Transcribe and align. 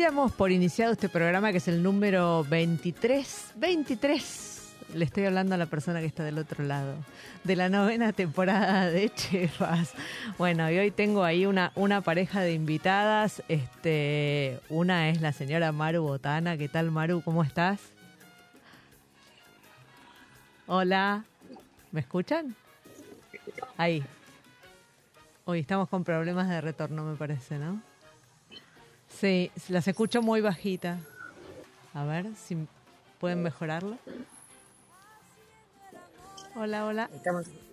Damos 0.00 0.32
por 0.32 0.50
iniciado 0.50 0.92
este 0.92 1.10
programa 1.10 1.52
que 1.52 1.58
es 1.58 1.68
el 1.68 1.82
número 1.82 2.42
23. 2.44 3.52
23. 3.56 4.74
Le 4.94 5.04
estoy 5.04 5.26
hablando 5.26 5.54
a 5.54 5.58
la 5.58 5.66
persona 5.66 6.00
que 6.00 6.06
está 6.06 6.24
del 6.24 6.38
otro 6.38 6.64
lado. 6.64 6.94
De 7.44 7.54
la 7.54 7.68
novena 7.68 8.12
temporada 8.12 8.86
de 8.86 9.10
Chefas. 9.10 9.92
Bueno, 10.38 10.70
y 10.70 10.78
hoy 10.78 10.90
tengo 10.90 11.22
ahí 11.22 11.44
una, 11.44 11.70
una 11.74 12.00
pareja 12.00 12.40
de 12.40 12.54
invitadas. 12.54 13.42
Este, 13.48 14.58
una 14.70 15.10
es 15.10 15.20
la 15.20 15.32
señora 15.32 15.70
Maru 15.70 16.02
Botana. 16.02 16.56
¿Qué 16.56 16.68
tal, 16.68 16.90
Maru? 16.90 17.20
¿Cómo 17.22 17.44
estás? 17.44 17.80
Hola. 20.66 21.24
¿Me 21.92 22.00
escuchan? 22.00 22.56
Ahí. 23.76 24.02
Hoy 25.44 25.60
estamos 25.60 25.90
con 25.90 26.04
problemas 26.04 26.48
de 26.48 26.60
retorno, 26.62 27.04
me 27.04 27.16
parece, 27.16 27.58
¿no? 27.58 27.89
Sí, 29.20 29.50
las 29.68 29.86
escucho 29.86 30.22
muy 30.22 30.40
bajita. 30.40 30.98
A 31.92 32.04
ver 32.04 32.24
si 32.36 32.56
pueden 33.18 33.42
mejorarlo. 33.42 33.98
Hola, 36.56 36.86
hola. 36.86 37.10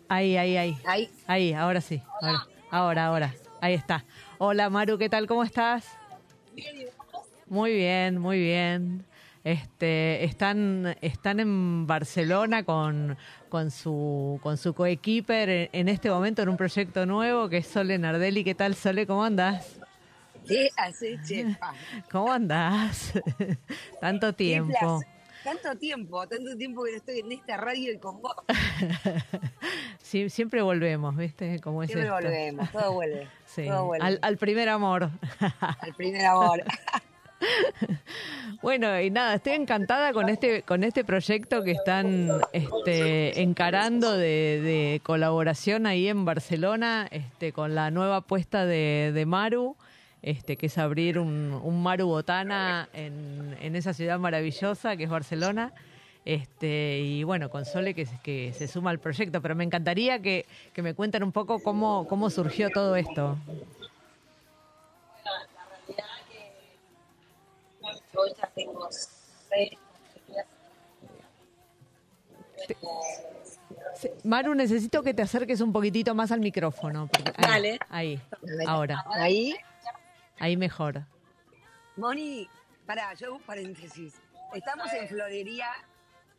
Ahí, 0.09 0.35
ahí, 0.35 0.57
ahí. 0.57 0.77
ahí. 0.85 1.09
Ahí, 1.25 1.53
ahora 1.53 1.79
sí. 1.79 2.01
Ahora, 2.21 2.47
ahora, 2.69 3.05
ahora. 3.05 3.35
Ahí 3.61 3.75
está. 3.75 4.03
Hola, 4.39 4.69
Maru, 4.69 4.97
¿qué 4.97 5.07
tal? 5.07 5.25
¿Cómo 5.25 5.41
estás? 5.41 5.85
Muy 7.45 7.73
bien, 7.73 8.17
muy 8.17 8.39
bien. 8.39 9.05
Este, 9.45 10.25
están, 10.25 10.97
están 10.99 11.39
en 11.39 11.87
Barcelona 11.87 12.63
con, 12.63 13.17
con 13.47 13.71
su, 13.71 14.37
con 14.43 14.57
su 14.57 14.73
coequiper 14.73 15.47
en, 15.47 15.69
en 15.71 15.87
este 15.87 16.09
momento 16.09 16.41
en 16.41 16.49
un 16.49 16.57
proyecto 16.57 17.05
nuevo 17.05 17.47
que 17.47 17.59
es 17.59 17.67
Sole 17.67 17.97
Nardelli. 17.97 18.43
¿Qué 18.43 18.53
tal, 18.53 18.75
Sole? 18.75 19.07
¿Cómo 19.07 19.23
andas? 19.23 19.79
¿Qué 20.47 20.69
hace, 20.77 21.19
chefa? 21.25 21.73
¿Cómo 22.11 22.31
andás? 22.31 23.13
Tanto 24.01 24.33
tiempo. 24.33 25.01
Tanto 25.43 25.75
tiempo, 25.77 26.27
tanto 26.27 26.57
tiempo 26.57 26.83
que 26.83 26.91
no 26.91 26.97
estoy 26.97 27.19
en 27.19 27.31
esta 27.31 27.55
radio 27.55 27.93
y 27.93 27.97
con 27.99 28.21
vos. 28.21 28.35
Sí, 30.01 30.29
siempre 30.29 30.61
volvemos, 30.61 31.15
¿viste? 31.17 31.59
Como 31.59 31.83
es 31.83 31.87
Siempre 31.89 32.07
esto. 32.07 32.15
volvemos, 32.21 32.71
todo 32.71 32.93
vuelve. 32.93 33.27
Sí, 33.45 33.65
Todo 33.65 33.85
vuelve. 33.85 34.05
al, 34.05 34.19
al 34.21 34.37
primer 34.37 34.67
amor. 34.69 35.09
Al 35.79 35.93
primer 35.95 36.25
amor. 36.25 36.63
Bueno, 38.61 38.99
y 38.99 39.09
nada, 39.11 39.35
estoy 39.35 39.53
encantada 39.53 40.11
con 40.13 40.27
este, 40.29 40.63
con 40.63 40.83
este 40.83 41.03
proyecto 41.03 41.63
que 41.63 41.71
están 41.71 42.29
este, 42.53 43.41
encarando 43.41 44.13
de, 44.17 44.61
de 44.61 45.01
colaboración 45.03 45.85
ahí 45.85 46.07
en 46.07 46.25
Barcelona, 46.25 47.07
este, 47.11 47.53
con 47.53 47.75
la 47.75 47.91
nueva 47.91 48.17
apuesta 48.17 48.65
de, 48.65 49.11
de 49.13 49.25
Maru, 49.25 49.75
este, 50.29 50.57
que 50.57 50.65
es 50.65 50.77
abrir 50.77 51.19
un, 51.19 51.59
un 51.63 51.81
Maru 51.81 52.07
Botana 52.07 52.89
en, 52.93 53.55
en 53.61 53.75
esa 53.75 53.93
ciudad 53.93 54.19
maravillosa 54.19 54.97
que 54.97 55.05
es 55.05 55.09
Barcelona. 55.09 55.71
Este, 56.25 56.99
y 56.99 57.23
bueno, 57.23 57.49
con 57.49 57.63
Sole 57.63 57.93
que, 57.93 58.05
se- 58.05 58.19
que 58.21 58.51
se 58.53 58.67
suma 58.67 58.89
al 58.89 58.99
proyecto, 58.99 59.41
pero 59.41 59.55
me 59.55 59.63
encantaría 59.63 60.19
que, 60.19 60.45
que 60.73 60.81
me 60.81 60.93
cuenten 60.93 61.23
un 61.23 61.31
poco 61.31 61.59
cómo, 61.59 62.05
cómo 62.09 62.29
surgió 62.29 62.69
todo 62.69 62.97
esto. 62.97 63.37
Yo 68.13 68.21
ya 68.37 68.47
tengo 68.55 68.87
seis 68.91 69.77
Maru, 74.23 74.53
necesito 74.53 75.01
que 75.01 75.13
te 75.13 75.21
acerques 75.21 75.61
un 75.61 75.71
poquitito 75.71 76.13
más 76.13 76.31
al 76.31 76.39
micrófono. 76.39 77.07
porque- 77.11 77.31
ahí, 77.37 77.47
Dale. 77.47 77.79
Ahí, 77.89 78.21
ahora, 78.67 79.03
Ahí, 79.11 79.55
ahí 80.39 80.57
mejor. 80.57 81.03
Moni, 81.95 82.47
pará, 82.85 83.13
yo 83.15 83.27
hago 83.27 83.35
un 83.37 83.41
paréntesis. 83.43 84.13
Estamos 84.53 84.91
en 84.93 85.07
Florería 85.07 85.67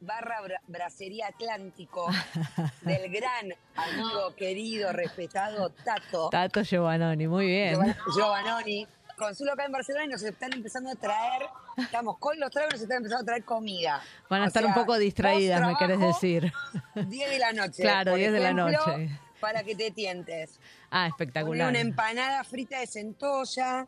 barra 0.00 0.40
Bra- 0.42 0.60
Bracería 0.68 1.26
Atlántico 1.26 2.08
del 2.82 3.10
gran 3.10 3.52
amigo, 3.74 4.34
querido, 4.36 4.92
respetado 4.92 5.70
Tato. 5.70 6.28
Tato 6.30 6.62
Giovannoni, 6.62 7.26
muy 7.26 7.46
bien. 7.46 7.94
Giovannoni. 8.14 8.86
Consulo 9.16 9.52
acá 9.54 9.64
en 9.64 9.72
Barcelona 9.72 10.04
y 10.04 10.08
nos 10.08 10.22
están 10.22 10.52
empezando 10.52 10.90
a 10.90 10.94
traer, 10.94 11.42
estamos 11.76 12.18
con 12.18 12.38
los 12.38 12.52
tragos, 12.52 12.74
nos 12.74 12.82
están 12.82 12.98
empezando 12.98 13.22
a 13.22 13.26
traer 13.26 13.42
comida. 13.44 14.00
Van 14.30 14.42
a 14.42 14.44
O 14.44 14.46
estar 14.46 14.62
sea, 14.62 14.68
un 14.68 14.74
poco 14.78 14.96
distraídas, 14.96 15.60
me 15.66 15.74
querés 15.76 15.98
decir. 15.98 16.52
10 16.94 17.30
de 17.30 17.38
la 17.40 17.52
noche. 17.52 17.82
Claro, 17.82 18.12
por 18.12 18.18
10 18.20 18.32
de 18.32 18.38
la 18.38 18.52
noche. 18.52 19.20
Para 19.40 19.62
que 19.62 19.74
te 19.74 19.90
tientes. 19.90 20.58
Ah, 20.90 21.06
espectacular. 21.06 21.68
una 21.68 21.80
empanada 21.80 22.42
frita 22.44 22.80
de 22.80 22.86
centolla. 22.86 23.86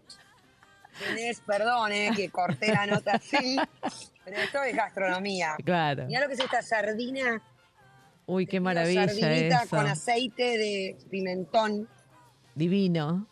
Tenés, 0.98 1.40
perdón, 1.40 1.92
eh, 1.92 2.10
que 2.16 2.30
corté 2.30 2.72
la 2.72 2.86
nota 2.86 3.12
así, 3.12 3.56
pero 4.24 4.36
esto 4.38 4.62
es 4.62 4.74
gastronomía. 4.76 5.54
Claro. 5.64 6.06
Mirá 6.06 6.20
lo 6.22 6.28
que 6.28 6.34
es 6.34 6.40
esta 6.40 6.62
sardina. 6.62 7.40
Uy, 8.26 8.46
qué 8.46 8.60
maravilla 8.60 9.08
Sardinita 9.08 9.62
eso. 9.62 9.76
con 9.76 9.86
aceite 9.86 10.58
de 10.58 10.96
pimentón. 11.10 11.88
Divino. 12.54 13.26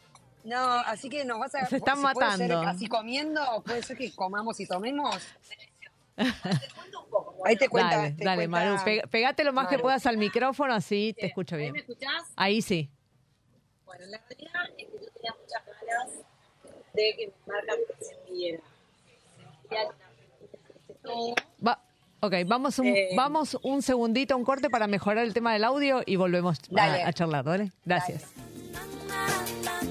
No, 0.44 0.58
así 0.58 1.08
que 1.08 1.24
nos 1.24 1.38
vas 1.38 1.54
a 1.54 1.66
Se 1.66 1.76
están 1.76 1.96
si 1.98 2.02
puede 2.02 2.14
ser 2.36 2.48
matando. 2.48 2.60
así 2.68 2.86
comiendo, 2.86 3.62
puede 3.64 3.82
ser 3.82 3.96
que 3.96 4.12
comamos 4.12 4.58
y 4.60 4.66
tomemos. 4.66 5.16
Ahí 7.44 7.56
te 7.56 7.68
cuenta. 7.68 7.96
Dale, 7.96 8.12
te 8.12 8.24
dale, 8.24 8.48
cuenta- 8.48 8.70
Maru. 8.70 8.84
Pega- 8.84 9.06
pegate 9.08 9.44
lo 9.44 9.52
más 9.52 9.68
que 9.68 9.76
Maru. 9.76 9.82
puedas 9.82 10.06
al 10.06 10.16
micrófono, 10.18 10.74
así 10.74 11.14
te 11.18 11.26
escucho 11.26 11.54
¿Ahí 11.56 11.60
bien. 11.62 11.72
me 11.72 11.78
escuchás? 11.80 12.24
Ahí 12.36 12.60
sí. 12.62 12.90
Bueno, 13.86 14.04
la 14.06 14.18
realidad 14.28 14.62
es 14.76 14.86
que 14.86 14.92
yo 14.92 15.10
tenía 15.12 15.34
muchas 15.40 15.62
ganas 15.86 16.10
de 16.92 17.14
que 17.16 17.26
mi 17.26 17.32
marca 17.46 17.72
que 20.88 20.94
todo. 21.02 21.34
Va, 21.66 21.80
ok, 22.20 22.34
vamos 22.46 22.78
un, 22.78 22.86
Eh. 22.88 23.10
vamos 23.16 23.56
un 23.62 23.80
segundito, 23.82 24.36
un 24.36 24.44
corte 24.44 24.68
para 24.68 24.86
mejorar 24.86 25.24
el 25.24 25.32
tema 25.32 25.52
del 25.52 25.64
audio 25.64 26.02
y 26.04 26.16
volvemos 26.16 26.58
a, 26.58 26.62
Dale. 26.70 27.02
a 27.04 27.12
charlar, 27.12 27.44
¿vale? 27.44 27.72
Gracias. 27.84 28.24
Debe 28.34 29.87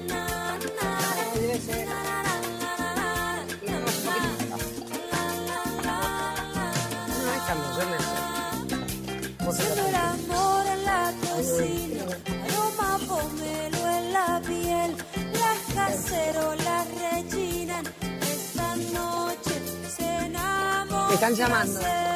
sabés. 9.52 9.78
el 9.78 9.94
amor 9.94 10.66
en 10.66 10.84
la 10.84 11.12
cocina, 11.20 12.04
aroma 12.44 12.98
pomelo 13.06 13.90
en 13.98 14.12
la 14.12 14.40
piel, 14.46 14.96
las 15.32 15.74
cacerolas 15.74 16.86
rechinan, 17.00 17.84
esta 18.20 18.76
noche 18.76 19.54
cenamos 19.96 21.14
están 21.14 21.34
llamando. 21.34 21.80
placer. 21.80 22.08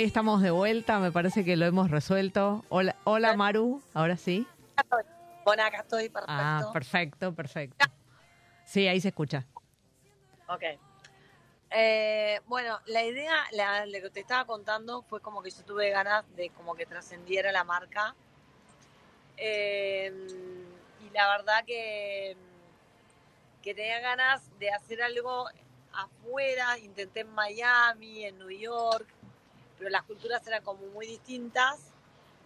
Ahí 0.00 0.06
estamos 0.06 0.40
de 0.40 0.50
vuelta, 0.50 0.98
me 0.98 1.12
parece 1.12 1.44
que 1.44 1.56
lo 1.56 1.66
hemos 1.66 1.90
resuelto. 1.90 2.64
Hola, 2.70 2.96
hola 3.04 3.36
Maru, 3.36 3.82
ahora 3.92 4.16
sí. 4.16 4.46
Bueno, 5.44 5.62
acá 5.62 5.80
estoy, 5.80 6.08
perfecto. 6.08 6.32
Ah, 6.32 6.70
perfecto, 6.72 7.34
perfecto. 7.34 7.86
Sí, 8.64 8.88
ahí 8.88 8.98
se 8.98 9.08
escucha. 9.08 9.44
Ok. 10.48 10.62
Eh, 11.72 12.40
bueno, 12.46 12.80
la 12.86 13.04
idea, 13.04 13.44
la, 13.52 13.84
lo 13.84 14.00
que 14.00 14.08
te 14.08 14.20
estaba 14.20 14.46
contando 14.46 15.02
fue 15.02 15.20
como 15.20 15.42
que 15.42 15.50
yo 15.50 15.62
tuve 15.64 15.90
ganas 15.90 16.24
de 16.34 16.48
como 16.48 16.74
que 16.74 16.86
trascendiera 16.86 17.52
la 17.52 17.64
marca. 17.64 18.14
Eh, 19.36 20.10
y 21.06 21.10
la 21.12 21.36
verdad 21.36 21.62
que, 21.66 22.38
que 23.62 23.74
tenía 23.74 24.00
ganas 24.00 24.42
de 24.58 24.70
hacer 24.70 25.02
algo 25.02 25.46
afuera. 25.92 26.78
Intenté 26.78 27.20
en 27.20 27.34
Miami, 27.34 28.24
en 28.24 28.38
New 28.38 28.50
York, 28.50 29.06
pero 29.80 29.88
las 29.88 30.02
culturas 30.02 30.46
eran 30.46 30.62
como 30.62 30.84
muy 30.88 31.06
distintas. 31.06 31.80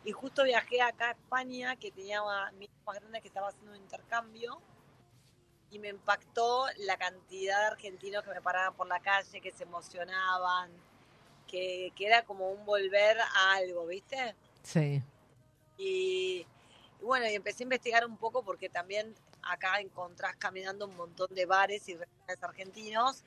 Y 0.04 0.12
justo 0.12 0.44
viajé 0.44 0.80
acá 0.80 1.08
a 1.08 1.10
España, 1.10 1.74
que 1.74 1.90
tenía 1.90 2.22
mi 2.56 2.66
hijo 2.66 2.74
más 2.86 3.00
grande 3.00 3.20
que 3.20 3.26
estaba 3.26 3.48
haciendo 3.48 3.72
un 3.72 3.78
intercambio 3.78 4.60
y 5.72 5.80
me 5.80 5.88
impactó 5.88 6.66
la 6.78 6.96
cantidad 6.96 7.58
de 7.58 7.66
argentinos 7.66 8.22
que 8.22 8.30
me 8.30 8.40
paraban 8.40 8.74
por 8.74 8.86
la 8.86 9.00
calle, 9.00 9.40
que 9.40 9.50
se 9.50 9.64
emocionaban, 9.64 10.70
que, 11.48 11.92
que 11.96 12.06
era 12.06 12.24
como 12.24 12.50
un 12.50 12.64
volver 12.64 13.18
a 13.18 13.54
algo, 13.54 13.84
¿viste? 13.84 14.36
Sí. 14.62 15.02
Y, 15.76 16.46
y 17.00 17.04
bueno, 17.04 17.26
y 17.28 17.34
empecé 17.34 17.64
a 17.64 17.64
investigar 17.64 18.06
un 18.06 18.16
poco 18.16 18.44
porque 18.44 18.68
también 18.68 19.12
acá 19.42 19.80
encontrás 19.80 20.36
caminando 20.36 20.86
un 20.86 20.96
montón 20.96 21.34
de 21.34 21.46
bares 21.46 21.88
y 21.88 21.96
restaurantes 21.96 22.44
argentinos. 22.44 23.24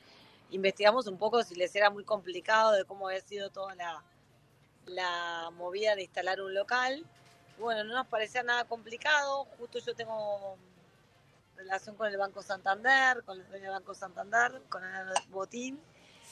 Investigamos 0.51 1.07
un 1.07 1.17
poco 1.17 1.43
si 1.43 1.55
les 1.55 1.75
era 1.75 1.89
muy 1.89 2.03
complicado 2.03 2.71
de 2.71 2.85
cómo 2.85 3.07
había 3.07 3.21
sido 3.21 3.49
toda 3.49 3.75
la, 3.75 4.03
la 4.85 5.49
movida 5.53 5.95
de 5.95 6.03
instalar 6.03 6.41
un 6.41 6.53
local. 6.53 7.05
Bueno, 7.59 7.83
no 7.83 7.95
nos 7.95 8.07
parecía 8.07 8.43
nada 8.43 8.65
complicado. 8.65 9.45
Justo 9.57 9.79
yo 9.79 9.95
tengo 9.95 10.57
relación 11.55 11.95
con 11.95 12.07
el 12.07 12.17
Banco 12.17 12.41
Santander, 12.41 13.23
con 13.23 13.39
el 13.39 13.47
dueño 13.47 13.65
del 13.65 13.73
Banco 13.73 13.93
Santander, 13.93 14.61
con 14.69 14.83
el 14.83 15.07
Botín. 15.29 15.79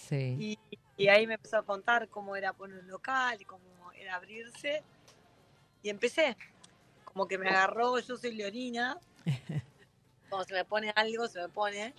Sí. 0.08 0.38
Y, 0.40 0.60
y 0.98 1.08
ahí 1.08 1.28
me 1.28 1.34
empezó 1.34 1.58
a 1.58 1.64
contar 1.64 2.08
cómo 2.10 2.36
era 2.36 2.54
poner 2.54 2.80
un 2.80 2.88
local 2.88 3.42
y 3.42 3.46
cómo 3.46 3.92
era 3.98 4.16
abrirse. 4.16 4.84
Y 5.82 5.90
empecé. 5.90 6.38
Como 7.04 7.28
que 7.28 7.38
me 7.38 7.50
agarró, 7.50 8.00
yo 8.00 8.18
soy 8.18 8.36
leonina. 8.36 8.98
Cuando 10.30 10.46
se 10.46 10.54
me 10.54 10.66
pone 10.66 10.92
algo, 10.96 11.28
se 11.28 11.40
me 11.40 11.50
pone. 11.50 11.94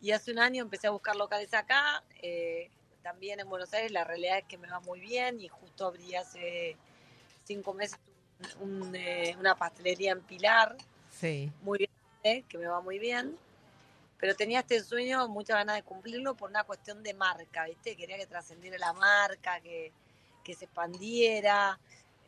Y 0.00 0.12
hace 0.12 0.30
un 0.32 0.38
año 0.38 0.62
empecé 0.62 0.86
a 0.86 0.90
buscar 0.90 1.16
locales 1.16 1.52
acá. 1.54 2.02
eh, 2.22 2.70
también 3.02 3.40
en 3.40 3.48
Buenos 3.48 3.72
Aires 3.72 3.90
la 3.90 4.04
realidad 4.04 4.38
es 4.38 4.44
que 4.44 4.58
me 4.58 4.68
va 4.68 4.80
muy 4.80 5.00
bien 5.00 5.40
y 5.40 5.48
justo 5.48 5.86
abrí 5.86 6.14
hace 6.14 6.76
cinco 7.44 7.72
meses 7.72 7.98
un- 8.60 8.82
un, 8.88 8.94
eh, 8.94 9.34
una 9.38 9.54
pastelería 9.54 10.12
en 10.12 10.20
Pilar, 10.22 10.76
Sí. 11.10 11.50
muy 11.62 11.78
grande, 11.78 12.44
que 12.48 12.58
me 12.58 12.66
va 12.66 12.80
muy 12.82 12.98
bien. 12.98 13.36
Pero 14.18 14.34
tenía 14.36 14.60
este 14.60 14.82
sueño, 14.82 15.26
muchas 15.28 15.56
ganas 15.56 15.76
de 15.76 15.82
cumplirlo 15.84 16.34
por 16.34 16.50
una 16.50 16.64
cuestión 16.64 17.02
de 17.02 17.14
marca, 17.14 17.64
¿viste? 17.64 17.96
Quería 17.96 18.18
que 18.18 18.26
trascendiera 18.26 18.76
la 18.76 18.92
marca, 18.92 19.60
que, 19.60 19.92
que 20.44 20.54
se 20.54 20.66
expandiera. 20.66 21.78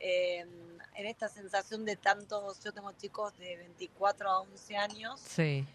eh, 0.03 0.47
en 0.95 1.07
esta 1.07 1.29
sensación 1.29 1.85
de 1.85 1.97
tantos, 1.97 2.59
yo 2.65 2.73
tengo 2.73 2.91
chicos 2.93 3.37
de 3.37 3.57
24 3.59 4.31
a 4.31 4.41
11 4.41 4.75
años, 4.77 5.21
Sí. 5.21 5.67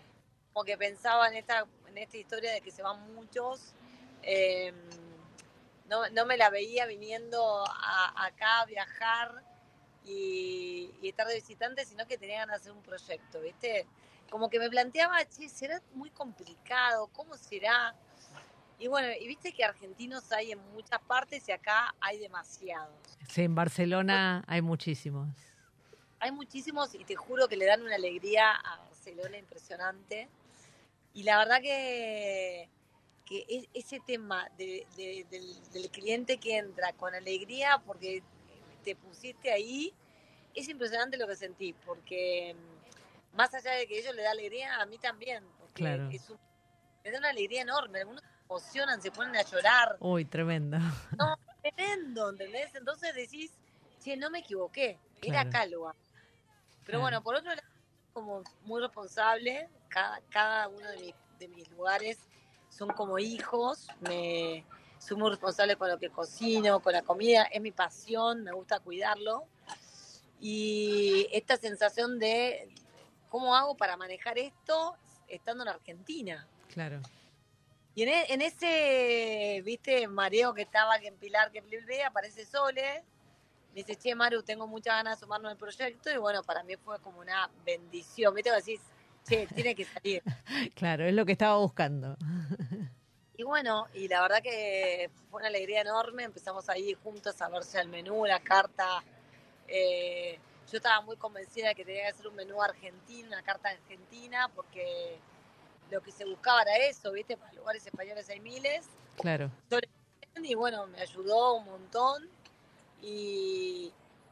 Como 0.56 0.64
que 0.64 0.78
pensaba 0.78 1.28
en 1.28 1.36
esta, 1.36 1.68
en 1.90 1.98
esta 1.98 2.16
historia 2.16 2.54
de 2.54 2.62
que 2.62 2.72
se 2.72 2.82
van 2.82 3.14
muchos. 3.14 3.74
eh, 4.24 4.72
no, 5.90 6.10
no 6.10 6.26
me 6.26 6.36
la 6.38 6.50
veía 6.50 6.86
viniendo 6.88 7.64
a- 7.68 8.26
acá 8.26 8.62
a 8.62 8.66
viajar 8.66 9.44
y, 10.06 10.90
y 11.02 11.10
estar 11.10 11.28
de 11.28 11.36
visitante, 11.36 11.86
sino 11.86 12.08
que 12.08 12.18
tenía 12.18 12.40
ganas 12.40 12.56
de 12.64 12.70
hacer 12.70 12.72
un 12.72 12.82
proyecto, 12.82 13.42
¿viste? 13.42 13.86
Como 14.32 14.50
que 14.50 14.58
me 14.58 14.68
planteaba, 14.70 15.24
che, 15.26 15.48
será 15.50 15.80
muy 15.94 16.10
complicado, 16.10 17.08
¿cómo 17.08 17.38
será? 17.38 17.94
Y 18.80 18.88
bueno, 18.88 19.10
y 19.20 19.28
viste 19.28 19.52
que 19.52 19.64
argentinos 19.64 20.32
hay 20.32 20.54
en 20.54 20.60
muchas 20.72 21.02
partes 21.02 21.48
y 21.50 21.52
acá 21.52 21.94
hay 22.00 22.18
demasiados. 22.18 22.96
Sí, 23.30 23.44
en 23.44 23.54
Barcelona 23.54 24.44
hay 24.48 24.62
muchísimos. 24.64 25.28
Hay 26.20 26.32
muchísimos 26.32 26.96
y 26.96 27.04
te 27.04 27.16
juro 27.16 27.48
que 27.48 27.58
le 27.58 27.66
dan 27.66 27.84
una 27.84 27.96
alegría 27.96 28.52
a 28.54 28.78
Barcelona 28.78 29.38
impresionante. 29.38 30.30
Y 31.16 31.24
la 31.24 31.38
verdad 31.40 31.62
que, 31.62 32.70
que 33.26 33.46
e- 33.50 33.70
ese 33.74 34.00
tema 34.02 34.48
de- 34.58 34.86
de- 34.98 35.26
del, 35.32 35.72
del 35.72 35.90
cliente 35.90 36.38
que 36.38 36.58
entra 36.58 36.92
con 36.94 37.16
alegría 37.16 37.82
porque 37.86 38.22
te 38.84 38.96
pusiste 38.96 39.52
ahí, 39.52 39.94
es 40.54 40.68
impresionante 40.70 41.18
lo 41.18 41.26
que 41.28 41.36
sentí, 41.36 41.74
porque 41.74 42.54
mm, 42.54 43.36
más 43.38 43.54
allá 43.54 43.72
de 43.72 43.88
que 43.88 43.98
ellos 43.98 44.14
le 44.14 44.24
da 44.24 44.32
alegría, 44.32 44.76
a 44.82 44.86
mí 44.86 44.98
también, 44.98 45.44
porque 45.60 45.74
Claro. 45.84 46.10
es 46.12 46.30
un- 46.30 46.38
me 47.04 47.12
da 47.12 47.20
una 47.20 47.30
alegría 47.30 47.62
enorme. 47.62 48.00
Algunos 48.00 48.22
se 48.22 48.28
emocionan, 48.50 49.02
se 49.02 49.12
ponen 49.12 49.36
a 49.38 49.42
llorar. 49.44 49.96
Uy, 50.02 50.26
tremendo. 50.26 50.78
No, 51.18 51.38
tremendo, 51.62 52.30
¿entendés? 52.30 52.76
Entonces 52.76 53.16
decís, 53.16 53.52
che, 54.04 54.18
no 54.18 54.30
me 54.30 54.40
equivoqué, 54.40 55.00
era 55.22 55.46
Claro. 55.50 55.96
Pero 56.84 57.00
Claro. 57.00 57.02
bueno, 57.02 57.24
por 57.24 57.36
otro 57.36 57.50
lado, 57.50 57.62
como 58.16 58.44
muy 58.64 58.82
responsable, 58.82 59.68
cada, 59.90 60.22
cada 60.30 60.70
uno 60.70 60.88
de 60.90 60.98
mis, 60.98 61.16
de 61.38 61.48
mis 61.50 61.70
lugares 61.70 62.18
son 62.70 62.88
como 62.94 63.20
hijos, 63.20 63.88
me, 64.00 64.66
soy 65.00 65.18
muy 65.18 65.30
responsable 65.30 65.76
con 65.76 65.90
lo 65.90 66.00
que 66.00 66.10
cocino, 66.10 66.80
con 66.80 66.94
la 66.94 67.02
comida, 67.02 67.44
es 67.44 67.62
mi 67.62 67.72
pasión, 67.74 68.42
me 68.42 68.54
gusta 68.54 68.80
cuidarlo. 68.80 69.44
Y 70.40 71.28
esta 71.34 71.58
sensación 71.58 72.18
de 72.18 72.74
cómo 73.28 73.54
hago 73.54 73.76
para 73.76 73.98
manejar 73.98 74.38
esto 74.38 74.96
estando 75.28 75.64
en 75.64 75.70
Argentina. 75.70 76.48
Claro. 76.70 77.02
Y 77.96 78.04
en, 78.04 78.10
e- 78.10 78.34
en 78.34 78.42
ese, 78.42 79.62
viste, 79.66 80.08
mareo 80.08 80.54
que 80.54 80.62
estaba, 80.62 81.00
que 81.00 81.08
en 81.08 81.18
Pilar, 81.18 81.52
que 81.52 81.60
en 81.60 81.66
Blibli, 81.66 82.00
aparece 82.00 82.46
Sole. 82.46 83.04
Me 83.76 83.84
dice, 83.84 83.98
che, 83.98 84.16
Maru, 84.16 84.42
tengo 84.42 84.68
muchas 84.68 84.94
ganas 84.96 85.20
de 85.20 85.26
sumarme 85.26 85.50
al 85.50 85.58
proyecto. 85.58 86.10
Y 86.10 86.16
bueno, 86.16 86.42
para 86.44 86.64
mí 86.64 86.78
fue 86.78 86.98
como 87.02 87.20
una 87.20 87.50
bendición. 87.66 88.34
Viste, 88.34 88.50
decís, 88.50 88.80
che, 89.28 89.48
tiene 89.48 89.76
que 89.76 89.84
salir. 89.84 90.24
Claro, 90.76 91.04
es 91.04 91.14
lo 91.14 91.26
que 91.26 91.34
estaba 91.34 91.58
buscando. 91.58 92.16
Y 93.36 93.44
bueno, 93.44 93.88
y 93.94 94.08
la 94.08 94.22
verdad 94.22 94.42
que 94.42 95.10
fue 95.30 95.40
una 95.40 95.50
alegría 95.50 95.82
enorme. 95.82 96.24
Empezamos 96.24 96.70
ahí 96.70 96.94
juntos 97.04 97.42
a 97.42 97.50
verse 97.50 97.78
el 97.82 97.90
menú, 97.90 98.26
la 98.26 98.40
carta. 98.40 99.04
Eh, 99.68 100.40
yo 100.72 100.78
estaba 100.78 101.02
muy 101.02 101.18
convencida 101.18 101.68
de 101.68 101.76
que 101.76 101.84
tenía 101.84 102.10
que 102.10 102.14
ser 102.14 102.28
un 102.30 102.36
menú 102.36 102.64
argentino, 102.64 103.28
una 103.28 103.44
carta 103.44 103.72
argentina, 103.72 104.50
porque 104.56 105.20
lo 105.92 106.00
que 106.02 106.14
se 106.14 106.24
buscaba 106.24 106.62
era 106.62 106.78
eso, 106.78 107.12
¿viste? 107.12 107.36
Para 107.36 107.52
lugares 107.52 107.86
españoles 107.86 108.30
hay 108.30 108.40
miles. 108.40 108.86
Claro. 109.18 109.52
y 110.42 110.56
bueno, 110.56 110.88
me 110.88 111.02
ayudó 111.02 111.56
un 111.56 111.66
montón. 111.66 112.30
Y, 113.02 113.92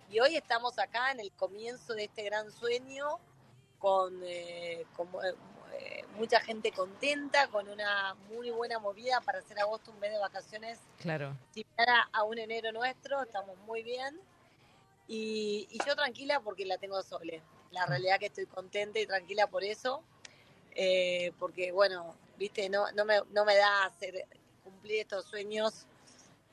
y 0.10 0.20
hoy 0.20 0.36
estamos 0.36 0.80
acá 0.80 1.12
en 1.12 1.20
el 1.20 1.32
comienzo 1.34 1.94
de 1.94 2.06
este 2.06 2.24
gran 2.24 2.52
sueño, 2.52 3.20
con, 3.80 4.22
eh, 4.24 4.86
con, 4.96 5.08
eh, 5.24 5.34
eh, 5.74 6.06
mucha 6.18 6.40
gente 6.40 6.72
contenta, 6.72 7.48
con 7.50 7.68
una 7.70 8.16
muy 8.30 8.50
buena 8.52 8.80
movida 8.80 9.22
para 9.22 9.40
hacer 9.40 9.60
agosto 9.60 9.92
un 9.92 10.00
mes 10.00 10.12
de 10.12 10.20
vacaciones 10.20 10.80
Claro. 11.00 11.36
similar 11.54 11.90
a, 11.90 12.10
a 12.20 12.24
un 12.24 12.38
enero 12.40 12.72
nuestro, 12.72 13.22
estamos 13.22 13.58
muy 13.60 13.84
bien. 13.84 14.20
Y, 15.08 15.68
y 15.70 15.80
yo 15.86 15.96
tranquila 15.96 16.40
porque 16.40 16.66
la 16.66 16.78
tengo 16.78 17.02
Sole. 17.04 17.42
La 17.72 17.86
realidad 17.86 18.20
que 18.20 18.28
estoy 18.28 18.46
contenta 18.46 19.00
y 19.00 19.06
tranquila 19.08 19.48
por 19.48 19.64
eso. 19.64 20.04
eh, 20.76 21.32
porque 21.40 21.72
bueno, 21.72 22.16
viste, 22.38 22.70
no, 22.70 22.92
no, 22.94 23.04
me, 23.06 23.20
no 23.32 23.46
me 23.46 23.56
da 23.56 23.86
hacer 23.86 24.26
cumplir 24.64 25.02
estos 25.02 25.26
sueños 25.26 25.86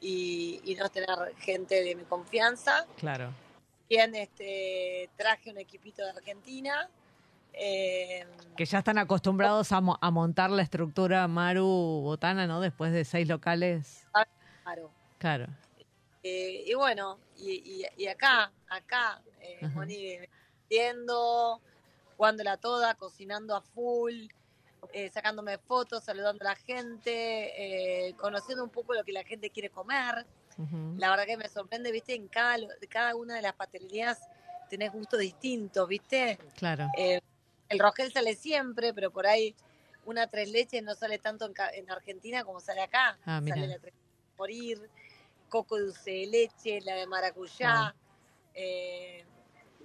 y, 0.00 0.60
y 0.64 0.74
no 0.76 0.88
tener 0.88 1.08
gente 1.38 1.82
de 1.82 1.94
mi 1.94 2.04
confianza. 2.04 2.86
Claro. 2.96 3.32
Bien, 3.88 4.14
este, 4.14 5.10
traje 5.16 5.50
un 5.50 5.58
equipito 5.58 6.02
de 6.04 6.10
Argentina. 6.10 6.88
eh, 7.52 8.24
Que 8.56 8.64
ya 8.64 8.78
están 8.78 8.98
acostumbrados 8.98 9.72
a, 9.72 9.80
mo- 9.80 9.98
a 10.00 10.10
montar 10.10 10.50
la 10.50 10.62
estructura 10.62 11.26
Maru 11.28 11.66
Botana, 12.02 12.46
¿no? 12.46 12.60
Después 12.60 12.92
de 12.92 13.04
seis 13.04 13.26
locales. 13.28 14.06
claro. 14.62 14.90
Claro. 15.18 15.46
Eh, 16.22 16.64
y 16.66 16.74
bueno, 16.74 17.18
y, 17.36 17.50
y- 17.82 17.86
y 18.02 18.06
acá, 18.06 18.52
acá, 18.68 19.20
eh. 19.40 19.66
Moni, 19.74 20.16
viendo, 20.68 21.60
jugándola 22.16 22.56
toda, 22.58 22.94
cocinando 22.94 23.56
a 23.56 23.60
full, 23.62 24.26
eh, 24.92 25.10
sacándome 25.10 25.58
fotos, 25.58 26.04
saludando 26.04 26.44
a 26.44 26.50
la 26.50 26.56
gente, 26.56 28.08
eh, 28.08 28.14
conociendo 28.14 28.64
un 28.64 28.70
poco 28.70 28.94
lo 28.94 29.04
que 29.04 29.12
la 29.12 29.24
gente 29.24 29.50
quiere 29.50 29.70
comer. 29.70 30.26
La 30.98 31.08
verdad 31.08 31.24
que 31.24 31.38
me 31.38 31.48
sorprende, 31.48 31.90
viste, 31.90 32.14
en 32.14 32.28
cada, 32.28 32.58
cada 32.90 33.16
una 33.16 33.34
de 33.36 33.42
las 33.42 33.54
pastelerías 33.54 34.18
tenés 34.68 34.92
gustos 34.92 35.18
distintos, 35.18 35.88
viste. 35.88 36.38
Claro. 36.54 36.88
Eh, 36.98 37.20
el 37.70 37.78
rogel 37.78 38.12
sale 38.12 38.34
siempre, 38.34 38.92
pero 38.92 39.10
por 39.10 39.26
ahí 39.26 39.54
una 40.04 40.26
tres 40.26 40.50
leches 40.50 40.82
no 40.82 40.94
sale 40.94 41.18
tanto 41.18 41.46
en, 41.46 41.54
en 41.74 41.90
Argentina 41.90 42.44
como 42.44 42.60
sale 42.60 42.82
acá. 42.82 43.18
Ah, 43.24 43.40
sale 43.46 43.66
la 43.68 43.78
tres 43.78 43.94
morir. 44.36 44.90
coco 45.50 45.78
dulce 45.78 46.10
de 46.10 46.26
leche, 46.26 46.80
la 46.80 46.94
de 46.94 47.06
maracuyá. 47.06 47.94
Eh, 48.54 49.24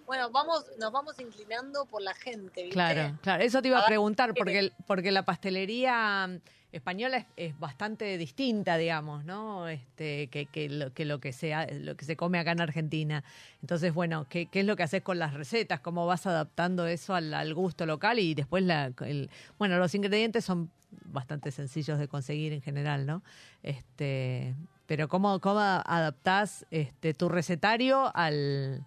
bueno, 0.06 0.30
vamos, 0.32 0.66
nos 0.80 0.92
vamos 0.92 1.20
inclinando 1.20 1.86
por 1.86 2.02
la 2.02 2.14
gente, 2.14 2.62
¿viste? 2.64 2.74
Claro, 2.74 3.18
claro. 3.22 3.44
Eso 3.44 3.62
te 3.62 3.70
iba 3.70 3.80
a 3.80 3.84
Ah, 3.84 3.88
preguntar, 3.88 4.34
porque, 4.36 4.72
porque 4.88 5.12
la 5.12 5.24
pastelería 5.24 6.28
mm, 6.28 6.38
española 6.72 7.18
es, 7.18 7.26
es 7.38 7.60
bastante 7.60 8.18
distinta, 8.18 8.78
digamos, 8.78 9.24
¿no? 9.26 9.68
Este, 9.68 10.28
que, 10.28 10.46
que 10.48 10.70
lo 10.70 10.94
que 10.94 11.06
lo 11.06 11.20
que 11.20 11.32
se 11.34 11.54
ha- 11.54 11.68
lo 11.72 11.96
que 11.96 12.06
se 12.06 12.16
come 12.16 12.38
acá 12.40 12.52
en 12.52 12.62
Argentina. 12.62 13.24
Entonces, 13.62 13.94
bueno, 13.94 14.26
¿qué, 14.30 14.48
qué 14.48 14.60
es 14.62 14.66
lo 14.66 14.76
que 14.76 14.84
haces 14.84 15.02
con 15.02 15.18
las 15.20 15.34
recetas? 15.34 15.80
¿Cómo 15.80 16.06
vas 16.06 16.26
adaptando 16.28 16.86
eso 16.88 17.16
al, 17.16 17.34
al 17.34 17.54
gusto 17.54 17.86
local? 17.86 18.20
Y 18.20 18.34
después 18.36 18.64
la, 18.64 18.92
el, 19.06 19.30
bueno, 19.58 19.78
los 19.78 19.96
ingredientes 19.96 20.46
son 20.46 20.70
bastante 21.06 21.52
sencillos 21.52 21.98
de 22.00 22.08
conseguir 22.08 22.54
en 22.54 22.62
general, 22.62 23.06
¿no? 23.06 23.22
Este, 23.64 24.56
pero 24.86 25.08
cómo, 25.08 25.40
cómo 25.40 25.60
adaptás 25.60 26.66
este 26.72 27.14
tu 27.14 27.28
recetario 27.30 28.12
al 28.16 28.86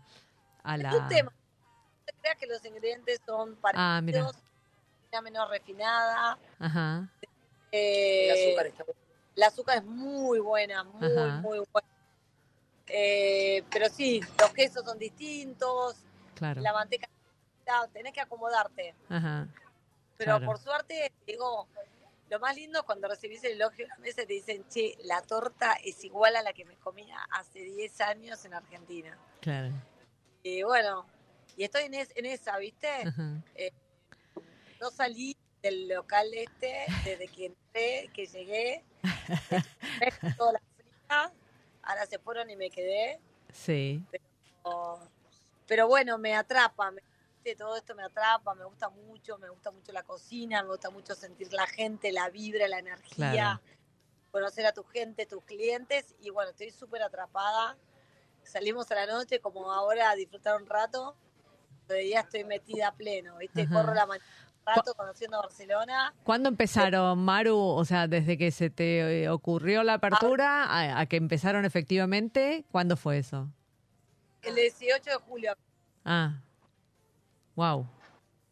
a 0.68 0.76
Es 0.76 0.82
la 0.82 0.96
un 0.96 1.08
tema. 1.08 1.30
No 1.32 2.04
te 2.04 2.12
creas 2.20 2.36
que 2.38 2.46
los 2.46 2.64
ingredientes 2.64 3.20
son 3.24 3.58
Ah, 3.74 4.00
mira. 4.02 4.20
parecidos, 4.20 4.44
una 5.10 5.20
menos 5.22 5.50
refinada. 5.50 6.38
Ajá. 6.58 7.08
eh, 7.72 8.28
El 8.28 8.48
azúcar 8.50 8.66
está 8.66 8.84
bueno. 8.84 9.00
La 9.34 9.46
azúcar 9.46 9.78
es 9.78 9.84
muy 9.84 10.38
buena, 10.40 10.84
muy, 10.84 11.06
Ajá. 11.12 11.26
muy 11.40 11.58
buena. 11.72 11.88
Eh, 12.86 13.62
pero 13.70 13.88
sí, 13.88 14.20
los 14.40 14.50
quesos 14.52 14.84
son 14.84 14.98
distintos, 14.98 15.96
Claro. 16.34 16.60
la 16.60 16.72
manteca, 16.72 17.08
tenés 17.92 18.12
que 18.12 18.20
acomodarte. 18.20 18.94
Ajá. 19.08 19.46
Pero 20.16 20.32
Claro. 20.36 20.46
por 20.46 20.58
suerte, 20.58 21.12
digo, 21.26 21.68
lo 22.30 22.40
más 22.40 22.56
lindo 22.56 22.78
es 22.80 22.84
cuando 22.84 23.06
recibís 23.08 23.44
el 23.44 23.52
elogio 23.52 23.84
de 23.84 23.88
la 23.88 23.96
mesa 23.98 24.22
y 24.22 24.26
te 24.26 24.32
dicen, 24.34 24.64
che, 24.68 24.96
la 25.04 25.20
torta 25.22 25.74
es 25.84 26.02
igual 26.04 26.34
a 26.36 26.42
la 26.42 26.52
que 26.52 26.64
me 26.64 26.74
comía 26.76 27.16
hace 27.30 27.60
10 27.60 28.00
años 28.00 28.44
en 28.44 28.54
Argentina. 28.54 29.16
Claro. 29.40 29.72
Y 30.48 30.62
bueno, 30.62 31.06
y 31.56 31.64
estoy 31.64 31.84
en, 31.84 31.94
es- 31.94 32.12
en 32.16 32.24
esa, 32.26 32.56
¿viste? 32.58 32.88
Ajá. 32.88 33.42
No 34.80 34.90
salí 34.90 35.36
del 35.62 35.88
local 35.88 36.32
este 36.32 36.86
desde 37.04 37.28
que 37.28 37.46
entré, 37.46 38.10
que 38.14 38.26
llegué. 38.26 38.84
Toda 40.38 40.52
la 40.52 40.60
fría, 40.76 41.32
ahora 41.82 42.06
se 42.06 42.18
fueron 42.18 42.48
y 42.48 42.56
me 42.56 42.70
quedé. 42.70 43.20
Sí. 43.52 44.04
Oh, 44.62 45.00
Pero 45.66 45.86
bueno, 45.88 46.16
me 46.16 46.34
atrapa, 46.34 46.90
me, 46.92 47.02
todo 47.56 47.76
esto 47.76 47.94
me 47.94 48.04
atrapa, 48.04 48.54
me 48.54 48.64
gusta 48.64 48.88
mucho, 48.88 49.36
me 49.38 49.48
gusta 49.50 49.70
mucho 49.70 49.92
la 49.92 50.02
cocina, 50.02 50.62
me 50.62 50.70
gusta 50.70 50.90
mucho 50.90 51.14
sentir 51.14 51.52
la 51.52 51.66
gente, 51.66 52.12
la 52.12 52.30
vibra, 52.30 52.68
la 52.68 52.78
energía, 52.78 53.14
Claro. 53.24 53.60
conocer 54.30 54.64
a 54.66 54.72
tu 54.72 54.84
gente, 54.84 55.26
tus 55.26 55.42
clientes 55.44 56.14
y 56.20 56.30
bueno, 56.30 56.50
estoy 56.52 56.70
súper 56.70 57.02
atrapada. 57.02 57.76
Salimos 58.48 58.90
a 58.90 58.94
la 58.94 59.06
noche 59.06 59.40
como 59.40 59.70
ahora 59.72 60.10
a 60.10 60.14
disfrutar 60.14 60.60
un 60.60 60.66
rato, 60.66 61.16
día 61.88 62.20
estoy 62.20 62.44
metida 62.44 62.88
a 62.88 62.92
pleno, 62.92 63.36
¿viste? 63.38 63.62
Ajá. 63.62 63.74
Corro 63.74 63.94
la 63.94 64.06
mañana 64.06 64.24
un 64.66 64.74
rato 64.74 64.94
conociendo 64.94 65.38
Barcelona. 65.38 66.14
¿Cuándo 66.24 66.48
empezaron, 66.50 67.18
Maru? 67.18 67.56
O 67.58 67.84
sea, 67.84 68.06
desde 68.06 68.36
que 68.36 68.50
se 68.50 68.68
te 68.68 69.22
eh, 69.24 69.30
ocurrió 69.30 69.82
la 69.82 69.94
apertura 69.94 70.64
a, 70.64 71.00
a 71.00 71.06
que 71.06 71.16
empezaron 71.16 71.64
efectivamente, 71.64 72.66
¿cuándo 72.70 72.96
fue 72.96 73.18
eso? 73.18 73.48
El 74.42 74.54
18 74.54 75.10
de 75.10 75.16
julio. 75.16 75.54
Ah. 76.04 76.40
Wow. 77.56 77.86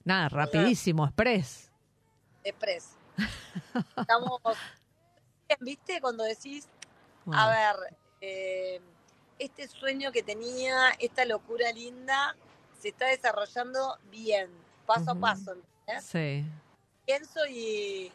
Nada, 0.05 0.29
rapidísimo, 0.29 1.05
express. 1.05 1.71
Express. 2.45 2.97
Estamos 3.97 4.41
¿viste? 5.61 6.01
Cuando 6.01 6.25
decís, 6.25 6.69
Wow. 7.25 7.35
a 7.35 7.49
ver, 7.51 7.97
eh, 8.21 8.81
este 9.39 9.69
sueño 9.69 10.13
que 10.13 10.23
tenía, 10.23 10.91
esta 10.99 11.25
locura 11.25 11.71
linda, 11.73 12.37
se 12.81 12.89
está 12.89 13.07
desarrollando 13.07 13.99
bien, 14.11 14.49
paso 14.87 15.11
a 15.13 15.15
paso, 15.15 15.53
¿entendés? 15.55 16.05
Sí. 16.05 16.45
Pienso 17.05 17.41
y, 17.49 18.11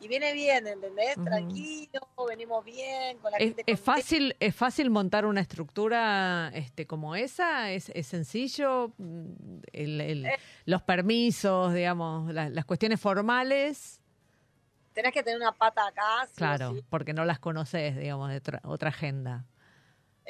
y 0.00 0.08
viene 0.08 0.32
bien, 0.32 0.66
¿entendés? 0.66 1.16
Tranquilo, 1.22 2.00
venimos 2.28 2.64
bien, 2.64 3.18
con 3.18 3.32
la 3.32 3.38
¿Es, 3.38 3.44
gente 3.54 3.64
es 3.66 3.80
fácil, 3.80 4.36
¿Es 4.40 4.54
fácil 4.54 4.90
montar 4.90 5.26
una 5.26 5.40
estructura 5.40 6.50
este, 6.54 6.86
como 6.86 7.16
esa? 7.16 7.72
¿Es, 7.72 7.90
es 7.94 8.06
sencillo? 8.06 8.92
Mm, 8.98 9.60
El- 9.72 10.00
el- 10.00 10.26
Eh. 10.26 10.38
los 10.66 10.82
permisos, 10.82 11.74
digamos, 11.74 12.32
la- 12.32 12.48
las 12.48 12.64
cuestiones 12.64 13.00
formales. 13.00 14.00
Tenés 14.92 15.12
que 15.12 15.22
tener 15.22 15.38
una 15.40 15.52
pata 15.52 15.86
acá, 15.86 16.26
sí 16.26 16.34
Claro, 16.36 16.74
porque 16.90 17.12
no 17.12 17.24
las 17.24 17.38
conoces, 17.38 17.96
digamos, 17.96 18.30
de 18.30 18.36
otra, 18.36 18.60
otra 18.64 18.88
agenda. 18.90 19.44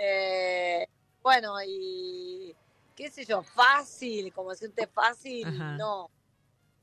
Eh, 0.00 0.86
bueno, 1.22 1.54
y 1.66 2.54
qué 2.94 3.10
sé 3.10 3.24
yo, 3.24 3.42
fácil, 3.42 4.32
como 4.32 4.50
decirte 4.50 4.86
fácil, 4.86 5.44
Ajá. 5.46 5.76
no. 5.76 6.08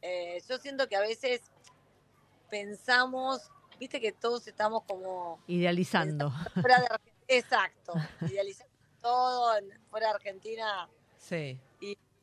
Eh, 0.02 0.42
yo 0.50 0.58
siento 0.58 0.88
que 0.90 0.98
a 0.98 1.00
veces 1.00 1.42
pensamos, 2.50 3.50
viste 3.80 4.00
que 4.02 4.12
todos 4.12 4.46
estamos 4.48 4.84
como 4.84 5.40
Idealizando. 5.48 6.30
fuera 6.62 6.80
de. 6.82 6.88
Exacto, 7.28 7.94
idealizando 8.30 8.72
todo 9.02 9.58
en- 9.58 9.80
fuera 9.90 10.08
de 10.10 10.14
Argentina. 10.16 10.88
Sí. 11.18 11.60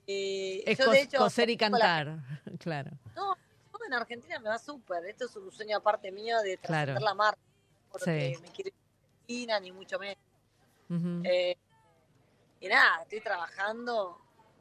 Y 0.05 0.63
Es 0.67 0.79
yo 0.79 0.91
de 0.91 1.01
hecho 1.03 1.19
coser 1.19 1.49
y 1.49 1.55
la- 1.55 1.59
cantar, 1.59 2.19
claro. 2.59 2.91
No, 3.17 3.35
yo 3.37 3.87
en 3.87 3.95
Argentina 3.95 4.39
me 4.41 4.49
va 4.51 4.59
súper. 4.59 5.05
Esto 5.07 5.25
es 5.25 5.35
un 5.37 5.51
sueño 5.51 5.79
aparte 5.79 6.13
mío 6.13 6.39
de 6.43 6.59
Claro. 6.59 6.93
trascender 6.93 7.03
la 7.03 7.15
marca. 7.15 7.41
Porque 7.91 8.35
Sí. 8.37 8.43
me 8.43 8.49
quiero 8.51 8.69
ir 8.69 8.75
a 8.75 9.57
Argentina, 9.57 9.61
ni 9.61 9.73
mucho 9.73 9.99
menos. 9.99 10.19
Eh, 11.25 11.57
y 12.61 12.69
nada, 12.69 13.03
estoy 13.03 13.21
trabajando 13.21 14.21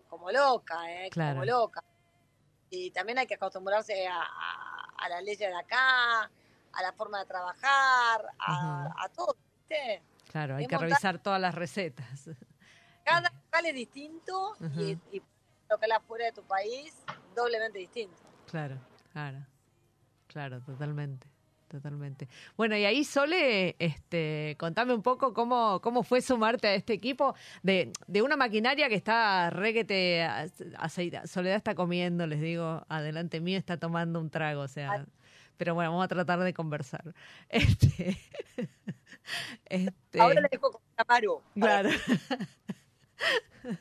como 0.10 0.32
loca, 0.32 0.92
¿eh? 0.92 1.10
Claro. 1.10 1.34
Como 1.40 1.46
loca. 1.46 1.84
Y 2.70 2.92
también 2.92 3.20
hay 3.20 3.28
que 3.28 3.36
acostumbrarse 3.36 4.08
a, 4.08 4.22
a, 4.22 4.86
a 4.98 5.10
las 5.10 5.22
leyes 5.24 5.40
de 5.40 5.54
acá, 5.56 6.22
a 6.24 6.82
la 6.82 6.94
forma 6.94 7.20
de 7.20 7.26
trabajar, 7.26 8.26
a, 8.40 8.94
a 8.98 9.10
todo, 9.10 9.36
¿viste? 9.68 10.02
Claro, 10.30 10.56
hay 10.56 10.64
es 10.64 10.70
que 10.70 10.76
montar- 10.76 10.90
revisar 10.90 11.20
todas 11.22 11.42
las 11.42 11.54
recetas. 11.54 12.30
Cada 13.04 13.30
local 13.46 13.66
es 13.66 13.74
distinto 13.76 14.54
y, 14.62 14.66
Ujú. 14.66 15.02
y 15.12 15.22
local 15.70 15.92
afuera 15.92 16.26
de 16.26 16.32
tu 16.32 16.44
país, 16.44 16.96
doblemente 17.36 17.78
distinto. 17.80 18.18
Claro, 18.46 18.80
claro, 19.12 19.46
claro, 20.28 20.62
totalmente, 20.62 21.28
totalmente. 21.72 22.28
Bueno, 22.58 22.76
y 22.76 22.84
ahí 22.84 23.06
Sole, 23.06 23.78
este, 23.80 24.56
contame 24.60 24.94
un 24.94 25.02
poco 25.02 25.34
cómo, 25.34 25.80
cómo 25.82 26.04
fue 26.04 26.22
sumarte 26.22 26.68
a 26.68 26.76
este 26.76 26.94
equipo 26.94 27.34
de, 27.64 27.94
de 28.08 28.22
una 28.22 28.36
maquinaria 28.36 28.90
que 28.90 28.96
está 28.96 29.50
re 29.50 29.74
que 29.74 29.86
te 29.86 30.24
aceita. 30.78 31.26
Soledad 31.28 31.56
está 31.56 31.74
comiendo, 31.74 32.28
les 32.28 32.42
digo, 32.42 32.86
adelante 32.90 33.40
mío 33.40 33.58
está 33.58 33.78
tomando 33.78 34.20
un 34.20 34.30
trago, 34.30 34.62
o 34.62 34.68
sea, 34.68 35.06
pero 35.56 35.74
bueno, 35.74 35.92
vamos 35.92 36.06
a 36.06 36.10
tratar 36.10 36.40
de 36.40 36.54
conversar. 36.54 37.16
Este, 37.50 38.18
este, 39.66 40.20
Ahora 40.20 40.42
le 40.42 40.50
dejo 40.52 40.72
con 40.72 40.82
Amaru. 40.98 41.42
Claro. 41.54 41.90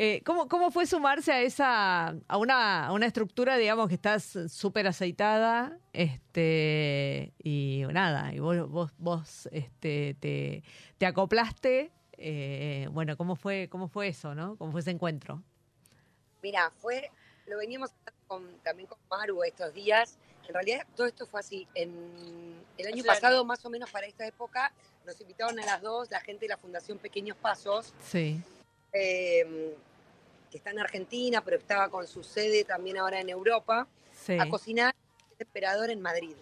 Eh, 0.00 0.22
¿cómo, 0.24 0.46
¿Cómo 0.46 0.70
fue 0.70 0.86
sumarse 0.86 1.32
a 1.32 1.40
esa, 1.40 2.14
a 2.28 2.36
una, 2.36 2.86
a 2.86 2.92
una 2.92 3.06
estructura, 3.06 3.56
digamos, 3.56 3.88
que 3.88 3.96
estás 3.96 4.38
súper 4.48 4.86
aceitada, 4.86 5.76
este, 5.92 7.32
y 7.42 7.82
nada, 7.90 8.32
y 8.32 8.38
vos, 8.38 8.70
vos, 8.70 8.92
vos 8.96 9.48
este, 9.50 10.14
te, 10.20 10.62
te 10.98 11.04
acoplaste, 11.06 11.90
eh, 12.12 12.86
bueno, 12.92 13.16
¿cómo 13.16 13.34
fue, 13.34 13.68
cómo 13.68 13.88
fue 13.88 14.06
eso, 14.06 14.36
no? 14.36 14.54
¿Cómo 14.54 14.70
fue 14.70 14.82
ese 14.82 14.92
encuentro? 14.92 15.42
Mira, 16.44 16.70
fue, 16.76 17.10
lo 17.48 17.58
veníamos 17.58 17.90
hablando 17.90 18.22
con- 18.28 18.58
también 18.62 18.88
con 18.88 18.98
Maru 19.10 19.42
estos 19.42 19.74
días. 19.74 20.16
En 20.46 20.54
realidad 20.54 20.86
todo 20.94 21.08
esto 21.08 21.26
fue 21.26 21.40
así. 21.40 21.66
En 21.74 21.90
el 22.78 22.86
año 22.86 23.02
pasado, 23.02 23.44
más 23.44 23.64
o 23.64 23.68
menos 23.68 23.90
para 23.90 24.06
esta 24.06 24.24
época, 24.24 24.72
nos 25.04 25.20
invitaron 25.20 25.58
a 25.58 25.66
las 25.66 25.82
dos, 25.82 26.08
la 26.12 26.20
gente 26.20 26.44
de 26.44 26.50
la 26.50 26.56
Fundación 26.56 26.98
Pequeños 26.98 27.36
Pasos, 27.36 27.92
Sí, 28.00 28.40
eh, 28.92 29.76
que 30.50 30.58
está 30.58 30.70
en 30.70 30.78
Argentina, 30.78 31.42
pero 31.44 31.58
estaba 31.58 31.88
con 31.88 32.06
su 32.06 32.22
sede 32.22 32.64
también 32.64 32.98
ahora 32.98 33.20
en 33.20 33.28
Europa, 33.28 33.86
sí, 34.12 34.38
a 34.38 34.48
cocinar 34.48 34.94
en 34.94 35.26
el 35.36 35.46
Emperador 35.46 35.90
en 35.90 36.00
Madrid. 36.00 36.34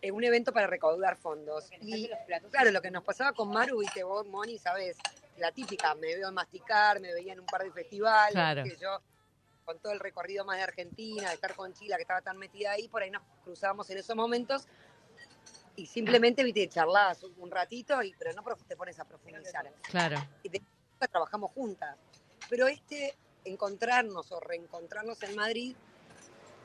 En 0.00 0.14
un 0.14 0.22
evento 0.22 0.52
para 0.52 0.66
recaudar 0.68 1.16
fondos. 1.16 1.70
Y 1.80 2.08
claro, 2.50 2.70
lo 2.70 2.80
que 2.80 2.90
nos 2.90 3.02
pasaba 3.02 3.32
con 3.32 3.50
Maru, 3.50 3.78
viste 3.80 4.04
vos, 4.04 4.26
Moni, 4.26 4.56
sabes, 4.58 4.96
la 5.38 5.50
típica, 5.50 5.94
me 5.94 6.14
veo 6.14 6.30
masticar, 6.30 7.00
me 7.00 7.12
veía 7.12 7.32
en 7.32 7.40
un 7.40 7.46
par 7.46 7.64
de 7.64 7.72
festivales, 7.72 8.32
Claro. 8.32 8.62
que 8.62 8.76
yo 8.76 9.00
con 9.64 9.78
todo 9.80 9.92
el 9.92 10.00
recorrido 10.00 10.44
más 10.44 10.56
de 10.56 10.62
Argentina, 10.62 11.28
de 11.28 11.34
estar 11.34 11.54
con 11.54 11.74
Chila, 11.74 11.96
que 11.96 12.02
estaba 12.02 12.22
tan 12.22 12.38
metida 12.38 12.72
ahí, 12.72 12.88
por 12.88 13.02
ahí 13.02 13.10
nos 13.10 13.22
cruzábamos 13.44 13.90
en 13.90 13.98
esos 13.98 14.16
momentos 14.16 14.66
y 15.76 15.86
simplemente, 15.86 16.42
viste, 16.42 16.68
charlás 16.68 17.22
un 17.22 17.50
ratito, 17.50 18.02
y, 18.02 18.12
pero 18.18 18.32
no 18.32 18.42
te 18.66 18.76
pones 18.76 18.98
a 18.98 19.04
profundizar. 19.04 19.70
claro, 19.82 20.16
Y 20.42 20.48
de 20.48 20.62
trabajamos 21.10 21.52
juntas. 21.52 21.96
Pero 22.48 22.66
este 22.66 23.14
encontrarnos 23.44 24.30
o 24.32 24.40
reencontrarnos 24.40 25.22
en 25.22 25.36
Madrid 25.36 25.76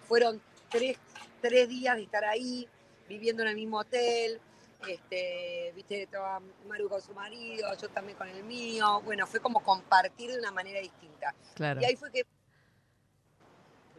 fueron 0.07 0.41
tres, 0.69 0.97
tres 1.41 1.69
días 1.69 1.95
de 1.95 2.03
estar 2.03 2.25
ahí, 2.25 2.67
viviendo 3.07 3.43
en 3.43 3.49
el 3.49 3.55
mismo 3.55 3.79
hotel, 3.79 4.41
este, 4.87 5.71
viste, 5.75 6.03
estaba 6.03 6.41
Maru 6.67 6.89
con 6.89 7.01
su 7.01 7.13
marido, 7.13 7.67
yo 7.77 7.89
también 7.89 8.17
con 8.17 8.27
el 8.27 8.43
mío. 8.43 9.01
Bueno, 9.01 9.25
fue 9.27 9.39
como 9.39 9.63
compartir 9.63 10.31
de 10.31 10.39
una 10.39 10.51
manera 10.51 10.79
distinta. 10.79 11.33
Claro. 11.55 11.81
Y 11.81 11.85
ahí 11.85 11.95
fue 11.95 12.11
que 12.11 12.25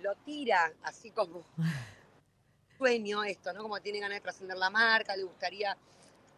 lo 0.01 0.15
tira 0.17 0.73
así 0.83 1.11
como 1.11 1.43
sueño 2.79 3.25
esto, 3.25 3.53
¿no? 3.53 3.63
Como 3.63 3.81
tiene 3.81 4.01
ganas 4.01 4.17
de 4.17 4.21
trascender 4.21 4.59
la 4.59 4.69
marca, 4.69 5.17
le 5.17 5.23
gustaría, 5.23 5.77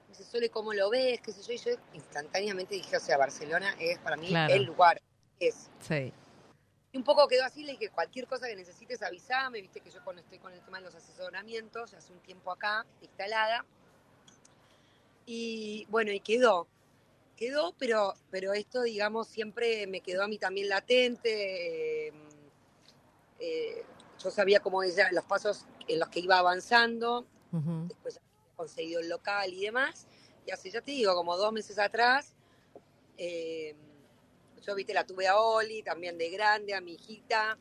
dice, 0.08 0.22
Sole, 0.22 0.48
¿cómo 0.50 0.72
lo 0.72 0.90
ves? 0.90 1.20
¿Qué 1.20 1.32
sé 1.32 1.42
yo? 1.42 1.52
Y 1.52 1.58
yo 1.58 1.82
instantáneamente 1.94 2.74
dije, 2.74 2.96
o 2.96 3.00
sea, 3.00 3.16
Barcelona 3.16 3.74
es 3.80 3.98
para 3.98 4.16
mí 4.16 4.28
Claro. 4.28 4.54
el 4.54 4.64
lugar. 4.64 5.00
Es. 5.40 5.70
Sí. 5.80 6.12
Y 6.92 6.96
un 6.96 7.04
poco 7.04 7.28
quedó 7.28 7.44
así, 7.44 7.64
le 7.64 7.72
dije, 7.72 7.90
cualquier 7.90 8.26
cosa 8.26 8.46
que 8.46 8.56
necesites 8.56 9.02
avísame, 9.02 9.60
viste 9.60 9.80
que 9.80 9.90
yo 9.90 10.02
cuando 10.02 10.22
estoy 10.22 10.38
con 10.38 10.52
el 10.52 10.60
tema 10.62 10.78
de 10.78 10.84
los 10.84 10.94
asesoramientos, 10.94 11.92
hace 11.94 12.12
un 12.12 12.20
tiempo 12.20 12.50
acá, 12.50 12.86
instalada. 13.02 13.64
Y 15.26 15.86
bueno, 15.90 16.12
y 16.12 16.20
quedó. 16.20 16.66
Quedó, 17.36 17.74
pero, 17.78 18.14
pero 18.30 18.54
esto, 18.54 18.82
digamos, 18.82 19.28
siempre 19.28 19.86
me 19.86 20.00
quedó 20.00 20.22
a 20.22 20.28
mí 20.28 20.38
también 20.38 20.68
latente. 20.68 22.08
eh, 22.08 22.12
eh, 23.38 23.84
yo 24.22 24.30
sabía 24.30 24.60
cómo 24.60 24.82
ella, 24.82 25.10
los 25.12 25.24
pasos 25.24 25.66
en 25.86 25.98
los 25.98 26.08
que 26.08 26.20
iba 26.20 26.38
avanzando, 26.38 27.26
después 27.52 28.14
ya 28.14 28.20
había 28.20 28.56
conseguido 28.56 29.00
el 29.00 29.08
local 29.08 29.52
y 29.52 29.60
demás. 29.60 30.06
Y 30.46 30.50
hace, 30.50 30.70
ya 30.70 30.80
te 30.80 30.92
digo, 30.92 31.14
como 31.14 31.36
dos 31.36 31.52
meses 31.52 31.78
atrás, 31.78 32.32
eh, 33.18 33.74
yo, 34.66 34.75
viste, 34.75 34.92
la 34.92 35.04
tuve 35.06 35.28
a 35.28 35.38
Oli, 35.38 35.82
también 35.82 36.18
de 36.18 36.28
grande, 36.30 36.75
a 36.75 36.80
mi 36.80 36.94
hijita, 36.94 37.56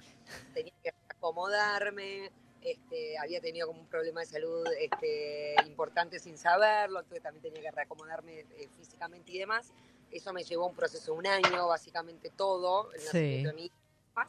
tenía 0.54 0.74
que 0.82 0.92
acomodarme, 1.10 2.32
este, 2.62 3.18
había 3.20 3.40
tenido 3.42 3.68
como 3.68 3.82
un 3.82 3.88
problema 3.88 4.22
de 4.22 4.26
salud 4.26 4.68
este, 4.80 5.56
importante 5.68 6.20
sin 6.20 6.38
saberlo, 6.38 7.00
entonces 7.02 7.22
también 7.22 7.44
tenía 7.44 7.62
que 7.62 7.72
reacomodarme 7.72 8.40
eh, 8.40 8.70
físicamente 8.76 9.32
y 9.32 9.38
demás. 9.38 9.72
Eso 10.10 10.34
me 10.34 10.44
llevó 10.44 10.66
un 10.68 10.76
proceso 10.76 11.12
de 11.14 11.18
un 11.20 11.28
año, 11.28 11.68
básicamente 11.68 12.32
todo, 12.32 12.92
el 12.94 13.02
Sí. 13.02 13.06
nacimiento 13.08 13.50
de 13.50 13.54
mi 13.54 13.66
hija. 13.66 14.28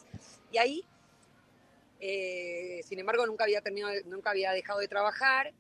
Y 0.51 0.59
ahí, 0.59 0.85
eh, 2.01 2.83
sin 2.85 2.99
embargo, 2.99 3.27
nunca 3.27 3.45
había 3.45 3.63
terminado, 3.63 3.93
de- 3.95 4.05
nunca 4.05 4.31
había 4.31 4.53
dejado 4.53 4.81
de 4.81 4.89
trabajar. 4.89 5.53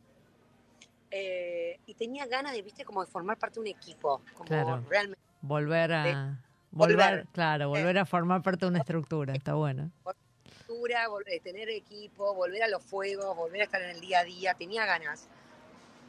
eh, 1.13 1.79
y 1.87 1.95
tenía 1.95 2.27
ganas 2.27 2.53
de, 2.53 2.61
viste, 2.63 2.85
como 2.85 3.03
de 3.03 3.11
formar 3.11 3.39
parte 3.39 3.55
de 3.55 3.61
un 3.61 3.67
equipo, 3.69 4.23
como 4.35 4.49
Claro. 4.49 4.83
realmente 4.89 5.23
Volver 5.41 5.93
a... 5.93 6.43
Volver, 6.77 6.97
volver. 6.97 7.27
claro, 7.33 7.69
volver 7.71 7.99
a 7.99 8.05
formar 8.05 8.43
parte 8.43 8.67
de 8.67 8.69
una 8.71 8.81
estructura, 8.81 9.35
está 9.35 9.55
bueno. 9.55 9.91
estructura, 10.45 11.07
eh, 11.27 11.41
tener 11.41 11.71
equipo, 11.71 12.35
volver 12.35 12.63
a 12.65 12.69
los 12.69 12.83
fuegos, 12.85 13.35
volver 13.35 13.63
a 13.63 13.65
estar 13.65 13.81
en 13.81 13.91
el 13.91 14.01
día 14.01 14.21
a 14.21 14.25
día, 14.25 14.53
tenía 14.53 14.85
ganas. 14.85 15.27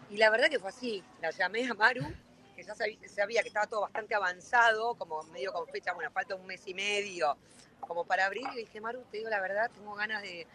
Y 0.10 0.18
la 0.18 0.30
verdad 0.30 0.50
que 0.50 0.60
fue 0.60 0.70
así, 0.70 1.02
la 1.22 1.32
llamé 1.32 1.66
a 1.70 1.74
Maru, 1.74 2.06
que 2.54 2.64
ya 2.64 2.76
sabía, 2.76 2.98
sabía 3.08 3.42
que 3.44 3.48
estaba 3.48 3.68
todo 3.68 3.82
bastante 3.82 4.14
avanzado, 4.14 4.96
como 4.96 5.24
medio 5.24 5.54
con 5.54 5.66
fecha, 5.68 5.94
bueno, 5.94 6.12
falta 6.12 6.36
un 6.36 6.46
mes 6.46 6.68
y 6.68 6.74
medio, 6.74 7.38
como 7.80 8.04
para 8.04 8.26
abrir, 8.26 8.44
y 8.52 8.56
le 8.56 8.62
dije, 8.62 8.82
Maru, 8.82 9.04
te 9.10 9.18
digo 9.18 9.30
la 9.30 9.40
verdad, 9.40 9.72
tengo 9.74 9.96
ganas 9.96 10.22
de... 10.22 10.46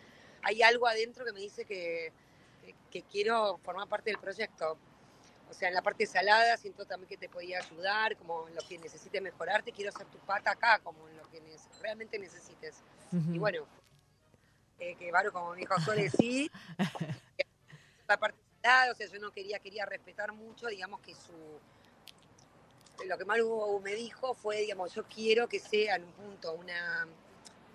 Hay 0.42 0.61
algo 0.62 0.87
adentro 0.88 1.25
que 1.25 1.33
me 1.33 1.40
dice 1.40 1.64
que, 1.64 2.12
que- 2.62 2.75
que 2.90 3.03
quiero 3.05 3.59
formar 3.64 3.88
parte 3.88 4.11
del 4.11 4.18
proyecto. 4.18 4.77
O 5.52 5.54
sea, 5.54 5.68
en 5.68 5.74
la 5.74 5.82
parte 5.82 6.06
salada 6.06 6.56
siento 6.56 6.86
también 6.86 7.10
que 7.10 7.18
te 7.18 7.28
podía 7.28 7.58
ayudar, 7.58 8.16
como 8.16 8.48
en 8.48 8.54
lo 8.54 8.62
que 8.66 8.78
necesites 8.78 9.20
mejorarte, 9.20 9.70
quiero 9.70 9.92
ser 9.92 10.06
tu 10.06 10.16
pata 10.20 10.52
acá, 10.52 10.78
como 10.78 11.06
en 11.10 11.18
lo 11.18 11.28
que 11.28 11.42
realmente 11.82 12.18
necesites. 12.18 12.76
Y 13.30 13.36
bueno, 13.36 13.66
eh, 14.78 14.94
que 14.94 15.12
Varo, 15.12 15.30
como 15.30 15.50
me 15.50 15.58
dijo 15.58 15.78
Sole, 15.82 16.08
sí. 16.08 16.50
la 18.08 18.16
parte 18.16 18.38
salada, 18.62 18.92
o 18.92 18.94
sea, 18.94 19.06
yo 19.08 19.18
no 19.18 19.30
quería, 19.30 19.58
quería 19.58 19.84
respetar 19.84 20.32
mucho, 20.32 20.68
digamos 20.68 21.00
que 21.00 21.14
su. 21.14 21.60
Lo 23.06 23.18
que 23.18 23.26
Maru 23.26 23.78
me 23.84 23.94
dijo 23.94 24.32
fue, 24.32 24.62
digamos, 24.62 24.94
yo 24.94 25.04
quiero 25.04 25.48
que 25.48 25.58
sea 25.58 25.96
en 25.96 26.04
un 26.04 26.12
punto 26.12 26.54
una, 26.54 27.06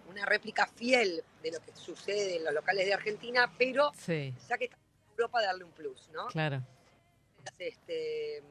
una 0.09 0.25
réplica 0.25 0.65
fiel 0.65 1.23
de 1.43 1.51
lo 1.51 1.59
que 1.59 1.75
sucede 1.75 2.37
en 2.37 2.43
los 2.43 2.55
locales 2.55 2.87
de 2.87 2.95
Argentina, 2.95 3.53
pero 3.55 3.91
Sí, 3.95 4.33
ya 4.49 4.57
que 4.57 4.65
está 4.65 4.77
en 4.77 5.11
Europa, 5.11 5.43
darle 5.43 5.63
un 5.63 5.71
plus, 5.73 6.09
¿no? 6.11 6.25
claro. 6.29 6.63
Este, 7.60 8.41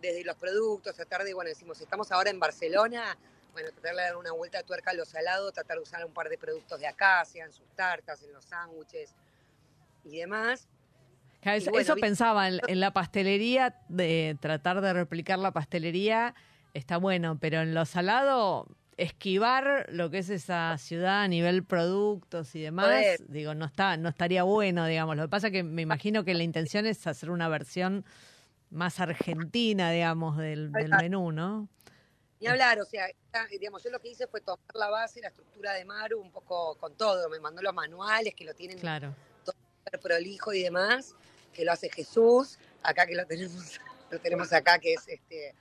desde 0.00 0.24
los 0.24 0.36
productos, 0.36 0.94
tratar 0.94 1.24
de, 1.24 1.34
bueno, 1.34 1.48
decimos, 1.48 1.80
estamos 1.80 2.10
ahora 2.12 2.30
en 2.30 2.38
Barcelona, 2.38 3.16
bueno, 3.52 3.70
tratar 3.72 3.94
de 3.96 4.02
dar 4.02 4.16
una 4.16 4.32
vuelta 4.32 4.58
de 4.58 4.64
tuerca 4.64 4.90
a 4.92 4.94
lo 4.94 5.04
salado, 5.04 5.50
tratar 5.52 5.76
de 5.78 5.82
usar 5.82 6.04
un 6.04 6.12
par 6.12 6.28
de 6.28 6.38
productos 6.38 6.78
de 6.80 6.86
acá, 6.86 7.24
sean 7.24 7.52
sus 7.52 7.66
tartas, 7.74 8.22
en 8.22 8.32
los 8.32 8.44
sándwiches 8.44 9.14
y 10.04 10.18
demás. 10.18 10.68
Claro, 11.40 11.58
Y 11.58 11.62
eso, 11.62 11.70
bueno, 11.70 11.82
eso 11.82 11.94
vi- 11.96 12.00
pensaba, 12.00 12.48
en, 12.48 12.60
en 12.66 12.80
la 12.80 12.92
pastelería, 12.92 13.80
de 13.88 14.36
tratar 14.40 14.80
de 14.80 14.92
replicar 14.92 15.38
la 15.38 15.50
pastelería, 15.52 16.34
está 16.74 16.96
bueno, 16.98 17.38
pero 17.40 17.60
en 17.60 17.74
lo 17.74 17.84
salado, 17.86 18.66
esquivar 18.98 19.86
lo 19.90 20.10
que 20.10 20.18
es 20.18 20.28
esa 20.28 20.76
ciudad 20.76 21.22
a 21.22 21.28
nivel 21.28 21.64
productos 21.64 22.54
y 22.56 22.60
demás, 22.60 22.86
Joder. 22.86 23.20
digo, 23.28 23.54
no 23.54 23.64
está, 23.64 23.96
no 23.96 24.08
estaría 24.08 24.42
bueno, 24.42 24.86
digamos. 24.86 25.16
Lo 25.16 25.22
que 25.22 25.28
pasa 25.28 25.50
que 25.50 25.62
me 25.62 25.82
imagino 25.82 26.24
que 26.24 26.34
la 26.34 26.42
intención 26.42 26.84
es 26.84 27.06
hacer 27.06 27.30
una 27.30 27.48
versión 27.48 28.04
más 28.70 28.98
argentina, 28.98 29.90
digamos, 29.92 30.36
del, 30.36 30.70
menú, 30.70 31.32
¿no? 31.32 31.68
Ni 32.40 32.48
hablar, 32.48 32.80
o 32.80 32.84
sea, 32.84 33.06
digamos, 33.50 33.82
yo 33.82 33.90
lo 33.90 34.00
que 34.00 34.08
hice 34.08 34.26
fue 34.26 34.40
tomar 34.40 34.60
la 34.74 34.90
base, 34.90 35.20
la 35.20 35.28
estructura 35.28 35.72
de 35.72 35.84
Maru, 35.84 36.20
un 36.20 36.30
poco 36.30 36.76
con 36.76 36.96
todo, 36.96 37.28
me 37.28 37.40
mandó 37.40 37.62
los 37.62 37.74
manuales 37.74 38.34
que 38.34 38.44
lo 38.44 38.54
tienen 38.54 38.78
Claro. 38.78 39.14
súper 39.44 40.00
prolijo 40.00 40.52
y 40.52 40.62
demás, 40.62 41.14
que 41.52 41.64
lo 41.64 41.72
hace 41.72 41.88
Jesús, 41.88 42.58
acá 42.82 43.06
que 43.06 43.14
lo 43.14 43.26
tenemos, 43.26 43.80
lo 44.10 44.18
tenemos 44.18 44.52
acá, 44.52 44.78
que 44.78 44.94
es 44.94 45.06
este 45.08 45.54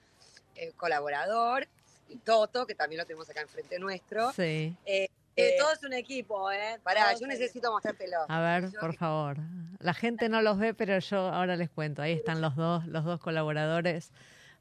colaborador, 0.75 1.67
y 2.09 2.17
Toto, 2.17 2.65
que 2.65 2.75
también 2.75 2.99
lo 2.99 3.05
tenemos 3.05 3.29
acá 3.29 3.41
enfrente 3.41 3.79
nuestro. 3.79 4.31
Sí. 4.33 4.75
Eh, 4.85 5.09
Eh, 5.39 5.49
eh, 5.49 5.55
todo 5.59 5.71
es 5.71 5.83
un 5.83 5.93
equipo, 5.93 6.51
¿eh? 6.51 6.79
Pará, 6.81 7.11
yo 7.13 7.27
es- 7.27 7.39
necesito 7.39 7.71
mostrártelo. 7.71 8.25
A 8.27 8.39
ver, 8.41 8.71
Yo- 8.71 8.79
por 8.79 8.95
favor. 8.95 9.37
La 9.79 9.93
gente 9.93 10.29
no 10.29 10.41
los 10.41 10.57
ve, 10.57 10.73
pero 10.73 10.97
yo 10.97 11.19
ahora 11.29 11.55
les 11.55 11.69
cuento. 11.69 12.01
Ahí 12.01 12.13
están 12.13 12.41
los 12.41 12.55
dos, 12.55 12.87
los 12.87 13.05
dos 13.05 13.19
colaboradores. 13.19 14.11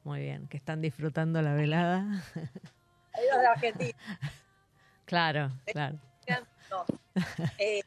Muy 0.05 0.21
bien, 0.21 0.47
que 0.49 0.59
están 0.59 0.83
disfrutando 0.83 1.41
la 1.41 1.55
velada. 1.55 2.05
Dos 2.35 3.41
de 3.41 3.47
Argentina. 3.47 3.99
Claro, 5.07 5.51
claro. 5.67 5.99
Eh, 7.59 7.81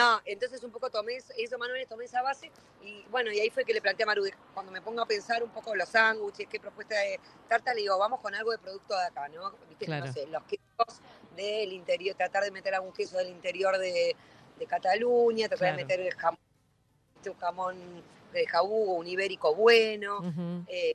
no, 0.00 0.20
entonces 0.24 0.62
un 0.64 0.70
poco 0.70 0.88
tomé 0.90 1.16
eso, 1.16 1.58
Manuel, 1.58 1.86
tomé 1.86 2.06
esa 2.06 2.22
base 2.22 2.50
y 2.82 3.04
bueno, 3.10 3.30
y 3.30 3.38
ahí 3.40 3.50
fue 3.50 3.64
que 3.64 3.74
le 3.74 3.82
planteé 3.82 4.04
a 4.04 4.06
Maru, 4.06 4.24
cuando 4.54 4.72
me 4.72 4.80
pongo 4.80 5.02
a 5.02 5.06
pensar 5.06 5.42
un 5.42 5.50
poco 5.50 5.74
los 5.74 5.88
sándwiches, 5.90 6.48
qué 6.48 6.58
propuesta 6.58 6.94
de 6.96 7.20
tarta, 7.48 7.74
le 7.74 7.82
digo, 7.82 7.98
vamos 7.98 8.20
con 8.20 8.34
algo 8.34 8.50
de 8.50 8.58
producto 8.58 8.96
de 8.96 9.04
acá, 9.04 9.28
¿no? 9.28 9.52
Viste, 9.68 9.84
Claro. 9.84 10.06
no 10.06 10.12
sé, 10.12 10.26
los 10.26 10.42
quesos 10.44 11.02
del 11.36 11.72
interior, 11.72 12.16
tratar 12.16 12.44
de 12.44 12.50
meter 12.50 12.74
algún 12.74 12.92
queso 12.92 13.18
del 13.18 13.28
interior 13.28 13.76
de, 13.78 14.16
de 14.58 14.66
Cataluña, 14.66 15.48
tratar 15.48 15.74
Claro. 15.74 15.76
de 15.76 15.84
meter 15.84 16.00
el 16.00 16.14
jamón, 16.14 16.38
un 17.26 17.34
jamón 17.38 18.02
de 18.32 18.46
jabugo, 18.46 18.94
un 18.94 19.06
ibérico 19.06 19.54
bueno, 19.54 20.20
eh, 20.66 20.94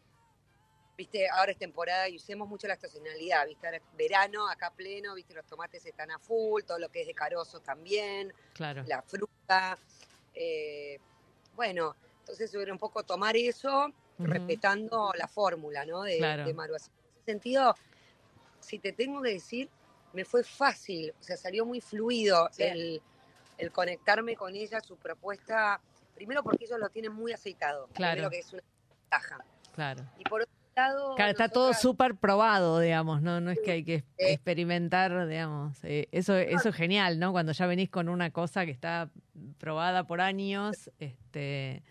viste, 0.97 1.27
ahora 1.29 1.51
es 1.51 1.57
temporada 1.57 2.07
y 2.09 2.15
usemos 2.17 2.47
mucho 2.47 2.67
la 2.67 2.73
estacionalidad, 2.75 3.45
viste, 3.47 3.67
ahora 3.67 3.77
es 3.77 3.83
verano, 3.97 4.47
acá 4.49 4.71
pleno, 4.71 5.13
viste, 5.15 5.33
los 5.33 5.45
tomates 5.45 5.85
están 5.85 6.11
a 6.11 6.19
full, 6.19 6.63
todo 6.63 6.79
lo 6.79 6.89
que 6.89 7.01
es 7.01 7.07
de 7.07 7.13
carozo 7.13 7.59
también, 7.59 8.33
Claro. 8.53 8.83
la 8.87 9.01
fruta, 9.01 9.77
eh, 10.33 10.99
bueno, 11.55 11.95
entonces 12.19 12.53
era 12.53 12.71
un 12.71 12.79
poco 12.79 13.03
tomar 13.03 13.35
eso, 13.35 13.91
respetando 14.17 15.11
la 15.17 15.27
fórmula, 15.27 15.85
¿no? 15.85 16.03
De, 16.03 16.17
Claro. 16.17 16.45
de 16.45 16.53
Maru. 16.53 16.75
Así 16.75 16.89
En 16.89 17.15
ese 17.17 17.25
sentido, 17.25 17.75
si 18.61 18.79
te 18.79 18.93
tengo 18.93 19.21
que 19.21 19.33
decir, 19.33 19.69
me 20.13 20.23
fue 20.23 20.43
fácil, 20.43 21.13
o 21.19 21.23
sea, 21.23 21.35
salió 21.35 21.65
muy 21.65 21.81
fluido 21.81 22.49
el, 22.57 23.01
el 23.57 23.71
conectarme 23.71 24.35
con 24.35 24.55
ella, 24.55 24.79
su 24.79 24.95
propuesta, 24.95 25.81
primero 26.15 26.41
porque 26.43 26.63
ellos 26.63 26.79
lo 26.79 26.89
tienen 26.89 27.11
muy 27.11 27.33
aceitado, 27.33 27.87
Claro. 27.93 28.13
primero 28.13 28.29
que 28.29 28.39
es 28.39 28.53
una 28.53 28.63
ventaja. 29.01 29.43
Claro. 29.73 30.05
Y 30.17 30.23
por 30.23 30.41
otro 30.41 30.54
Claro, 30.75 31.15
está 31.17 31.47
todo 31.47 31.73
súper 31.73 32.15
probado, 32.15 32.79
digamos, 32.81 33.21
¿no? 33.21 33.39
No 33.39 33.49
es 33.49 33.59
que 33.61 33.71
hay 33.71 33.83
que 33.85 34.03
experimentar, 34.17 35.25
digamos. 35.27 35.77
eh, 35.83 36.09
eso, 36.11 36.35
eso 36.35 36.67
es 36.69 36.75
genial, 36.75 37.17
¿no? 37.17 37.31
Cuando 37.31 37.53
ya 37.53 37.65
venís 37.65 37.89
con 37.89 38.09
una 38.09 38.29
cosa 38.31 38.65
que 38.65 38.71
está 38.71 39.09
probada 39.57 40.05
por 40.05 40.19
años, 40.19 40.91
este, 40.99 41.81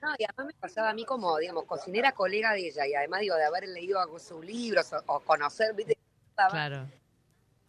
No, 0.00 0.08
y 0.18 0.24
además 0.24 0.46
me 0.46 0.54
pasaba 0.54 0.88
a 0.88 0.94
mí 0.94 1.04
como, 1.04 1.36
digamos, 1.36 1.64
cocinera 1.64 2.12
colega 2.12 2.52
de 2.54 2.66
ella, 2.68 2.86
y 2.86 2.94
además, 2.94 3.20
digo, 3.20 3.36
de 3.36 3.44
haber 3.44 3.68
leído 3.68 4.00
sus 4.18 4.42
libros 4.42 4.90
o, 4.94 5.02
o 5.06 5.20
conocer, 5.20 5.74
¿viste? 5.74 5.98
Estaba- 6.30 6.50
claro. 6.50 6.88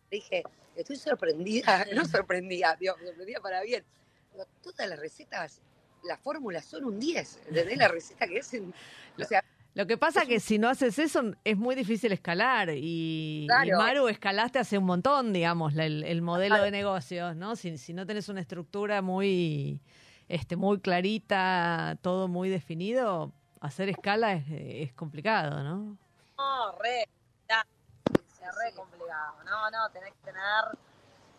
Dije, 0.10 0.44
estoy 0.78 0.96
sorprendida, 0.96 1.86
no 1.94 2.06
sorprendida, 2.06 2.78
digo, 2.80 2.96
sorprendida 3.06 3.42
para 3.42 3.62
bien. 3.62 3.84
Digo, 4.32 4.46
todas 4.64 4.88
las 4.88 5.00
recetas, 5.00 5.62
las 6.04 6.18
fórmulas 6.22 6.64
son 6.64 6.86
un 6.86 6.98
10, 6.98 7.42
¿entendés? 7.50 7.78
La 7.78 7.90
receta 7.90 8.26
que 8.26 8.40
hacen, 8.40 8.74
o 9.20 9.24
sea, 9.26 9.44
Lo 9.74 9.88
que 9.88 9.98
pasa 9.98 10.26
que 10.26 10.42
si 10.42 10.60
no 10.60 10.68
haces 10.68 11.00
eso 11.00 11.32
es 11.46 11.58
muy 11.58 11.76
difícil 11.76 12.12
escalar 12.12 12.70
y. 12.76 13.48
Maru 13.78 14.10
escalaste 14.10 14.60
hace 14.60 14.78
un 14.78 14.84
montón, 14.86 15.32
digamos, 15.32 15.76
el, 15.78 16.04
el 16.04 16.22
modelo 16.22 16.56
Claro. 16.56 16.64
de 16.66 16.72
negocios, 16.72 17.36
¿no? 17.38 17.56
Si, 17.56 17.78
si 17.78 17.94
no 17.94 18.06
tenés 18.06 18.28
una 18.28 18.42
estructura 18.42 19.02
muy, 19.02 19.80
este, 20.28 20.58
muy 20.58 20.80
clarita, 20.82 21.98
todo 22.02 22.28
muy 22.28 22.50
definido, 22.50 23.32
hacer 23.62 23.88
escala 23.88 24.34
es, 24.34 24.44
es 24.50 24.94
complicado, 24.94 25.64
¿no? 25.64 25.98
No, 26.38 26.72
re, 26.80 27.08
ya, 27.48 27.66
es 28.14 28.56
re 28.58 28.74
complicado. 28.76 29.36
No, 29.46 29.72
no, 29.72 29.90
tenés 29.94 30.12
que 30.16 30.32
tener, 30.32 30.78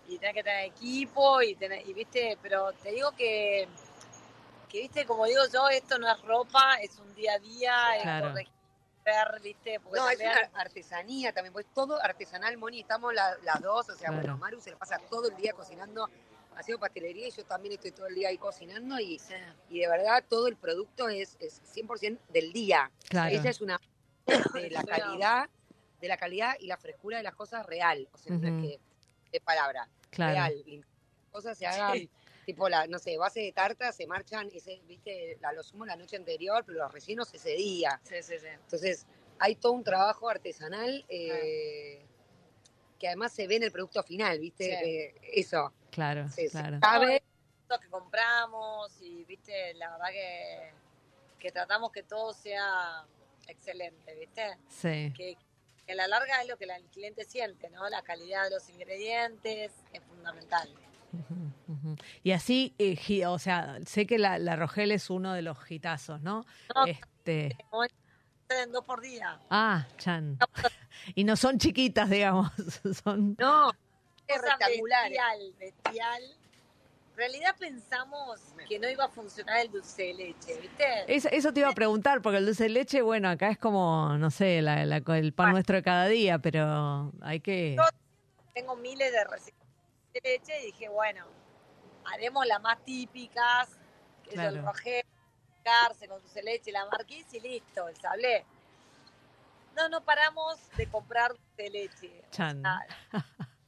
y 0.09 0.17
tenés 0.19 0.35
que 0.37 0.43
tener 0.43 0.65
equipo, 0.67 1.43
y 1.43 1.55
tener, 1.55 1.87
y 1.87 1.93
viste, 1.93 2.39
pero 2.41 2.73
te 2.83 2.93
digo 2.93 3.11
que, 3.13 3.69
que 4.73 4.81
viste, 4.81 5.05
como 5.05 5.27
digo 5.27 5.43
yo, 5.53 5.69
esto 5.69 5.99
no 5.99 6.11
es 6.11 6.21
ropa, 6.23 6.77
es 6.81 6.97
un 6.99 7.15
día 7.15 7.35
a 7.35 7.39
día, 7.39 7.75
Claro. 8.03 8.27
es 8.29 8.33
corregir, 9.05 9.43
viste, 9.43 9.81
porque 9.81 10.01
No, 10.01 10.09
es 10.09 10.19
también- 10.19 10.49
una 10.51 10.61
artesanía 10.63 11.33
también, 11.35 11.53
pues 11.53 11.67
todo 11.75 12.03
artesanal, 12.03 12.57
Moni, 12.57 12.81
estamos 12.81 13.13
la- 13.13 13.37
las 13.45 13.61
dos, 13.61 13.89
o 13.91 13.95
sea, 13.95 14.09
Claro. 14.09 14.15
bueno, 14.23 14.39
Maru 14.39 14.61
se 14.63 14.71
le 14.71 14.77
pasa 14.77 14.99
todo 15.11 15.29
el 15.29 15.37
día 15.37 15.53
cocinando, 15.53 16.09
haciendo 16.57 16.81
pastelería 16.81 17.29
y 17.29 17.31
yo 17.31 17.45
también 17.45 17.75
estoy 17.75 17.91
todo 17.93 18.07
el 18.07 18.15
día 18.15 18.29
ahí 18.29 18.39
cocinando 18.39 18.99
y, 18.99 19.19
Sí. 19.19 19.35
y 19.69 19.81
de 19.81 19.89
verdad 19.89 20.25
todo 20.27 20.47
el 20.49 20.57
producto 20.57 21.09
es, 21.11 21.37
es 21.39 21.61
100% 21.65 22.19
del 22.31 22.53
día. 22.55 22.91
Claro. 23.11 23.31
Ella 23.37 23.51
es 23.51 23.61
una 23.61 23.79
de 24.55 24.71
la 24.71 24.83
calidad, 24.85 25.51
de 26.01 26.09
la 26.09 26.17
calidad 26.17 26.55
y 26.61 26.67
la 26.67 26.79
frescura 26.79 27.19
de 27.19 27.23
las 27.25 27.35
cosas 27.35 27.67
real, 27.67 28.09
o 28.13 28.17
sea, 28.19 28.35
no 28.37 28.47
es 28.49 28.63
que 28.67 28.81
de 29.33 29.41
palabra, 29.43 29.87
Claro. 30.11 30.33
real. 30.33 30.65
Las 30.67 31.31
cosas 31.31 31.59
se 31.59 31.67
hagan, 31.67 31.93
Sí. 31.99 32.11
Tipo 32.45 32.69
la, 32.69 32.87
no 32.87 32.99
sé, 32.99 33.17
base 33.17 33.41
de 33.41 33.53
tarta, 33.53 33.93
se 33.93 34.07
marchan, 34.07 34.49
ese, 34.53 34.81
viste, 34.87 35.39
la, 35.41 35.53
lo 35.53 35.63
sumo 35.63 35.85
la 35.87 35.97
noche 35.97 36.17
anterior, 36.17 36.65
pero 36.67 36.79
los 36.79 36.93
rellenos 36.93 37.33
ese 37.35 37.51
día. 37.51 38.01
Sí, 38.05 38.17
sí, 38.23 38.39
sí. 38.39 38.47
Entonces, 38.47 39.07
hay 39.39 39.55
todo 39.57 39.73
un 39.73 39.85
trabajo 39.85 40.29
artesanal 40.29 41.05
eh, 41.09 42.05
que 42.99 43.07
además 43.09 43.33
se 43.33 43.47
ve 43.47 43.57
en 43.57 43.63
el 43.65 43.73
producto 43.73 44.03
final, 44.03 44.39
¿viste? 44.39 44.65
Sí. 44.65 44.71
Eh, 44.91 45.15
eso, 45.35 45.73
Claro, 45.91 46.29
se 46.29 46.49
claro. 46.49 46.79
sabe. 46.81 47.23
Lo 47.69 47.79
que 47.81 47.89
compramos 47.89 49.01
y, 49.01 49.25
viste, 49.25 49.73
la 49.75 49.91
verdad 49.93 50.09
que, 50.11 50.73
que 51.39 51.51
tratamos 51.53 51.91
que 51.93 52.03
todo 52.03 52.33
sea 52.35 53.05
excelente, 53.49 54.15
viste. 54.15 54.59
Sí. 54.69 55.13
que, 55.17 55.37
que 55.87 55.93
a 55.93 55.95
la 55.95 56.07
larga 56.09 56.43
es 56.43 56.49
lo 56.49 56.57
que 56.59 56.67
la- 56.67 56.77
el 56.77 56.85
cliente 56.87 57.25
siente, 57.25 57.71
¿no? 57.71 57.89
La 57.89 58.03
calidad 58.03 58.45
de 58.45 58.51
los 58.51 58.69
ingredientes 58.69 59.73
es 59.93 60.03
fundamental. 60.05 60.69
Ujú. 61.13 61.52
Y 62.23 62.33
así, 62.33 62.75
eh, 62.79 63.27
o 63.27 63.39
sea, 63.39 63.79
sé 63.87 64.07
que 64.07 64.19
la, 64.19 64.39
la 64.39 64.57
Rogel 64.57 64.93
es 64.93 65.11
uno 65.11 65.33
de 65.33 65.43
los 65.43 65.59
hitazos, 65.71 66.21
¿no? 66.23 66.45
No, 66.75 66.85
Este, 66.87 67.57
dos 68.71 68.85
por 68.85 69.01
día. 69.01 69.39
ah, 69.51 69.87
Chan. 69.99 70.39
Y 71.15 71.25
no 71.25 71.37
son 71.37 71.59
chiquitas, 71.59 72.09
digamos, 72.11 72.51
son... 73.05 73.35
No, 73.39 73.71
es 74.29 74.41
rectangular. 74.43 75.05
bestial, 75.09 75.39
bestial. 75.59 76.23
En 77.13 77.17
realidad 77.19 77.55
pensamos 77.59 78.41
que 78.69 78.79
no 78.79 78.89
iba 78.89 79.05
a 79.05 79.09
funcionar 79.09 79.61
el 79.61 79.71
dulce 79.71 80.03
de 80.05 80.15
leche, 80.15 80.59
¿viste? 80.61 80.85
Es- 81.07 81.27
eso 81.27 81.53
te 81.53 81.61
iba 81.61 81.69
a 81.69 81.75
preguntar, 81.75 82.23
porque 82.23 82.39
el 82.39 82.47
dulce 82.47 82.65
de 82.65 82.69
leche, 82.71 83.03
bueno, 83.03 83.29
acá 83.29 83.51
es 83.51 83.59
como, 83.59 84.17
no 84.19 84.31
sé, 84.31 84.63
la- 84.63 84.85
la- 84.87 84.97
el 85.19 85.33
pan 85.33 85.53
nuestro 85.53 85.77
de 85.77 85.83
cada 85.83 86.07
día, 86.09 86.39
pero 86.39 87.13
hay 87.21 87.41
que... 87.41 87.77
Tengo 88.55 88.77
miles 88.77 89.13
de 89.13 89.25
recetas 89.25 89.67
de 90.15 90.21
leche 90.25 90.63
y 90.63 90.67
dije, 90.67 90.89
bueno, 90.89 91.25
haremos 92.07 92.47
las 92.47 92.61
más 92.61 92.83
típicas, 92.85 93.69
que 94.25 94.31
es 94.31 94.41
el 94.41 94.63
rogel, 94.63 95.05
carce 95.63 96.09
con 96.09 96.21
dulce 96.21 96.41
de 96.41 96.45
leche, 96.45 96.73
la 96.73 96.87
marquís 96.87 97.33
y 97.35 97.41
listo, 97.41 97.89
el 97.89 97.97
sablé. 97.97 98.45
No, 99.77 99.89
no 99.89 100.03
paramos 100.03 100.59
de 100.77 100.87
comprar 100.89 101.35
de 101.57 101.71
leche. 101.71 102.23
Chan. 102.31 102.63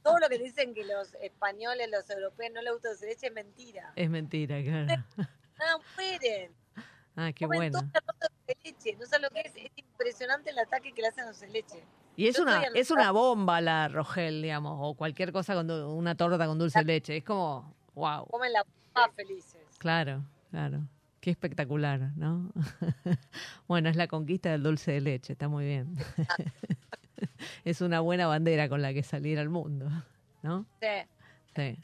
todo 0.03 0.19
lo 0.19 0.29
que 0.29 0.37
dicen 0.37 0.73
que 0.73 0.83
los 0.83 1.13
españoles, 1.15 1.89
los 1.89 2.09
europeos 2.09 2.51
no 2.53 2.61
les 2.61 2.73
gusta 2.73 2.89
dulce 2.89 3.05
de 3.05 3.11
leche 3.13 3.27
es 3.27 3.33
mentira. 3.33 3.93
Es 3.95 4.09
mentira, 4.09 4.61
claro. 4.61 5.03
No, 5.17 5.81
mueren. 5.95 6.53
Ah, 7.17 7.31
qué 7.31 7.45
Comen 7.45 7.71
bueno. 7.71 7.79
toda 7.93 8.29
de 8.45 8.57
leche. 8.61 8.93
No 8.99 9.05
sabes 9.05 9.21
lo 9.21 9.29
que 9.29 9.39
es. 9.39 9.55
Es 9.55 9.71
impresionante 9.77 10.49
el 10.49 10.59
ataque 10.59 10.91
que 10.91 11.01
le 11.01 11.07
hacen 11.07 11.23
a 11.23 11.27
dulce 11.27 11.45
de 11.47 11.53
leche. 11.53 11.81
Y 12.17 12.27
es 12.27 12.35
Yo 12.35 12.43
una, 12.43 12.61
es 12.63 12.91
una 12.91 13.11
bomba 13.11 13.61
la 13.61 13.87
Rogel, 13.87 14.41
digamos, 14.41 14.77
o 14.81 14.95
cualquier 14.95 15.31
cosa 15.31 15.53
con 15.53 15.71
una 15.71 16.15
torta 16.15 16.45
con 16.45 16.59
dulce 16.59 16.79
de 16.79 16.85
leche. 16.85 17.15
Es 17.15 17.23
como, 17.23 17.73
wow. 17.95 18.27
Comen 18.27 18.53
la 18.53 18.63
papa 18.93 19.11
felices. 19.13 19.61
Claro, 19.77 20.23
claro. 20.51 20.87
Qué 21.19 21.31
espectacular, 21.31 22.11
¿no? 22.15 22.51
bueno, 23.67 23.89
es 23.89 23.95
la 23.95 24.07
conquista 24.07 24.51
del 24.51 24.61
dulce 24.61 24.91
de 24.91 25.01
leche, 25.01 25.33
está 25.33 25.47
muy 25.47 25.65
bien. 25.65 25.95
es 27.65 27.81
una 27.81 27.99
buena 27.99 28.27
bandera 28.27 28.69
con 28.69 28.81
la 28.81 28.93
que 28.93 29.01
salir 29.01 29.39
al 29.39 29.49
mundo, 29.49 29.89
¿no? 30.43 30.65
Sí, 30.79 31.09
Sí. 31.55 31.77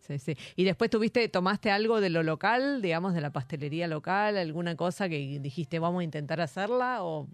Sí, 0.00 0.18
sí. 0.18 0.36
Y 0.54 0.64
después 0.64 0.90
tuviste, 0.90 1.26
tomaste 1.30 1.70
algo 1.70 2.00
de 2.00 2.10
lo 2.10 2.22
local, 2.22 2.82
digamos, 2.82 3.14
de 3.14 3.22
la 3.22 3.30
pastelería 3.30 3.88
local, 3.88 4.36
alguna 4.36 4.76
cosa 4.76 5.08
que 5.08 5.38
dijiste, 5.40 5.78
vamos 5.78 6.02
a 6.02 6.04
intentar 6.04 6.42
hacerla 6.42 7.02
o 7.02 7.26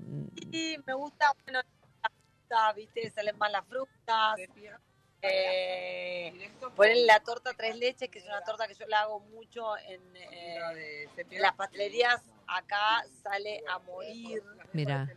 Y 0.52 0.76
me 0.86 0.94
gusta, 0.94 1.34
bueno, 1.44 1.60
la 2.02 2.10
fruta, 2.10 2.72
viste, 2.74 3.10
salen 3.10 3.36
más 3.38 3.50
las 3.50 3.66
frutas. 3.66 4.36
Eh, 5.22 6.50
ponen 6.76 7.06
la 7.06 7.20
torta 7.20 7.52
tres 7.56 7.76
leches, 7.76 8.09
que 8.09 8.18
es 8.20 8.24
una 8.26 8.40
torta 8.42 8.66
que 8.66 8.74
yo 8.74 8.87
la 8.87 9.00
hago 9.02 9.20
mucho 9.20 9.76
en, 9.78 10.00
eh, 10.16 11.09
las 11.33 11.54
pastelerías. 11.54 12.22
Acá 12.46 13.04
sale 13.22 13.62
a 13.70 13.78
morir. 13.80 14.42
mira. 14.72 15.09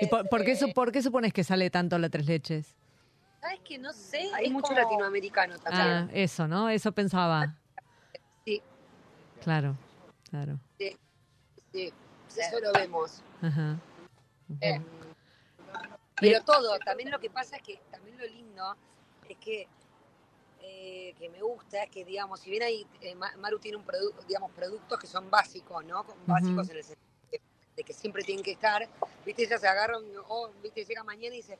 ¿Y 0.00 0.06
por, 0.06 0.28
por 0.28 0.44
qué, 0.44 0.52
Eh, 0.52 0.72
por 0.74 0.90
qué 0.92 1.02
supones 1.02 1.32
que 1.32 1.44
sale 1.44 1.70
tanto 1.70 1.96
la 1.98 2.08
tres 2.08 2.26
leches? 2.26 2.74
¿Sabes 3.40 3.60
que 3.60 3.78
No 3.78 3.92
sé. 3.92 4.28
Hay 4.34 4.50
mucho 4.50 4.68
como- 4.68 4.80
latinoamericano 4.80 5.58
también. 5.58 5.86
Ah, 5.86 6.08
eso, 6.12 6.48
¿no? 6.48 6.68
Eso 6.68 6.90
pensaba. 6.92 7.54
Sí. 8.44 8.60
Claro, 9.42 9.76
claro. 10.30 10.58
Sí, 10.78 11.92
eso 12.36 12.60
lo 12.60 12.72
vemos. 12.72 13.22
Ajá. 13.42 13.76
Eh, 14.60 14.80
pero 16.20 16.42
todo, 16.42 16.78
también 16.80 17.10
lo 17.10 17.18
que 17.18 17.30
pasa 17.30 17.56
es 17.56 17.62
que 17.62 17.80
también 17.90 18.16
lo 18.18 18.24
lindo 18.26 18.76
es 19.28 19.36
que 19.38 19.68
eh, 20.62 21.14
que 21.18 21.28
me 21.28 21.42
gusta 21.42 21.82
es 21.82 21.90
que 21.90 22.04
digamos, 22.04 22.40
si 22.40 22.50
bien 22.50 22.62
ahí 22.62 22.86
eh, 23.02 23.14
Ma- 23.14 23.34
Maru 23.38 23.58
tiene 23.58 23.76
un 23.76 23.84
producto, 23.84 24.22
digamos, 24.26 24.50
productos 24.52 24.98
que 24.98 25.06
son 25.06 25.30
básicos, 25.30 25.84
¿no? 25.84 26.04
Con- 26.04 26.16
Básicos 26.26 26.68
en 26.70 26.76
el 26.78 26.84
sentido 26.84 27.06
de, 27.30 27.40
de 27.76 27.82
que 27.84 27.92
siempre 27.92 28.22
tienen 28.22 28.42
que 28.44 28.52
estar, 28.52 28.88
viste, 29.26 29.42
ella 29.44 29.58
se 29.58 29.68
agarra, 29.68 29.98
un- 29.98 30.10
o 30.28 30.50
viste, 30.62 30.84
llega 30.84 31.04
mañana 31.04 31.34
y 31.34 31.38
dice, 31.38 31.58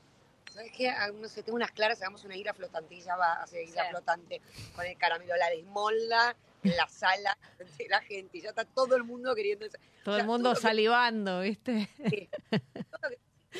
¿sabes 0.51 0.71
qué? 0.71 0.89
Ah, 0.89 1.11
No 1.13 1.27
sé, 1.27 1.43
tengo 1.43 1.55
unas 1.55 1.71
claras, 1.71 2.01
hagamos 2.01 2.23
una 2.23 2.35
isla 2.35 2.53
flotante 2.53 2.95
y 2.95 3.01
ella 3.01 3.15
va 3.15 3.33
a 3.33 3.43
hacer 3.43 3.63
isla 3.63 3.83
Sí. 3.83 3.89
flotante 3.91 4.41
con 4.75 4.85
el 4.85 4.97
caramelo, 4.97 5.35
la 5.35 5.49
desmolda 5.51 6.35
en 6.63 6.75
la 6.75 6.87
sala 6.87 7.37
de 7.79 7.87
la 7.89 8.01
gente 8.01 8.39
y 8.39 8.41
ya 8.41 8.49
está 8.49 8.65
todo 8.65 8.95
el 8.95 9.03
mundo 9.03 9.35
queriendo. 9.35 9.67
Todo 10.03 10.15
o 10.15 10.17
el 10.17 10.25
mundo 10.25 10.43
todo 10.49 10.53
lo 10.53 10.59
que- 10.59 10.61
salivando, 10.67 11.41
¿viste? 11.41 11.89
todo 12.89 12.99
lo 13.03 13.09
que- 13.09 13.19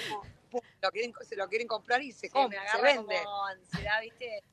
como, 0.09 0.23
lo 0.81 0.91
quieren, 0.91 1.13
se 1.27 1.35
lo 1.35 1.47
quieren 1.47 1.67
comprar 1.67 2.01
y 2.01 2.11
se, 2.11 2.27
Sí, 2.29 2.33
me 2.49 2.57
se 2.69 2.81
vende. 2.81 3.21
como 3.23 3.45
ansiedad, 3.45 4.01
¿viste? 4.01 4.43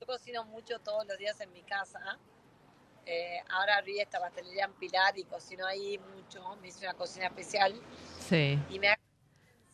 Yo 0.00 0.06
cocino 0.06 0.44
mucho 0.44 0.78
todos 0.80 1.06
los 1.06 1.16
días 1.18 1.40
en 1.40 1.52
mi 1.52 1.62
casa. 1.62 2.00
Eh, 3.06 3.40
ahora 3.50 3.76
abrí 3.78 3.98
esta 4.00 4.20
pastelería 4.20 4.64
en 4.66 4.72
Pilar 4.74 5.18
y 5.18 5.24
cocino 5.24 5.66
ahí 5.66 5.98
mucho. 6.14 6.56
Me 6.60 6.68
hice 6.68 6.84
una 6.84 6.94
cocina 6.94 7.26
especial 7.26 7.80
Sí. 8.28 8.58
y 8.70 8.78
me 8.78 8.88
da 8.88 8.98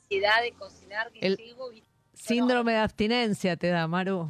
ansiedad 0.02 0.42
de 0.42 0.52
cocinar 0.52 1.10
que 1.12 1.18
El- 1.26 1.38
y 1.40 1.84
Síndrome 2.14 2.72
de 2.72 2.78
abstinencia 2.78 3.56
te 3.56 3.68
da, 3.68 3.86
Maru. 3.86 4.28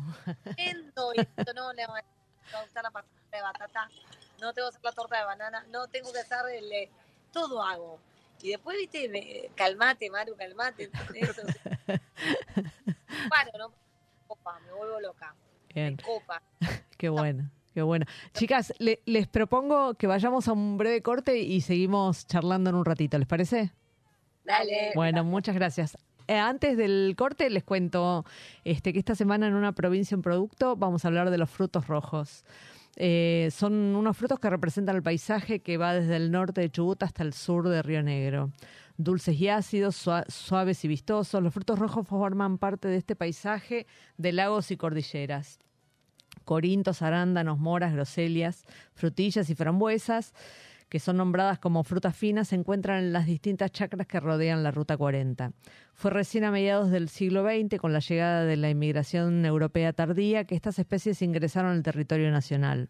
no 1.55 1.73
le 1.73 1.87
va 1.87 1.99
a 1.99 2.63
gustar 2.63 2.83
la 2.85 3.05
de 3.33 3.43
batata, 3.43 3.89
no 4.41 4.53
tengo 4.53 4.69
que 4.71 4.77
hacer 4.77 4.85
la 4.85 4.93
torta 4.93 5.19
de 5.19 5.25
banana, 5.25 5.65
no 5.71 5.87
tengo 5.89 6.13
que 6.13 6.19
hacer 6.21 6.39
el, 6.51 6.73
eh, 6.73 6.91
todo 7.33 7.63
hago. 7.63 7.99
Y 8.43 8.51
después, 8.51 8.77
viste, 8.79 9.09
me- 9.09 9.51
calmate, 9.55 10.11
Maru, 10.11 10.37
calmate. 10.37 10.85
¿entendés? 10.85 11.31
O 11.31 11.35
sea, 11.35 11.79
paro, 13.31 13.51
¿no? 13.59 13.73
Copa, 14.27 14.59
me 14.67 14.73
vuelvo 14.73 15.01
loca. 15.01 15.35
Bien, 15.75 15.97
Me 15.97 16.03
copa. 16.03 16.43
qué 16.99 17.09
bueno, 17.09 17.51
qué 17.75 17.83
bueno. 17.83 18.07
Chicas, 18.35 18.73
le- 18.79 19.01
les 19.07 19.27
propongo 19.27 19.95
que 19.95 20.07
vayamos 20.07 20.49
a 20.49 20.53
un 20.53 20.79
breve 20.79 21.03
corte 21.03 21.39
y 21.39 21.61
seguimos 21.61 22.27
charlando 22.27 22.71
en 22.71 22.77
un 22.77 22.85
ratito, 22.85 23.19
¿les 23.19 23.27
parece? 23.29 23.73
Dale. 24.45 24.93
Bueno, 24.95 25.25
muchas 25.25 25.55
gracias. 25.55 25.97
Eh, 26.27 26.37
antes 26.39 26.77
del 26.77 27.15
corte 27.17 27.49
les 27.49 27.65
cuento 27.65 28.25
este, 28.65 28.93
que 28.93 28.99
esta 28.99 29.15
semana 29.15 29.47
en 29.47 29.55
una 29.55 29.73
provincia 29.73 30.15
en 30.15 30.21
producto 30.23 30.77
vamos 30.77 31.05
a 31.05 31.09
hablar 31.09 31.31
de 31.31 31.39
los 31.39 31.49
frutos 31.51 31.87
rojos. 31.87 32.45
Eh, 33.01 33.51
son 33.53 33.73
unos 33.95 34.17
frutos 34.17 34.41
que 34.41 34.51
representan 34.51 34.97
el 34.97 35.05
paisaje 35.05 35.61
que 35.61 35.77
va 35.77 35.95
desde 35.95 36.17
el 36.17 36.33
norte 36.33 36.61
de 36.63 36.69
Chubut 36.71 37.01
hasta 37.05 37.23
el 37.23 37.33
sur 37.33 37.69
de 37.69 37.81
Río 37.81 38.03
Negro. 38.03 38.51
Dulces 38.97 39.41
y 39.41 39.49
ácidos, 39.49 39.95
sua- 39.95 40.25
suaves 40.29 40.85
y 40.85 40.89
vistosos, 40.89 41.41
los 41.41 41.55
frutos 41.55 41.79
rojos 41.79 42.09
forman 42.09 42.59
parte 42.59 42.89
de 42.89 42.97
este 42.97 43.15
paisaje 43.15 43.87
de 44.17 44.33
lagos 44.33 44.73
y 44.73 44.77
cordilleras. 44.77 45.61
Corintos, 46.45 47.01
arándanos, 47.03 47.59
moras, 47.61 47.93
groselias, 47.93 48.65
frutillas 48.95 49.49
y 49.51 49.55
frambuesas, 49.55 50.35
que 50.89 51.01
son 51.01 51.19
nombradas 51.19 51.59
como 51.59 51.85
frutas 51.85 52.17
finas, 52.17 52.49
se 52.49 52.57
encuentran 52.57 53.05
en 53.05 53.13
las 53.13 53.27
distintas 53.27 53.71
chacras 53.71 54.07
que 54.07 54.21
rodean 54.21 54.63
la 54.63 54.71
Ruta 54.71 54.97
40. 54.97 55.53
Fue 55.93 56.11
recién 56.11 56.45
a 56.45 56.51
mediados 56.51 56.91
del 56.91 57.09
siglo 57.09 57.45
XX, 57.45 57.79
con 57.79 57.93
la 57.93 58.01
llegada 58.01 58.45
de 58.45 58.57
la 58.57 58.71
inmigración 58.71 59.45
europea 59.45 59.93
tardía, 59.93 60.45
que 60.45 60.55
estas 60.55 60.79
especies 60.79 61.23
ingresaron 61.23 61.73
al 61.73 61.83
territorio 61.83 62.31
nacional. 62.31 62.89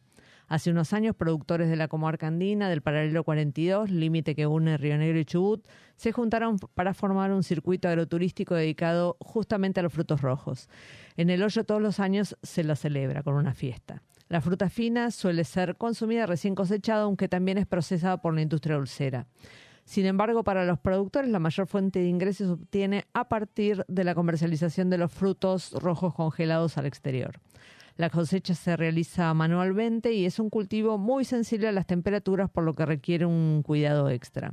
Hace 0.49 0.71
unos 0.71 0.95
años, 0.95 1.15
productores 1.15 1.69
de 1.69 1.77
la 1.77 1.89
comarca 1.89 2.27
andina 2.27 2.71
del 2.71 2.81
paralelo 2.81 3.23
42, 3.23 3.91
límite 3.91 4.35
que 4.35 4.47
une 4.47 4.79
Río 4.79 4.97
Negro 4.97 5.19
y 5.19 5.27
Chubut, 5.27 5.67
se 5.97 6.11
juntaron 6.11 6.59
para 6.75 6.95
formar 6.95 7.33
un 7.33 7.43
circuito 7.43 7.87
agroturístico 7.87 8.55
dedicado 8.55 9.19
justamente 9.21 9.81
a 9.81 9.83
los 9.83 9.93
frutos 9.93 10.23
rojos. 10.23 10.71
En 11.19 11.29
el 11.29 11.43
hoyo 11.43 11.65
todos 11.65 11.83
los 11.83 12.01
años 12.01 12.35
se 12.43 12.65
lo 12.65 12.77
celebra 12.77 13.23
con 13.23 13.35
una 13.35 13.53
fiesta. 13.53 14.03
La 14.29 14.41
fruta 14.41 14.69
fina 14.69 15.11
suele 15.11 15.45
ser 15.45 15.77
consumida 15.77 16.27
recién 16.27 16.55
cosechada, 16.55 17.03
aunque 17.03 17.29
también 17.29 17.59
es 17.59 17.67
procesada 17.67 18.21
por 18.21 18.35
la 18.35 18.43
industria 18.43 18.77
dulcera. 18.77 19.27
Sin 19.85 20.05
embargo, 20.05 20.45
para 20.45 20.67
los 20.67 20.79
productores 20.79 21.31
la 21.31 21.39
mayor 21.39 21.67
fuente 21.67 22.01
de 22.01 22.09
ingresos 22.09 22.47
se 22.47 22.53
obtiene 22.53 23.07
a 23.15 23.31
partir 23.31 23.87
de 23.89 24.05
la 24.05 24.15
comercialización 24.15 24.91
de 24.91 24.99
los 24.99 25.11
frutos 25.11 25.73
rojos 25.73 26.15
congelados 26.15 26.77
al 26.77 26.85
exterior. 26.85 27.41
La 27.97 28.11
cosecha 28.11 28.55
se 28.55 28.77
realiza 28.77 29.33
manualmente 29.33 30.13
y 30.13 30.27
es 30.27 30.39
un 30.39 30.51
cultivo 30.51 30.99
muy 30.99 31.25
sensible 31.25 31.69
a 31.69 31.73
las 31.73 31.87
temperaturas, 31.87 32.51
por 32.51 32.65
lo 32.65 32.75
que 32.75 32.85
requiere 32.85 33.25
un 33.25 33.63
cuidado 33.65 34.11
extra. 34.11 34.53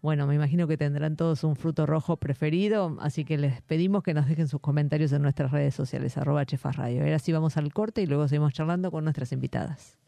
Bueno, 0.00 0.28
me 0.28 0.36
imagino 0.36 0.68
que 0.68 0.76
tendrán 0.76 1.16
todos 1.16 1.42
un 1.42 1.56
fruto 1.56 1.84
rojo 1.84 2.16
preferido, 2.18 2.96
así 3.00 3.24
que 3.24 3.36
les 3.36 3.60
pedimos 3.62 4.04
que 4.04 4.14
nos 4.14 4.28
dejen 4.28 4.46
sus 4.46 4.60
comentarios 4.60 5.12
en 5.12 5.22
nuestras 5.22 5.50
redes 5.50 5.74
sociales, 5.74 6.16
arroba 6.16 6.46
Chefas 6.46 6.76
Radio. 6.76 7.02
Ahora 7.02 7.18
sí 7.18 7.32
vamos 7.32 7.56
al 7.56 7.72
corte 7.72 8.02
y 8.02 8.06
luego 8.06 8.28
seguimos 8.28 8.52
charlando 8.52 8.92
con 8.92 9.02
nuestras 9.02 9.32
invitadas. 9.32 9.98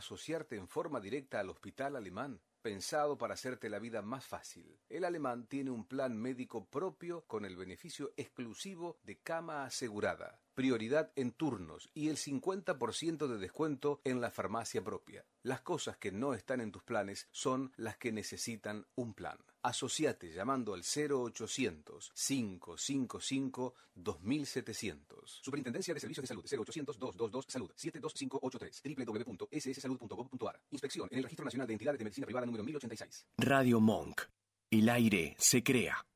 Asociarte 0.00 0.56
en 0.56 0.68
forma 0.68 1.00
directa 1.00 1.40
al 1.40 1.50
Hospital 1.50 1.96
Alemán? 1.96 2.40
Pensado 2.60 3.16
para 3.16 3.34
hacerte 3.34 3.70
la 3.70 3.78
vida 3.78 4.02
más 4.02 4.26
fácil. 4.26 4.78
El 4.88 5.04
Alemán 5.04 5.46
tiene 5.46 5.70
un 5.70 5.86
plan 5.86 6.16
médico 6.16 6.66
propio 6.66 7.24
con 7.26 7.44
el 7.44 7.56
beneficio 7.56 8.12
exclusivo 8.16 8.98
de 9.02 9.18
cama 9.18 9.64
asegurada, 9.64 10.42
prioridad 10.54 11.12
en 11.16 11.32
turnos 11.32 11.88
y 11.94 12.08
el 12.08 12.16
50% 12.16 13.28
de 13.28 13.38
descuento 13.38 14.00
en 14.04 14.20
la 14.20 14.30
farmacia 14.30 14.82
propia. 14.82 15.24
Las 15.42 15.62
cosas 15.62 15.96
que 15.96 16.12
no 16.12 16.34
están 16.34 16.60
en 16.60 16.72
tus 16.72 16.82
planes 16.82 17.28
son 17.30 17.72
las 17.76 17.96
que 17.96 18.12
necesitan 18.12 18.86
un 18.94 19.14
plan. 19.14 19.38
Asociate 19.62 20.32
llamando 20.32 20.74
al 20.74 20.82
0800 20.82 22.12
555 22.14 23.74
2700. 23.94 25.40
Superintendencia 25.42 25.94
de 25.94 26.00
Servicios 26.00 26.22
de 26.22 26.28
Salud 26.28 26.44
0800 26.44 26.98
222 26.98 27.44
Salud 27.48 27.70
72583 27.74 28.82
www.sssalud.gov.ar. 29.06 30.60
Inspección 30.70 31.08
en 31.10 31.18
el 31.18 31.24
Registro 31.24 31.44
Nacional 31.44 31.66
de 31.66 31.72
Entidades 31.74 31.98
de 31.98 32.04
Medicina 32.04 32.24
Privada 32.26 32.46
número 32.46 32.64
1086. 32.64 33.26
Radio 33.38 33.80
Monk. 33.80 34.22
El 34.70 34.88
aire 34.88 35.34
se 35.38 35.62
crea. 35.62 36.06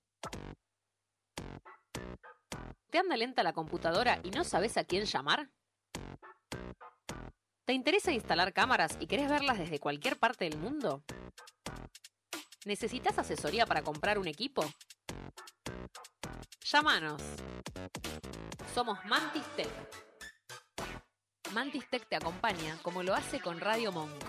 ¿Te 2.90 2.98
anda 2.98 3.16
lenta 3.16 3.42
la 3.42 3.52
computadora 3.52 4.20
y 4.22 4.30
no 4.30 4.44
sabes 4.44 4.76
a 4.76 4.84
quién 4.84 5.04
llamar? 5.04 5.50
¿Te 7.64 7.72
interesa 7.72 8.12
instalar 8.12 8.52
cámaras 8.52 8.96
y 9.00 9.06
querés 9.06 9.28
verlas 9.28 9.58
desde 9.58 9.80
cualquier 9.80 10.18
parte 10.18 10.44
del 10.44 10.58
mundo? 10.58 11.02
¿Necesitas 12.64 13.18
asesoría 13.18 13.66
para 13.66 13.82
comprar 13.82 14.18
un 14.18 14.26
equipo? 14.26 14.64
Llámanos. 16.64 17.20
Somos 18.74 19.04
Mantis 19.04 19.44
Tech. 19.54 19.68
Mantis 21.52 21.86
Tech 21.90 22.08
te 22.08 22.16
acompaña 22.16 22.78
como 22.82 23.02
lo 23.02 23.14
hace 23.14 23.38
con 23.40 23.60
Radio 23.60 23.92
Monk. 23.92 24.24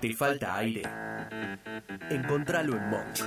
¿Te 0.00 0.12
falta 0.14 0.56
aire? 0.56 0.82
Encontralo 2.08 2.74
en 2.74 2.88
Monk. 2.88 3.18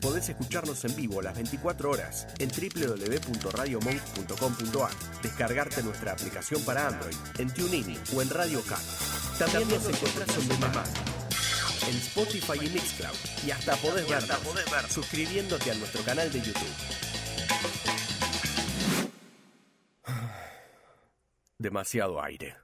Podés 0.00 0.30
escucharnos 0.30 0.82
en 0.86 0.96
vivo 0.96 1.20
las 1.20 1.34
24 1.34 1.90
horas 1.90 2.26
en 2.38 2.48
www.radiomonk.com.ar, 2.48 4.90
descargarte 5.22 5.82
nuestra 5.82 6.12
aplicación 6.12 6.64
para 6.64 6.88
Android, 6.88 7.14
en 7.38 7.52
TuneIn 7.52 8.00
o 8.16 8.22
en 8.22 8.30
Radio 8.30 8.62
Cat. 8.62 8.80
También 9.38 9.68
nos 9.68 9.86
encontrás 9.86 10.34
en 10.38 10.48
demand, 10.48 10.78
en 11.88 11.96
Spotify 11.96 12.64
y 12.64 12.70
Mixcloud, 12.70 13.18
y 13.46 13.50
hasta 13.50 13.76
podés 13.76 14.08
vernos 14.08 14.40
suscribiéndote 14.90 15.72
a 15.72 15.74
nuestro 15.74 16.02
canal 16.04 16.32
de 16.32 16.40
YouTube. 16.40 16.72
Demasiado 21.58 22.22
aire. 22.22 22.63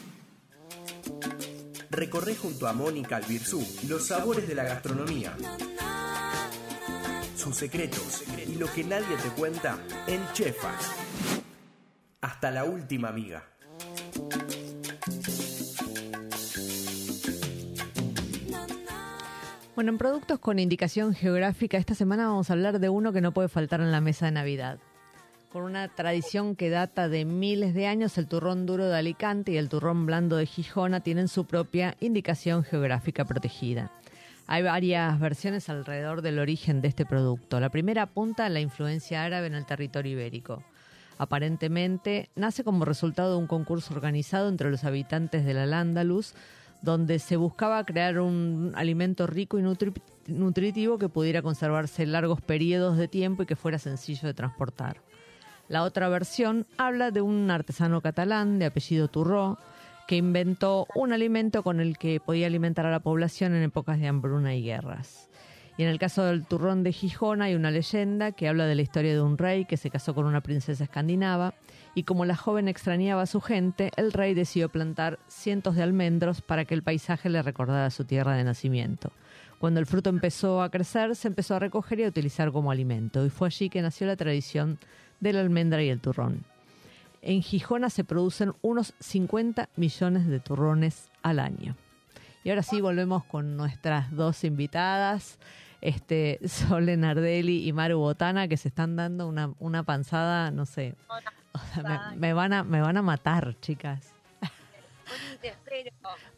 Recorre 1.91 2.35
junto 2.35 2.67
a 2.67 2.73
Mónica 2.73 3.17
Albirzú 3.17 3.61
los 3.89 4.07
sabores 4.07 4.47
de 4.47 4.55
la 4.55 4.63
gastronomía, 4.63 5.35
sus 7.35 7.57
secretos 7.57 8.23
y 8.47 8.55
lo 8.55 8.71
que 8.71 8.85
nadie 8.85 9.17
te 9.21 9.27
cuenta 9.37 9.77
en 10.07 10.21
Chefas. 10.31 10.89
Hasta 12.21 12.49
la 12.49 12.63
última 12.63 13.09
amiga. 13.09 13.43
Bueno, 19.75 19.91
en 19.91 19.97
productos 19.97 20.39
con 20.39 20.59
indicación 20.59 21.13
geográfica, 21.13 21.77
esta 21.77 21.93
semana 21.93 22.27
vamos 22.27 22.49
a 22.49 22.53
hablar 22.53 22.79
de 22.79 22.87
uno 22.87 23.11
que 23.11 23.19
no 23.19 23.33
puede 23.33 23.49
faltar 23.49 23.81
en 23.81 23.91
la 23.91 23.99
mesa 23.99 24.27
de 24.27 24.31
Navidad. 24.31 24.79
Con 25.51 25.63
una 25.63 25.89
tradición 25.89 26.55
que 26.55 26.69
data 26.69 27.09
de 27.09 27.25
miles 27.25 27.73
de 27.73 27.85
años, 27.85 28.17
el 28.17 28.27
turrón 28.27 28.65
duro 28.65 28.87
de 28.87 28.95
Alicante 28.95 29.51
y 29.51 29.57
el 29.57 29.67
turrón 29.67 30.05
blando 30.05 30.37
de 30.37 30.45
Gijona 30.45 31.01
tienen 31.01 31.27
su 31.27 31.43
propia 31.43 31.97
indicación 31.99 32.63
geográfica 32.63 33.25
protegida. 33.25 33.91
Hay 34.47 34.63
varias 34.63 35.19
versiones 35.19 35.67
alrededor 35.67 36.21
del 36.21 36.39
origen 36.39 36.79
de 36.79 36.87
este 36.87 37.05
producto. 37.05 37.59
La 37.59 37.67
primera 37.67 38.03
apunta 38.03 38.45
a 38.45 38.49
la 38.49 38.61
influencia 38.61 39.25
árabe 39.25 39.47
en 39.47 39.55
el 39.55 39.65
territorio 39.65 40.13
ibérico. 40.13 40.63
Aparentemente 41.17 42.29
nace 42.35 42.63
como 42.63 42.85
resultado 42.85 43.31
de 43.31 43.39
un 43.39 43.47
concurso 43.47 43.93
organizado 43.93 44.47
entre 44.47 44.71
los 44.71 44.85
habitantes 44.85 45.43
del 45.45 45.57
Al-Ándalus, 45.57 46.33
donde 46.81 47.19
se 47.19 47.35
buscaba 47.35 47.85
crear 47.85 48.21
un 48.21 48.71
alimento 48.73 49.27
rico 49.27 49.59
y 49.59 49.63
nutri- 49.63 50.01
nutritivo 50.27 50.97
que 50.97 51.09
pudiera 51.09 51.41
conservarse 51.41 52.05
largos 52.05 52.39
periodos 52.39 52.97
de 52.97 53.09
tiempo 53.09 53.43
y 53.43 53.45
que 53.45 53.57
fuera 53.57 53.79
sencillo 53.79 54.29
de 54.29 54.33
transportar. 54.33 55.01
La 55.71 55.83
otra 55.83 56.09
versión 56.09 56.67
habla 56.77 57.11
de 57.11 57.21
un 57.21 57.49
artesano 57.49 58.01
catalán 58.01 58.59
de 58.59 58.65
apellido 58.65 59.07
Turró 59.07 59.57
que 60.05 60.17
inventó 60.17 60.85
un 60.95 61.13
alimento 61.13 61.63
con 61.63 61.79
el 61.79 61.97
que 61.97 62.19
podía 62.19 62.47
alimentar 62.47 62.85
a 62.85 62.91
la 62.91 62.99
población 62.99 63.55
en 63.55 63.63
épocas 63.63 63.97
de 63.97 64.09
hambruna 64.09 64.53
y 64.53 64.63
guerras. 64.63 65.29
Y 65.77 65.83
en 65.83 65.87
el 65.87 65.97
caso 65.97 66.25
del 66.25 66.45
turrón 66.45 66.83
de 66.83 66.91
Gijón 66.91 67.41
hay 67.41 67.55
una 67.55 67.71
leyenda 67.71 68.33
que 68.33 68.49
habla 68.49 68.65
de 68.65 68.75
la 68.75 68.81
historia 68.81 69.13
de 69.13 69.21
un 69.21 69.37
rey 69.37 69.63
que 69.63 69.77
se 69.77 69.89
casó 69.89 70.13
con 70.13 70.25
una 70.25 70.41
princesa 70.41 70.83
escandinava 70.83 71.53
y 71.95 72.03
como 72.03 72.25
la 72.25 72.35
joven 72.35 72.67
extrañaba 72.67 73.21
a 73.21 73.25
su 73.25 73.39
gente, 73.39 73.91
el 73.95 74.11
rey 74.11 74.33
decidió 74.33 74.67
plantar 74.67 75.19
cientos 75.29 75.77
de 75.77 75.83
almendros 75.83 76.41
para 76.41 76.65
que 76.65 76.73
el 76.73 76.83
paisaje 76.83 77.29
le 77.29 77.41
recordara 77.41 77.89
su 77.91 78.03
tierra 78.03 78.35
de 78.35 78.43
nacimiento. 78.43 79.13
Cuando 79.57 79.79
el 79.79 79.85
fruto 79.85 80.09
empezó 80.09 80.63
a 80.63 80.69
crecer, 80.69 81.15
se 81.15 81.29
empezó 81.29 81.55
a 81.55 81.59
recoger 81.59 82.01
y 82.01 82.03
a 82.03 82.09
utilizar 82.09 82.51
como 82.51 82.71
alimento 82.71 83.25
y 83.25 83.29
fue 83.29 83.47
allí 83.47 83.69
que 83.69 83.81
nació 83.81 84.05
la 84.05 84.17
tradición 84.17 84.77
de 85.21 85.33
la 85.33 85.39
almendra 85.39 85.81
y 85.81 85.89
el 85.89 86.01
turrón. 86.01 86.43
En 87.21 87.41
Gijona 87.41 87.89
se 87.89 88.03
producen 88.03 88.53
unos 88.61 88.93
50 88.99 89.69
millones 89.77 90.27
de 90.27 90.39
turrones 90.39 91.09
al 91.21 91.39
año. 91.39 91.75
Y 92.43 92.49
ahora 92.49 92.63
sí 92.63 92.81
volvemos 92.81 93.23
con 93.23 93.55
nuestras 93.55 94.11
dos 94.11 94.43
invitadas, 94.43 95.37
este 95.79 96.39
Sole 96.47 96.97
Nardelli 96.97 97.67
y 97.67 97.71
Maru 97.71 97.99
Botana, 97.99 98.47
que 98.47 98.57
se 98.57 98.67
están 98.67 98.95
dando 98.95 99.27
una, 99.27 99.53
una 99.59 99.83
panzada, 99.83 100.51
no 100.51 100.65
sé. 100.65 100.95
o 101.53 101.59
sea, 101.73 102.11
me, 102.11 102.17
me 102.17 102.33
van 102.33 102.53
a, 102.53 102.63
me 102.63 102.81
van 102.81 102.97
a 102.97 103.01
matar, 103.01 103.55
chicas. 103.61 104.13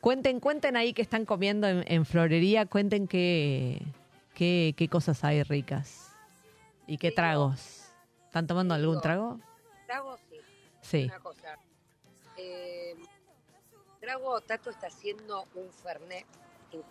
Cuenten, 0.01 0.39
cuenten 0.39 0.75
ahí 0.75 0.93
que 0.93 1.01
están 1.01 1.25
comiendo 1.25 1.67
en, 1.67 1.83
en 1.87 2.05
florería, 2.05 2.65
cuenten 2.65 3.07
qué, 3.07 3.81
qué, 4.33 4.73
qué 4.75 4.87
cosas 4.89 5.23
hay 5.23 5.43
ricas. 5.43 6.11
Y 6.87 6.97
qué 6.97 7.11
tragos. 7.11 7.82
¿Están 8.33 8.47
tomando 8.47 8.73
algún 8.73 8.99
trago? 8.99 9.39
Trago, 9.85 10.17
sí. 10.27 10.41
Sí. 10.81 11.03
Una 11.05 11.19
cosa. 11.19 11.55
Eh, 12.35 12.95
trago, 13.99 14.41
Tato 14.41 14.71
está 14.71 14.87
haciendo 14.87 15.45
un 15.53 15.71
Fernet, 15.71 16.25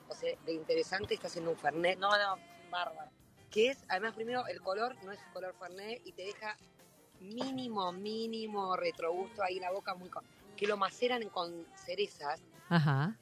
o 0.09 0.15
sea, 0.15 0.39
de 0.47 0.53
interesante 0.53 1.15
está 1.15 1.27
haciendo 1.27 1.51
un 1.51 1.57
Fernet, 1.57 1.99
No, 1.99 2.11
no, 2.17 2.41
bárbaro. 2.71 3.11
que 3.51 3.71
es, 3.71 3.85
además 3.89 4.15
primero, 4.15 4.47
el 4.47 4.61
color 4.63 4.95
no 5.05 5.11
es 5.11 5.19
color 5.33 5.53
Fernet 5.59 6.01
y 6.07 6.13
te 6.13 6.23
deja 6.27 6.57
mínimo, 7.19 7.91
mínimo 7.91 8.77
retrogusto 8.77 9.43
ahí 9.43 9.57
en 9.57 9.63
la 9.63 9.73
boca, 9.73 9.97
muy 9.97 10.11
co- 10.11 10.23
que 10.57 10.69
lo 10.69 10.77
maceran 10.77 11.29
con 11.29 11.67
cerezas. 11.75 12.41
Ajá. 12.69 13.17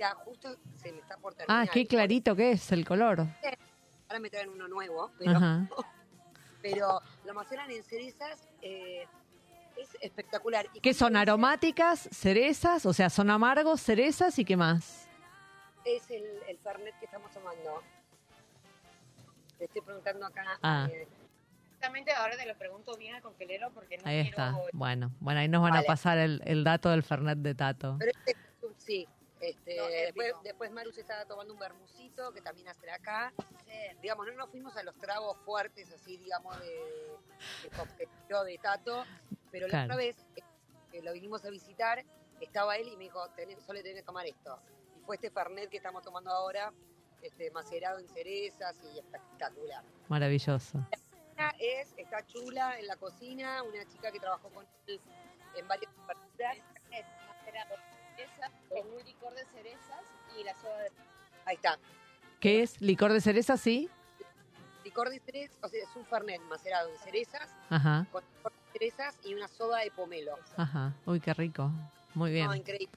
Ya 0.00 0.16
justo 0.16 0.56
se 0.74 0.90
me 0.90 0.98
está 0.98 1.16
por 1.16 1.34
terminar. 1.36 1.68
Ah, 1.68 1.70
qué 1.72 1.86
clarito 1.86 2.34
que 2.34 2.50
es 2.50 2.72
el 2.72 2.84
color. 2.84 3.20
Ahora 4.08 4.18
me 4.18 4.30
traen 4.30 4.48
uno 4.50 4.66
nuevo, 4.66 5.12
pero, 5.16 5.36
Ajá. 5.36 5.68
pero 6.62 7.00
lo 7.24 7.34
maceran 7.34 7.70
en 7.70 7.82
cerezas, 7.82 8.48
eh, 8.62 9.06
es 9.76 9.96
espectacular. 10.00 10.66
Y 10.74 10.80
¿Qué 10.80 10.94
son 10.94 11.16
aromáticas, 11.16 12.08
cerezas? 12.12 12.86
O 12.86 12.92
sea, 12.92 13.10
son 13.10 13.30
amargos, 13.30 13.80
cerezas 13.80 14.38
y 14.38 14.44
qué 14.44 14.56
más. 14.56 15.08
Es 15.84 16.10
el, 16.10 16.24
el 16.48 16.58
Fernet 16.58 16.96
que 16.98 17.06
estamos 17.06 17.30
tomando. 17.32 17.82
Te 19.58 19.64
estoy 19.64 19.82
preguntando 19.82 20.26
acá. 20.26 20.58
Ah. 20.62 20.88
eh, 20.90 21.08
Exactamente, 21.82 22.12
ahora 22.12 22.36
te 22.36 22.46
lo 22.46 22.56
pregunto 22.56 22.96
bien 22.96 23.16
al 23.16 23.22
congelero 23.22 23.72
porque 23.74 23.98
no 23.98 24.04
Ahí 24.06 24.22
quiero... 24.22 24.28
está. 24.28 24.56
Bueno, 24.72 25.10
bueno, 25.18 25.40
ahí 25.40 25.48
nos 25.48 25.62
van 25.62 25.74
a 25.74 25.82
pasar 25.82 26.16
el, 26.16 26.40
el 26.44 26.62
dato 26.62 26.90
del 26.90 27.02
Fernet 27.02 27.38
de 27.38 27.56
Tato. 27.56 27.96
Pero 27.98 28.12
este, 28.12 28.36
sí, 28.78 29.08
este, 29.42 29.76
No, 29.76 29.86
después, 29.86 30.32
después 30.44 30.70
Maru 30.70 30.92
se 30.92 31.00
estaba 31.02 31.24
tomando 31.26 31.52
un 31.52 31.58
bermucito 31.60 32.32
que 32.32 32.40
también 32.40 32.68
hace 32.68 32.90
acá. 32.90 33.32
Digamos, 34.00 34.26
no 34.26 34.32
nos 34.34 34.50
fuimos 34.50 34.76
a 34.76 34.82
los 34.82 34.94
tragos 34.98 35.36
fuertes, 35.44 35.92
así, 35.92 36.16
digamos, 36.16 36.58
de, 36.60 36.66
de 37.62 38.44
de 38.44 38.58
Tato, 38.58 39.04
pero 39.50 39.66
la 39.68 39.84
otra 39.84 39.96
vez 39.96 40.16
eh, 40.36 40.42
que 40.90 41.02
lo 41.02 41.12
vinimos 41.12 41.44
a 41.44 41.50
visitar, 41.50 42.04
estaba 42.40 42.76
él 42.76 42.88
y 42.88 42.96
me 42.96 43.04
dijo, 43.04 43.20
"Tenés- 43.36 43.60
solo 43.60 43.80
tenés 43.82 43.96
que 44.00 44.02
tomar 44.02 44.26
esto. 44.26 44.60
Y 44.96 45.00
fue 45.04 45.16
este 45.16 45.30
Fernet 45.30 45.68
que 45.70 45.76
estamos 45.78 46.02
tomando 46.02 46.30
ahora, 46.30 46.72
este, 47.20 47.50
macerado 47.50 47.98
en 47.98 48.08
cerezas 48.08 48.76
y 48.82 48.98
espectacular. 48.98 49.84
Maravilloso. 50.08 50.78
Una 51.32 51.52
es, 51.58 51.94
está 51.96 52.24
chula 52.26 52.78
en 52.78 52.86
la 52.86 52.96
cocina, 52.96 53.62
una 53.62 53.84
chica 53.86 54.10
que 54.12 54.20
trabajó 54.20 54.50
con 54.50 54.66
él 54.86 55.00
en 55.56 55.66
varias 55.68 55.90
aperturas. 55.98 56.58
De 58.22 58.28
cerezas, 58.28 58.52
con 58.68 58.78
un 58.98 59.04
licor 59.04 59.34
de 59.34 59.44
cerezas 59.46 60.02
y 60.40 60.44
la 60.44 60.54
soda 60.54 60.78
de... 60.78 60.90
Ahí 61.44 61.56
está. 61.56 61.78
¿Qué 62.40 62.62
es? 62.62 62.80
¿Licor 62.80 63.12
de 63.12 63.20
cereza? 63.20 63.56
Sí. 63.56 63.88
Licor 64.84 65.10
de 65.10 65.18
cerezas, 65.20 65.56
o 65.62 65.68
sea, 65.68 65.82
es 65.82 65.96
un 65.96 66.04
fernet 66.04 66.40
macerado 66.42 66.88
en 66.90 66.96
cerezas, 66.98 67.48
Ajá, 67.70 68.06
con 68.12 68.22
licor 68.36 68.52
de 68.52 68.78
cerezas 68.78 69.18
y 69.24 69.34
una 69.34 69.48
soda 69.48 69.78
de 69.78 69.90
pomelo. 69.90 70.32
ajá. 70.56 70.92
Uy, 71.06 71.20
qué 71.20 71.34
rico. 71.34 71.70
Muy 72.14 72.32
bien. 72.32 72.46
No, 72.46 72.54
increíble. 72.54 72.94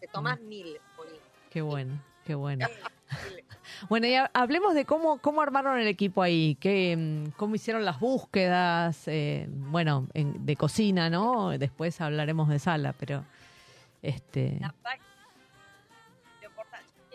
Te 0.00 0.06
tomás 0.08 0.40
mil, 0.40 0.78
Moni. 0.96 1.18
Qué 1.50 1.60
bueno, 1.62 2.00
qué 2.24 2.34
bueno. 2.34 2.66
Mil. 2.68 3.44
Bueno, 3.88 4.06
y 4.06 4.14
ha- 4.14 4.30
hablemos 4.34 4.74
de 4.74 4.84
cómo, 4.84 5.18
cómo 5.18 5.40
armaron 5.42 5.78
el 5.78 5.86
equipo 5.88 6.22
ahí, 6.22 6.56
qué, 6.60 6.96
mm, 6.96 7.30
cómo 7.36 7.54
hicieron 7.54 7.84
las 7.84 8.00
búsquedas, 8.00 9.06
eh, 9.08 9.46
bueno, 9.48 10.08
en- 10.14 10.44
de 10.46 10.56
cocina, 10.56 11.08
¿no? 11.10 11.50
Después 11.56 12.00
hablaremos 12.00 12.48
de 12.48 12.58
sala, 12.58 12.94
pero 12.98 13.24
este, 14.02 14.58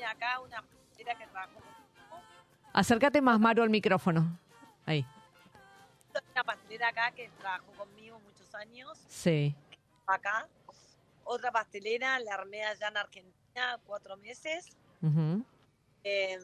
acá 0.05 0.39
una 0.41 0.61
pastelera 0.61 1.15
que 1.17 1.27
trabajó 1.27 1.53
conmigo, 1.53 2.21
acércate 2.73 3.21
más, 3.21 3.39
Maru, 3.39 3.63
al 3.63 3.69
micrófono. 3.69 4.37
Ahí, 4.85 5.05
una 6.33 6.43
pastelera 6.43 6.89
acá 6.89 7.11
que 7.11 7.29
trabajó 7.39 7.71
conmigo 7.77 8.19
muchos 8.19 8.53
años, 8.55 8.99
sí. 9.07 9.55
acá. 10.05 10.47
Otra 11.25 11.51
pastelera, 11.51 12.19
la 12.19 12.33
armé 12.33 12.65
allá 12.65 12.89
en 12.89 12.97
Argentina, 12.97 13.79
cuatro 13.85 14.17
meses. 14.17 14.75
ujú, 15.01 15.43
Eh, 16.03 16.37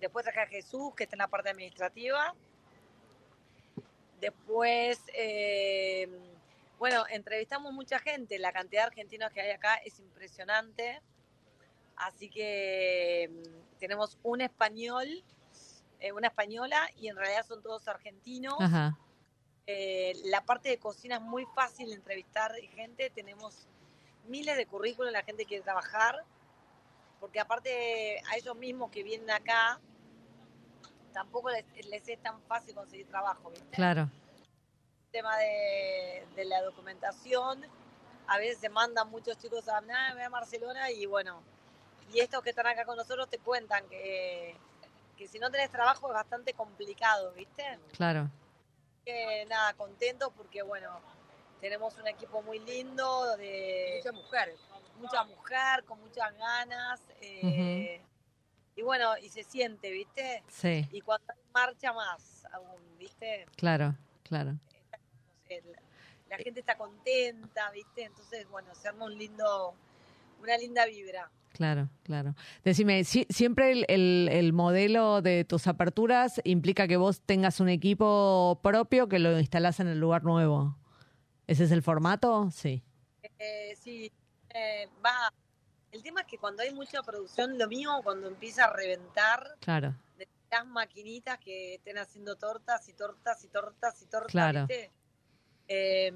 después 0.00 0.24
traje 0.24 0.40
a 0.40 0.46
Jesús, 0.48 0.92
que 0.96 1.04
está 1.04 1.14
en 1.14 1.18
la 1.20 1.28
parte 1.28 1.50
administrativa. 1.50 2.34
Después, 4.20 5.00
eh, 5.14 6.08
bueno, 6.78 7.04
entrevistamos 7.08 7.72
mucha 7.72 7.98
gente. 7.98 8.38
La 8.38 8.52
cantidad 8.52 8.82
de 8.82 8.86
argentinos 8.88 9.30
que 9.32 9.40
hay 9.40 9.50
acá 9.50 9.76
es 9.76 9.98
impresionante. 9.98 11.00
Así 11.96 12.28
que 12.28 13.30
mm, 13.30 13.78
tenemos 13.78 14.18
un 14.22 14.40
español, 14.42 15.06
eh, 16.00 16.12
una 16.12 16.28
española, 16.28 16.90
y 16.98 17.08
en 17.08 17.16
realidad 17.16 17.46
son 17.46 17.62
todos 17.62 17.88
argentinos. 17.88 18.56
Ajá, 18.60 18.98
Eh, 19.68 20.12
la 20.26 20.42
parte 20.42 20.68
de 20.68 20.78
cocina 20.78 21.16
es 21.16 21.22
muy 21.22 21.44
fácil 21.54 21.92
entrevistar 21.92 22.54
gente. 22.74 23.10
Tenemos 23.10 23.66
miles 24.28 24.56
de 24.56 24.66
currículos, 24.66 25.12
la 25.12 25.22
gente 25.22 25.44
quiere 25.44 25.64
trabajar. 25.64 26.24
Porque 27.18 27.40
aparte 27.40 28.20
a 28.30 28.36
ellos 28.36 28.54
mismos 28.56 28.90
que 28.90 29.02
vienen 29.02 29.30
acá, 29.30 29.80
tampoco 31.12 31.50
les, 31.50 31.64
les 31.88 32.06
es 32.08 32.22
tan 32.22 32.40
fácil 32.42 32.74
conseguir 32.74 33.06
trabajo, 33.08 33.50
¿viste? 33.50 33.74
claro, 33.74 34.10
tema 35.16 35.36
de, 35.38 36.26
de 36.34 36.44
la 36.44 36.60
documentación, 36.60 37.64
a 38.26 38.36
veces 38.36 38.58
se 38.58 38.68
mandan 38.68 39.08
muchos 39.10 39.38
chicos 39.38 39.66
a, 39.66 39.80
"Nah, 39.80 40.12
voy 40.12 40.22
a 40.22 40.28
Barcelona 40.28 40.90
y 40.90 41.06
bueno, 41.06 41.42
y 42.12 42.20
estos 42.20 42.42
que 42.42 42.50
están 42.50 42.66
acá 42.66 42.84
con 42.84 42.96
nosotros 42.98 43.26
te 43.30 43.38
cuentan 43.38 43.88
que, 43.88 44.54
que 45.16 45.26
si 45.26 45.38
no 45.38 45.50
tenés 45.50 45.70
trabajo 45.70 46.08
es 46.08 46.12
bastante 46.12 46.52
complicado, 46.52 47.32
¿viste? 47.32 47.64
claro, 47.96 48.28
que 49.06 49.46
nada, 49.46 49.72
contento 49.72 50.30
porque 50.32 50.60
bueno, 50.62 51.00
tenemos 51.62 51.96
un 51.96 52.08
equipo 52.08 52.42
muy 52.42 52.58
lindo, 52.58 53.36
de 53.38 54.02
Mucha 54.04 54.12
mujer. 54.12 54.56
mucha 54.98 55.24
mujer, 55.24 55.84
con 55.84 55.98
muchas 56.00 56.36
ganas. 56.36 57.00
eh, 57.22 58.02
Y 58.74 58.82
bueno, 58.82 59.16
y 59.16 59.30
se 59.30 59.42
siente, 59.44 59.90
¿viste? 59.90 60.42
sí, 60.48 60.86
Y 60.92 61.00
cuando 61.00 61.24
hay 61.32 61.38
marcha 61.54 61.94
más 61.94 62.44
aún, 62.52 62.98
¿viste? 62.98 63.46
claro, 63.56 63.94
claro. 64.24 64.58
La, 65.48 65.82
la 66.30 66.38
gente 66.38 66.60
está 66.60 66.76
contenta, 66.76 67.70
¿viste? 67.70 68.04
Entonces, 68.04 68.48
bueno, 68.50 68.74
se 68.74 68.88
arma 68.88 69.04
un 69.06 69.16
lindo, 69.16 69.74
una 70.42 70.56
linda 70.58 70.86
vibra. 70.86 71.30
Claro, 71.52 71.88
claro. 72.02 72.34
Decime, 72.64 73.04
si- 73.04 73.26
siempre 73.30 73.72
el, 73.72 73.86
el- 73.88 74.28
el 74.30 74.52
modelo 74.52 75.22
de 75.22 75.44
tus 75.44 75.66
aperturas 75.66 76.40
implica 76.44 76.86
que 76.86 76.96
vos 76.98 77.22
tengas 77.22 77.60
un 77.60 77.68
equipo 77.70 78.58
propio 78.62 79.08
que 79.08 79.18
lo 79.18 79.38
instalás 79.38 79.80
en 79.80 79.88
el 79.88 79.98
lugar 79.98 80.22
nuevo. 80.24 80.76
¿Ese 81.46 81.64
es 81.64 81.70
el 81.70 81.82
formato? 81.82 82.50
Sí. 82.50 82.82
Eh, 83.38 83.74
sí, 83.80 84.12
eh, 84.50 84.88
va. 85.04 85.32
El 85.92 86.02
tema 86.02 86.20
es 86.22 86.26
que 86.26 86.36
cuando 86.36 86.62
hay 86.62 86.74
mucha 86.74 87.02
producción, 87.02 87.56
lo 87.56 87.68
mismo 87.68 88.02
cuando 88.02 88.26
empieza 88.28 88.64
a 88.66 88.72
reventar, 88.74 89.54
Claro, 89.60 89.94
las 90.50 90.66
maquinitas 90.66 91.38
que 91.38 91.76
estén 91.76 91.96
haciendo 91.98 92.36
tortas 92.36 92.86
y 92.88 92.92
tortas 92.92 93.42
y 93.44 93.48
tortas 93.48 94.02
y 94.02 94.06
tortas, 94.06 94.30
Claro. 94.32 94.66
¿viste? 94.66 94.90
Eh, 95.68 96.12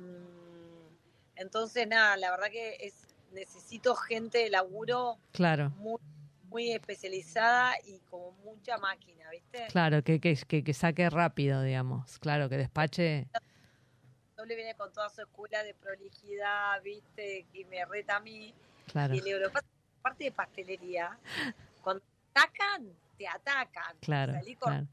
entonces, 1.37 1.87
nada, 1.89 2.17
la 2.17 2.31
verdad 2.31 2.51
que 2.51 2.77
es 2.81 2.95
necesito 3.33 3.95
gente 3.95 4.39
de 4.39 4.51
laburo 4.51 5.19
claro, 5.33 5.71
muy, 5.71 6.01
muy 6.49 6.73
especializada 6.73 7.75
y 7.87 7.99
con 8.11 8.37
mucha 8.43 8.77
máquina, 8.79 9.31
¿viste? 9.31 9.67
claro, 9.71 10.03
que, 10.03 10.21
que, 10.21 10.37
que, 10.37 10.65
que 10.65 10.75
saque 10.75 11.09
rápido, 11.11 11.63
digamos. 11.63 12.19
Claro, 12.19 12.49
que 12.49 12.57
despache. 12.57 13.29
Doble 14.37 14.57
viene 14.57 14.75
con 14.75 14.93
toda 14.93 15.09
su 15.11 15.21
escuela 15.21 15.63
de 15.63 15.75
prolijidad, 15.75 16.83
¿viste? 16.83 17.47
Y 17.53 17.65
me 17.67 17.85
reta 17.85 18.17
a 18.17 18.21
mí. 18.21 18.55
Claro, 18.87 19.15
Y 19.15 19.19
el 19.19 19.29
Europa, 19.29 19.61
parte 20.03 20.25
de 20.25 20.33
pastelería, 20.33 21.17
cuando 21.83 22.03
te 22.03 22.41
atacan, 22.41 22.93
te 23.17 23.29
atacan. 23.29 23.97
claro, 24.01 24.33
Salí 24.33 24.57
con, 24.57 24.73
claro. 24.73 24.87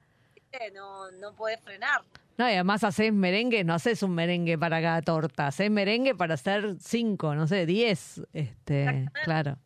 No, 0.74 1.12
no 1.12 1.34
podés 1.36 1.60
frenar. 1.62 2.02
No, 2.38 2.48
y 2.48 2.54
además 2.54 2.84
haces 2.84 3.12
merengue, 3.12 3.64
no 3.64 3.74
haces 3.74 4.04
un 4.04 4.14
merengue 4.14 4.58
para 4.58 4.80
cada 4.82 5.02
torta, 5.02 5.48
haces 5.48 5.72
merengue 5.72 6.14
para 6.14 6.36
hacer 6.36 6.76
cinco, 6.80 7.34
no 7.34 7.48
sé, 7.48 7.66
diez. 7.66 8.22
Este, 8.32 9.10
claro. 9.24 9.58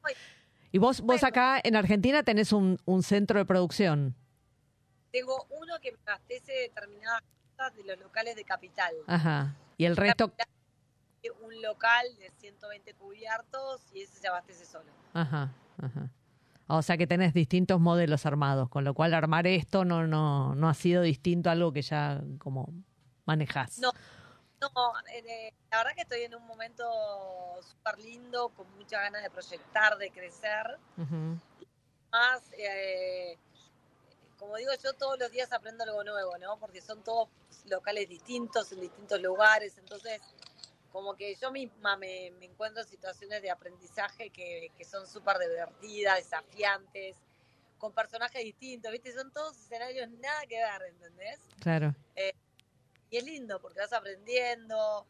Y 0.72 0.78
vos, 0.78 1.02
vos 1.02 1.24
acá 1.24 1.60
en 1.62 1.76
Argentina 1.76 2.24
tenés 2.24 2.54
un, 2.54 2.80
un 2.86 3.04
centro 3.04 3.40
de 3.40 3.46
producción. 3.46 4.16
Tengo 5.12 5.46
uno 5.50 5.74
que 5.82 5.92
me 5.92 5.98
abastece 6.06 6.54
determinadas 6.54 7.22
cosas 7.58 7.76
de 7.76 7.84
los 7.84 8.00
locales 8.00 8.38
de 8.38 8.46
capital. 8.46 8.94
Ajá. 9.08 9.54
Y 9.78 9.86
el 9.86 9.98
resto, 9.98 10.32
Un 11.42 11.62
local 11.62 12.06
de 12.20 12.32
120 12.38 12.94
cubiertos 12.94 13.82
y 13.94 14.04
ese 14.04 14.20
se 14.20 14.28
abastece 14.28 14.66
solo. 14.66 14.90
Ajá, 15.14 15.54
ajá. 15.82 16.10
O 16.74 16.82
sea 16.82 16.98
que 16.98 17.06
tenés 17.06 17.34
distintos 17.34 17.82
modelos 17.82 18.26
armados, 18.26 18.70
con 18.70 18.86
lo 18.86 18.94
cual 18.94 19.14
armar 19.14 19.46
esto 19.46 19.84
no, 19.84 20.08
no, 20.08 20.56
no 20.56 20.70
ha 20.70 20.74
sido 20.74 21.02
distinto 21.02 21.50
a 21.50 21.52
algo 21.52 21.74
que 21.74 21.82
ya 21.82 22.22
como 22.40 22.74
manejás. 23.26 23.80
No. 23.80 23.92
No, 24.62 24.70
eh, 25.12 25.52
la 25.72 25.80
verdad 25.80 25.92
que 25.96 26.02
estoy 26.04 26.22
en 26.22 26.36
un 26.36 26.46
momento 26.46 26.84
súper 27.62 27.98
lindo, 27.98 28.50
con 28.50 28.68
muchas 28.78 29.02
ganas 29.02 29.24
de 29.24 29.32
proyectar, 29.32 29.98
de 29.98 30.12
crecer. 30.12 30.78
Ujú, 30.98 31.40
Más, 32.12 32.44
eh, 32.56 33.38
como 34.38 34.56
digo 34.58 34.72
yo, 34.84 34.94
todos 34.94 35.18
los 35.18 35.32
días 35.32 35.52
aprendo 35.52 35.84
algo 35.84 36.04
nuevo, 36.04 36.38
¿no? 36.38 36.58
Porque 36.58 36.80
son 36.80 37.04
todos 37.04 37.28
locales 37.66 38.08
distintos, 38.08 38.72
en 38.72 38.82
distintos 38.82 39.20
lugares. 39.20 39.78
Entonces, 39.80 40.22
como 40.92 41.16
que 41.16 41.36
yo 41.36 41.52
misma 41.52 41.98
me, 41.98 42.32
me 42.40 42.46
encuentro 42.46 42.82
en 42.82 42.88
situaciones 42.88 43.42
de 43.42 43.50
aprendizaje 43.50 44.30
que, 44.30 44.72
que 44.78 44.86
son 44.86 45.08
súper 45.08 45.38
divertidas, 45.40 46.18
desafiantes, 46.18 47.18
con 47.78 47.94
personajes 47.94 48.44
distintos, 48.44 48.92
¿viste? 48.92 49.12
Son 49.12 49.32
todos 49.32 49.58
escenarios 49.58 50.10
nada 50.10 50.42
que 50.48 50.58
ver, 50.58 50.90
¿entendés? 50.90 51.40
Claro. 51.60 51.96
Y 53.10 53.18
es 53.18 53.26
lindo 53.26 53.60
porque 53.60 53.80
vas 53.80 53.92
aprendiendo. 53.92 55.06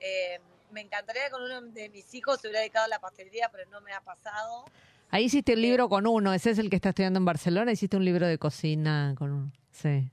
Eh, 0.00 0.40
me 0.72 0.80
encantaría 0.80 1.26
que 1.26 1.30
con 1.30 1.42
uno 1.42 1.60
de 1.60 1.88
mis 1.90 2.12
hijos 2.14 2.40
se 2.40 2.48
hubiera 2.48 2.60
dedicado 2.60 2.86
a 2.86 2.88
la 2.88 2.98
pastelería, 2.98 3.48
pero 3.50 3.70
no 3.70 3.80
me 3.80 3.92
ha 3.92 4.00
pasado. 4.00 4.64
Ahí 5.10 5.24
hiciste 5.24 5.52
el 5.52 5.62
libro 5.62 5.88
con 5.88 6.06
uno, 6.06 6.34
ese 6.34 6.50
es 6.50 6.58
el 6.58 6.68
que 6.68 6.76
está 6.76 6.88
estudiando 6.88 7.18
en 7.18 7.24
Barcelona, 7.24 7.70
hiciste 7.70 7.96
un 7.96 8.04
libro 8.04 8.26
de 8.26 8.38
cocina 8.38 9.14
con 9.16 9.30
uno. 9.30 9.52
Sí. 9.70 10.10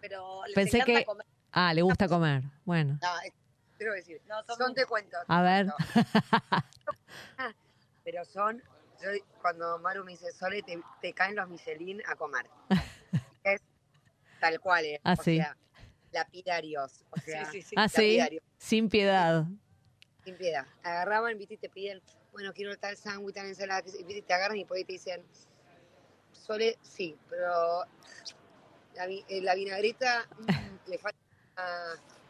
Pero 0.00 0.46
les 0.46 0.54
Pensé 0.54 0.80
que... 0.80 1.04
comer. 1.04 1.26
Ah, 1.52 1.74
le 1.74 1.82
gusta 1.82 2.08
comer. 2.08 2.44
Bueno, 2.64 2.98
No, 3.02 3.08
quiero 3.80 3.94
decir, 3.94 4.20
No, 4.28 4.42
son 4.54 4.74
te 4.74 4.84
cuento. 4.84 5.16
te 5.26 5.32
a 5.32 5.40
ver. 5.40 5.66
cuento. 5.72 5.84
Pero 8.04 8.24
son, 8.26 8.62
yo, 9.02 9.08
cuando 9.40 9.78
Maru 9.78 10.04
me 10.04 10.12
dice, 10.12 10.30
Sole, 10.32 10.62
te, 10.62 10.78
te 11.00 11.14
caen 11.14 11.34
los 11.34 11.48
Michelin 11.48 12.02
a 12.06 12.14
comer. 12.14 12.46
es 13.44 13.62
tal 14.38 14.60
cual, 14.60 14.84
¿eh? 14.84 15.00
Ah, 15.02 15.16
o 15.18 15.22
sí. 15.22 15.36
sea, 15.36 15.56
lapidarios. 16.12 17.06
O 17.10 17.20
sea, 17.20 17.46
Sí, 17.46 17.62
sí, 17.62 17.68
sí. 17.70 17.74
Ah, 17.78 17.84
lapidarios, 17.84 18.42
sin 18.58 18.90
piedad. 18.90 19.46
sin 20.24 20.36
piedad. 20.36 20.66
Agarraban, 20.82 21.38
viste, 21.38 21.54
y 21.54 21.56
te 21.56 21.70
piden, 21.70 22.02
bueno, 22.32 22.52
quiero 22.52 22.76
tal 22.76 22.98
sándwich, 22.98 23.34
tal 23.34 23.46
ensalada, 23.46 23.82
y 23.98 24.04
viste, 24.04 24.20
te 24.20 24.34
agarran 24.34 24.58
y 24.58 24.66
por 24.66 24.76
ahí 24.76 24.84
te 24.84 24.92
dicen, 24.92 25.24
Sole, 26.32 26.78
sí, 26.82 27.16
pero 27.30 27.86
la, 28.94 29.06
eh, 29.06 29.40
la 29.40 29.54
vinagreta 29.54 30.28
mm, 30.38 30.90
le 30.90 30.98
falta... 30.98 31.18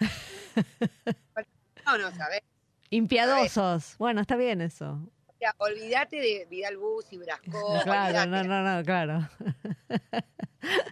No, 1.86 1.98
no, 1.98 2.11
¿sabes? 2.14 2.42
Impiadosos. 2.90 3.96
Bueno, 3.98 4.20
está 4.20 4.36
bien 4.36 4.61
eso. 4.61 5.01
O 5.26 5.32
sea, 5.38 5.55
olvídate 5.59 6.16
de 6.16 6.46
Vidal 6.51 6.76
Bus 6.76 7.07
y 7.11 7.18
Brasco. 7.18 7.80
Claro, 7.84 8.30
no, 8.30 8.44
no, 8.44 8.62
no, 8.62 8.84
claro. 8.84 9.28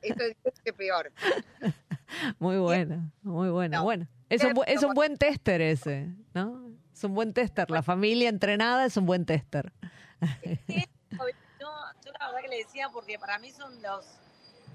Esto 0.02 0.24
es 0.64 0.72
peor. 0.72 1.12
Muy 2.38 2.56
bueno, 2.56 3.12
muy 3.22 3.50
bueno. 3.50 3.78
No. 3.78 3.84
Bueno, 3.84 4.09
es 4.30 4.42
un, 4.42 4.54
es 4.66 4.82
un 4.82 4.94
buen 4.94 5.18
tester 5.18 5.61
ese, 5.61 6.09
¿no? 6.32 6.72
Es 6.92 7.04
un 7.04 7.14
buen 7.14 7.34
tester. 7.34 7.70
La 7.70 7.82
familia 7.82 8.30
entrenada 8.30 8.86
es 8.86 8.96
un 8.96 9.04
buen 9.04 9.26
tester. 9.26 9.72
No, 11.11 11.26
yo 11.61 12.12
la 12.18 12.26
verdad 12.28 12.40
que 12.40 12.48
le 12.48 12.56
decía 12.56 12.88
porque 12.90 13.18
para 13.18 13.38
mí 13.38 13.50
son 13.50 13.80
los 13.82 14.06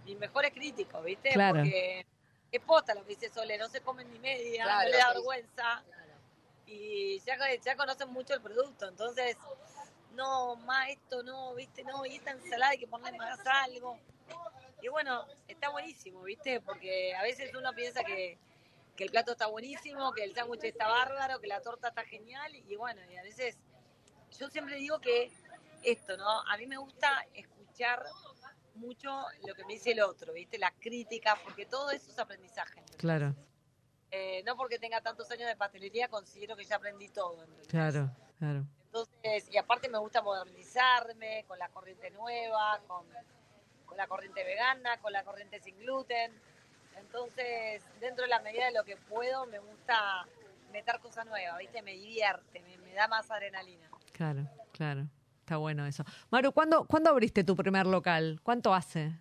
mis 0.05 0.17
mejores 0.19 0.51
críticos, 0.53 1.03
¿viste? 1.03 1.29
Claro. 1.29 1.61
Porque 1.61 2.05
es 2.53 2.61
posta 2.61 2.93
lo 2.93 3.01
que 3.03 3.15
dice 3.15 3.29
Sole, 3.29 3.57
no 3.57 3.67
se 3.67 3.81
comen 3.81 4.09
ni 4.11 4.19
media, 4.19 4.63
Claro, 4.63 4.83
no 4.83 4.89
le 4.89 4.97
da 4.97 5.13
vergüenza. 5.13 5.83
Y 6.67 7.19
ya, 7.21 7.35
ya 7.61 7.75
conocen 7.75 8.09
mucho 8.09 8.35
el 8.35 8.41
producto, 8.41 8.87
entonces, 8.87 9.35
no, 10.13 10.55
más 10.57 10.89
esto, 10.89 11.23
no, 11.23 11.55
¿viste? 11.55 11.83
No, 11.83 12.05
y 12.05 12.15
esta 12.15 12.31
ensalada 12.31 12.71
hay 12.71 12.77
que 12.77 12.87
ponerle 12.87 13.17
más 13.17 13.39
algo. 13.45 13.99
Y 14.81 14.87
bueno, 14.87 15.25
está 15.47 15.69
buenísimo, 15.69 16.21
¿viste? 16.23 16.61
Porque 16.61 17.15
a 17.15 17.23
veces 17.23 17.53
uno 17.55 17.73
piensa 17.73 18.03
que, 18.03 18.37
que 18.95 19.03
el 19.03 19.09
plato 19.09 19.31
está 19.31 19.47
buenísimo, 19.47 20.13
que 20.13 20.23
el 20.23 20.35
sándwich 20.35 20.63
está 20.63 20.87
bárbaro, 20.87 21.39
que 21.39 21.47
la 21.47 21.59
torta 21.61 21.87
está 21.87 22.03
genial, 22.05 22.55
y 22.55 22.75
bueno, 22.75 23.01
y 23.11 23.17
a 23.17 23.23
veces 23.23 23.57
yo 24.39 24.47
siempre 24.49 24.75
digo 24.75 24.99
que 24.99 25.31
esto, 25.83 26.17
¿no? 26.17 26.41
A 26.41 26.57
mí 26.57 26.67
me 26.67 26.77
gusta 26.77 27.25
escuchar 27.33 28.05
mucho 28.75 29.09
lo 29.47 29.53
que 29.55 29.63
me 29.65 29.73
dice 29.73 29.91
el 29.91 30.01
otro, 30.01 30.33
¿viste? 30.33 30.57
La 30.57 30.71
crítica, 30.71 31.37
porque 31.43 31.65
todo 31.65 31.91
eso 31.91 32.09
es 32.11 32.19
aprendizaje. 32.19 32.81
Claro, 32.97 33.35
Eh, 34.11 34.43
no 34.45 34.55
porque 34.55 34.77
tenga 34.77 35.01
tantos 35.01 35.29
años 35.31 35.47
de 35.47 35.55
pastelería 35.55 36.07
considero 36.07 36.55
que 36.55 36.63
ya 36.65 36.75
aprendí 36.75 37.09
todo. 37.09 37.41
¿entendés? 37.43 37.67
claro, 37.67 38.11
claro. 38.37 38.63
Entonces, 38.85 39.49
y 39.51 39.57
aparte 39.57 39.89
me 39.89 39.97
gusta 39.97 40.21
modernizarme 40.21 41.45
con 41.47 41.57
la 41.57 41.67
corriente 41.69 42.11
nueva, 42.11 42.79
con, 42.87 43.05
con 43.87 43.97
la 43.97 44.05
corriente 44.07 44.43
vegana, 44.43 44.97
con 45.01 45.11
la 45.13 45.23
corriente 45.23 45.59
sin 45.59 45.77
gluten. 45.79 46.31
Entonces, 46.97 47.83
dentro 47.99 48.23
de 48.23 48.29
la 48.29 48.39
medida 48.41 48.65
de 48.65 48.71
lo 48.71 48.83
que 48.83 48.97
puedo, 48.97 49.47
me 49.47 49.57
gusta 49.57 50.27
meter 50.71 50.99
cosas 50.99 51.25
nuevas, 51.25 51.57
¿viste? 51.57 51.81
Me 51.81 51.93
divierte, 51.93 52.59
me, 52.61 52.77
me 52.77 52.93
da 52.93 53.07
más 53.07 53.31
adrenalina. 53.31 53.89
Claro, 54.11 54.47
claro. 54.73 55.07
Está 55.43 55.57
bueno 55.57 55.85
eso. 55.85 56.05
Maru, 56.29 56.53
¿cuándo, 56.53 56.85
¿cuándo 56.85 57.09
abriste 57.09 57.43
tu 57.43 57.53
primer 57.57 57.85
local? 57.85 58.39
¿Cuánto 58.43 58.73
hace? 58.73 59.11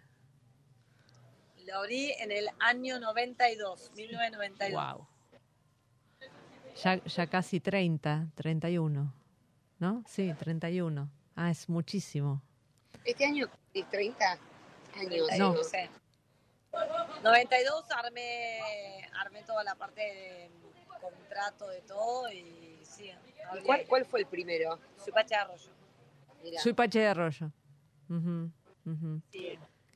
Lo 1.67 1.79
abrí 1.79 2.13
en 2.13 2.31
el 2.31 2.49
año 2.61 3.01
92, 3.01 3.91
1992. 3.97 4.71
Wow. 4.73 5.09
Ya, 6.81 7.03
ya 7.03 7.27
casi 7.27 7.59
30, 7.59 8.29
31. 8.37 9.13
¿No? 9.81 10.05
Sí, 10.07 10.33
31. 10.33 11.11
Ah, 11.35 11.51
es 11.51 11.69
muchísimo. 11.69 12.41
Este 13.05 13.25
año, 13.25 13.49
y 13.73 13.83
30 13.83 14.39
años. 14.95 15.27
No. 15.37 15.55
No 15.55 15.65
sé. 15.65 15.91
92 17.25 17.85
armé, 17.91 19.11
armé 19.21 19.43
toda 19.43 19.65
la 19.65 19.75
parte 19.75 20.01
de 20.01 20.51
contrato 21.01 21.67
de 21.67 21.81
todo 21.81 22.31
y 22.31 22.79
sí. 22.85 23.13
¿Y 23.59 23.63
cuál, 23.65 23.85
cuál 23.89 24.05
fue 24.05 24.21
el 24.21 24.27
primero? 24.27 24.79
De 25.05 25.35
Arroyo. 25.35 25.82
Mirá. 26.43 26.61
Soy 26.61 26.73
Pache 26.73 27.01
de 27.01 27.07
Arroyo. 27.07 27.53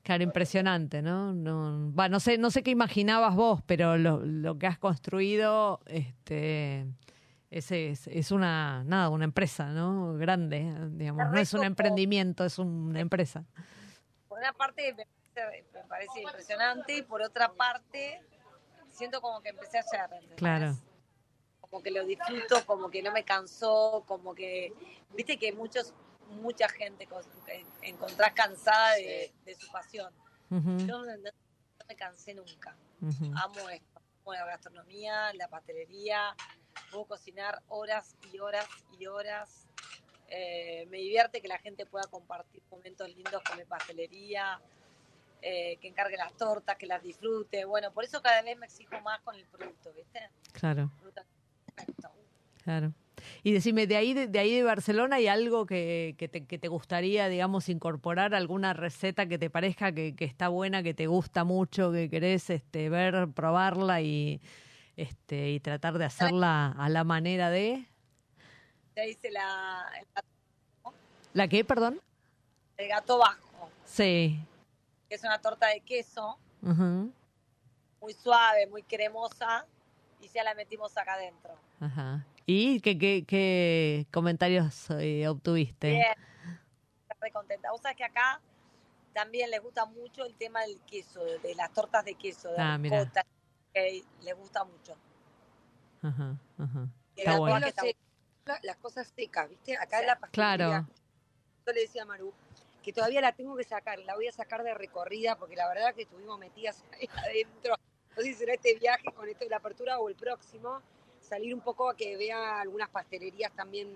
Claro, 0.02 0.22
impresionante, 0.22 1.02
¿no? 1.02 1.32
No, 1.32 1.92
va, 1.92 2.08
no 2.08 2.20
sé, 2.20 2.38
no 2.38 2.50
sé 2.50 2.62
qué 2.62 2.70
imaginabas 2.70 3.34
vos, 3.34 3.60
pero 3.66 3.96
lo, 3.98 4.24
lo 4.24 4.56
que 4.56 4.68
has 4.68 4.78
construido, 4.78 5.80
este, 5.86 6.86
es, 7.50 7.72
es, 7.72 8.06
es 8.06 8.30
una, 8.30 8.84
nada, 8.84 9.08
una 9.08 9.24
empresa, 9.24 9.70
¿no? 9.70 10.14
Grande, 10.14 10.72
digamos. 10.90 11.32
No 11.32 11.38
es 11.38 11.52
un 11.54 11.64
emprendimiento, 11.64 12.44
es 12.44 12.58
una 12.58 13.00
empresa. 13.00 13.44
Por 14.28 14.38
una 14.38 14.52
parte 14.52 14.94
me 14.94 15.06
parece, 15.34 15.64
me 15.74 15.84
parece 15.88 16.22
impresionante 16.22 16.98
y 16.98 17.02
por 17.02 17.22
otra 17.22 17.52
parte 17.52 18.22
siento 18.88 19.20
como 19.20 19.40
que 19.40 19.50
empecé 19.50 19.78
ayer. 19.78 20.04
¿entendés? 20.12 20.36
Claro. 20.36 20.76
Como 21.60 21.82
que 21.82 21.90
lo 21.90 22.04
disfruto, 22.04 22.64
como 22.64 22.90
que 22.90 23.02
no 23.02 23.12
me 23.12 23.24
cansó, 23.24 24.04
como 24.06 24.34
que, 24.34 24.72
viste 25.16 25.36
que 25.36 25.52
muchos, 25.52 25.94
mucha 26.28 26.68
gente 26.68 27.08
en- 27.48 27.66
encontrás 27.82 28.32
cansada 28.32 28.94
de, 28.94 29.32
de 29.44 29.54
su 29.54 29.70
pasión. 29.70 30.12
Yo 30.86 30.98
no, 31.04 31.16
no 31.16 31.30
me 31.88 31.96
cansé 31.96 32.34
nunca. 32.34 32.76
Amo 33.36 33.68
esto. 33.70 34.00
Amo 34.22 34.32
la 34.34 34.44
gastronomía, 34.46 35.32
la 35.34 35.48
pastelería. 35.48 36.34
Puedo 36.90 37.04
cocinar 37.06 37.62
horas 37.68 38.16
y 38.32 38.38
horas 38.38 38.66
y 38.98 39.06
horas. 39.06 39.66
Eh, 40.28 40.86
me 40.90 40.98
divierte 40.98 41.40
que 41.40 41.48
la 41.48 41.58
gente 41.58 41.86
pueda 41.86 42.04
compartir 42.10 42.62
momentos 42.70 43.08
lindos 43.14 43.42
con 43.42 43.56
mi 43.58 43.64
pastelería. 43.64 44.60
eh, 45.42 45.76
que 45.80 45.86
encargue 45.88 46.16
las 46.16 46.32
tortas, 46.36 46.76
que 46.76 46.86
las 46.86 47.00
disfrute. 47.02 47.64
Bueno, 47.66 47.92
por 47.92 48.02
eso 48.04 48.20
cada 48.22 48.42
vez 48.42 48.56
me 48.56 48.66
exijo 48.66 48.98
más 49.02 49.20
con 49.20 49.36
el 49.36 49.46
producto, 49.46 49.92
¿viste? 49.92 50.30
Claro, 50.52 50.90
claro. 52.64 52.92
Y 53.42 53.52
decime, 53.52 53.86
de 53.86 53.96
ahí 53.96 54.14
de, 54.14 54.26
de 54.28 54.38
ahí 54.38 54.54
de 54.54 54.62
Barcelona 54.62 55.16
hay 55.16 55.28
algo 55.28 55.66
que, 55.66 56.14
que, 56.18 56.28
te, 56.28 56.44
que 56.46 56.58
te 56.58 56.68
gustaría, 56.68 57.28
digamos, 57.28 57.68
incorporar, 57.68 58.34
alguna 58.34 58.72
receta 58.72 59.26
que 59.26 59.38
te 59.38 59.50
parezca 59.50 59.92
que, 59.92 60.14
que 60.14 60.24
está 60.24 60.48
buena, 60.48 60.82
que 60.82 60.94
te 60.94 61.06
gusta 61.06 61.44
mucho, 61.44 61.92
que 61.92 62.08
querés 62.10 62.50
este, 62.50 62.88
ver, 62.88 63.28
probarla 63.34 64.00
y, 64.00 64.40
este, 64.96 65.50
y 65.50 65.60
tratar 65.60 65.98
de 65.98 66.04
hacerla 66.06 66.72
a 66.72 66.88
la 66.88 67.04
manera 67.04 67.50
de... 67.50 67.86
Ya 68.96 69.04
hice 69.04 69.30
la, 69.30 69.84
el 70.00 70.06
gato- 70.14 70.94
¿La 71.34 71.48
qué, 71.48 71.64
perdón? 71.64 72.00
el 72.78 72.88
gato 72.88 73.18
bajo, 73.18 73.70
Sí. 73.84 74.38
que 75.08 75.14
es 75.14 75.22
una 75.24 75.38
torta 75.40 75.68
de 75.68 75.80
queso, 75.80 76.38
muy 76.62 78.12
suave, 78.12 78.66
muy 78.66 78.82
cremosa, 78.82 79.64
y 80.20 80.28
ya 80.28 80.42
la 80.44 80.54
metimos 80.54 80.96
acá 80.96 81.14
adentro. 81.14 81.54
Ajá. 81.80 82.24
¿Y 82.46 82.80
qué, 82.80 82.96
qué, 82.96 83.24
qué 83.26 84.06
comentarios 84.12 84.88
eh, 84.90 85.26
obtuviste? 85.26 85.90
Bien, 85.90 86.04
estoy 87.08 87.18
re 87.20 87.32
contenta. 87.32 87.72
Vos 87.72 87.80
sabés 87.80 87.96
que 87.96 88.04
acá 88.04 88.40
también 89.12 89.50
les 89.50 89.60
gusta 89.60 89.84
mucho 89.84 90.24
el 90.24 90.36
tema 90.36 90.60
del 90.60 90.78
queso, 90.82 91.24
de, 91.24 91.54
las 91.56 91.72
tortas 91.72 92.04
de 92.04 92.14
queso, 92.14 92.52
de 92.52 92.58
Ah, 92.58 92.78
ricota, 92.80 93.26
que 93.74 94.04
les 94.22 94.36
gusta 94.36 94.62
mucho. 94.62 94.96
Ajá, 96.02 96.36
Está 97.16 97.38
bueno. 97.38 97.66
Las 98.62 98.76
cosas 98.76 99.12
secas, 99.16 99.48
¿viste? 99.48 99.76
Acá 99.76 99.96
Sí, 99.96 100.02
en 100.02 100.06
la 100.06 100.18
pastelería. 100.18 100.56
Claro. 100.56 100.86
Yo 101.66 101.72
le 101.72 101.80
decía 101.80 102.02
a 102.02 102.06
Maru 102.06 102.32
que 102.80 102.92
todavía 102.92 103.20
la 103.20 103.32
tengo 103.32 103.56
que 103.56 103.64
sacar, 103.64 103.98
la 103.98 104.14
voy 104.14 104.28
a 104.28 104.32
sacar 104.32 104.62
de 104.62 104.72
recorrida 104.72 105.36
porque 105.36 105.56
la 105.56 105.66
verdad 105.66 105.92
que 105.96 106.02
estuvimos 106.02 106.38
metidas 106.38 106.84
ahí 106.92 107.08
adentro. 107.16 107.74
No 108.16 108.22
sé 108.22 108.28
si 108.28 108.34
será 108.34 108.54
este 108.54 108.76
viaje 108.76 109.10
con 109.12 109.28
esto 109.28 109.44
de 109.44 109.50
la 109.50 109.56
apertura 109.56 109.98
o 109.98 110.08
el 110.08 110.14
próximo, 110.14 110.80
salir 111.26 111.54
un 111.54 111.60
poco 111.60 111.90
a 111.90 111.96
que 111.96 112.16
vea 112.16 112.60
algunas 112.60 112.88
pastelerías 112.88 113.52
también 113.52 113.88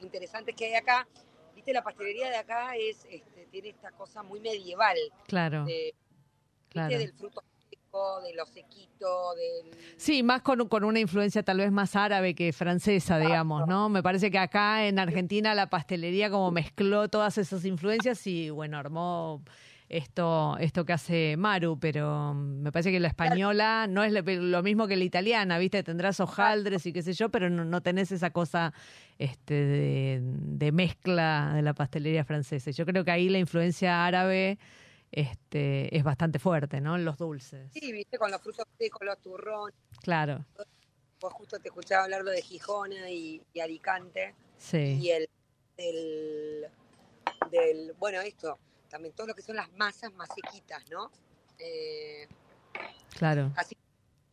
interesantes 0.00 0.54
que 0.54 0.66
hay 0.66 0.74
acá. 0.74 1.06
Viste, 1.54 1.72
la 1.72 1.82
pastelería 1.82 2.28
de 2.30 2.36
acá 2.36 2.76
es, 2.76 3.06
este, 3.10 3.46
tiene 3.50 3.70
esta 3.70 3.90
cosa 3.92 4.22
muy 4.22 4.40
medieval, 4.40 4.96
Claro, 5.26 5.64
de, 5.64 5.94
¿viste? 6.74 6.98
del 6.98 7.12
fruto 7.12 7.42
seco, 7.70 8.20
de 8.22 8.34
lo 8.34 8.44
sequito, 8.44 9.34
del... 9.34 9.70
Sí, 9.96 10.22
más 10.24 10.42
con, 10.42 10.66
con 10.68 10.82
una 10.82 10.98
influencia 10.98 11.42
tal 11.44 11.58
vez 11.58 11.70
más 11.70 11.94
árabe 11.94 12.34
que 12.34 12.52
francesa, 12.52 13.18
digamos, 13.18 13.68
¿no? 13.68 13.88
Me 13.88 14.02
parece 14.02 14.30
que 14.32 14.38
acá 14.38 14.86
en 14.86 14.98
Argentina 14.98 15.54
la 15.54 15.70
pastelería 15.70 16.28
como 16.28 16.50
mezcló 16.50 17.08
todas 17.08 17.38
esas 17.38 17.64
influencias 17.64 18.26
y 18.26 18.50
bueno, 18.50 18.76
armó 18.76 19.42
esto, 19.88 20.56
esto 20.58 20.84
que 20.84 20.92
hace 20.94 21.36
Maru, 21.36 21.78
pero 21.78 22.34
me 22.34 22.72
parece 22.72 22.90
que 22.90 23.00
la 23.00 23.08
española 23.08 23.86
no 23.88 24.02
es 24.02 24.12
lo- 24.12 24.62
mismo 24.62 24.86
que 24.86 24.96
la 24.96 25.04
italiana, 25.04 25.58
¿viste? 25.58 25.82
Tendrás 25.82 26.20
hojaldres 26.20 26.86
y 26.86 26.92
qué 26.92 27.02
sé 27.02 27.12
yo, 27.12 27.28
pero 27.28 27.50
no, 27.50 27.64
no 27.64 27.82
tenés 27.82 28.10
esa 28.10 28.30
cosa 28.30 28.72
este, 29.18 29.54
de, 29.54 30.20
de 30.22 30.72
mezcla 30.72 31.52
de 31.54 31.62
la 31.62 31.74
pastelería 31.74 32.24
francesa. 32.24 32.70
Yo 32.70 32.86
creo 32.86 33.04
que 33.04 33.10
ahí 33.10 33.28
la 33.28 33.38
influencia 33.38 34.06
árabe 34.06 34.58
este, 35.12 35.94
es 35.96 36.02
bastante 36.02 36.38
fuerte, 36.38 36.80
¿no? 36.80 36.96
En 36.96 37.04
los 37.04 37.18
dulces. 37.18 37.70
Sí, 37.72 37.92
viste, 37.92 38.18
con 38.18 38.30
los 38.30 38.40
frutos 38.40 38.64
secos, 38.78 39.00
los 39.04 39.18
turrones. 39.20 39.74
Claro, 40.02 40.44
Vos 41.20 41.32
justo 41.34 41.58
te 41.58 41.68
escuchaba 41.68 42.04
hablar 42.04 42.24
de 42.24 42.42
Gijona 42.42 43.08
y, 43.10 43.40
y 43.54 43.60
Alicante. 43.60 44.34
sí. 44.58 44.98
Y 45.00 45.10
el 45.10 45.28
del, 45.76 46.66
del, 47.50 47.92
bueno, 47.98 48.20
esto, 48.20 48.58
también 48.94 49.12
todo 49.12 49.26
lo 49.26 49.34
que 49.34 49.42
son 49.42 49.56
las 49.56 49.72
masas 49.72 50.12
más 50.14 50.28
sequitas, 50.32 50.88
¿no? 50.88 51.10
Eh, 51.58 52.28
Claro. 53.18 53.50
así 53.56 53.76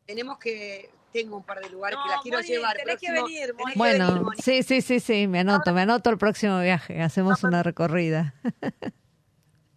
tenemos 0.06 0.38
que, 0.38 0.88
tengo 1.12 1.38
un 1.38 1.44
par 1.44 1.60
de 1.62 1.70
lugares 1.72 1.98
que 1.98 2.08
No, 2.08 2.12
las 2.14 2.22
quiero 2.22 2.38
Moni, 2.38 2.48
llevar. 2.48 2.78
tenés 2.78 3.00
que 3.00 3.12
venir, 3.12 3.56
que 3.58 3.64
Bueno, 3.76 4.22
Moni. 4.22 4.38
sí, 4.40 4.62
sí, 4.62 4.82
sí, 4.84 5.00
sí, 5.00 5.26
me 5.28 5.40
anoto, 5.40 5.74
me 5.74 5.82
anoto 5.82 6.12
el 6.12 6.20
próximo 6.20 6.60
viaje, 6.62 7.02
hacemos 7.02 7.44
una 7.44 7.64
recorrida. 7.64 8.36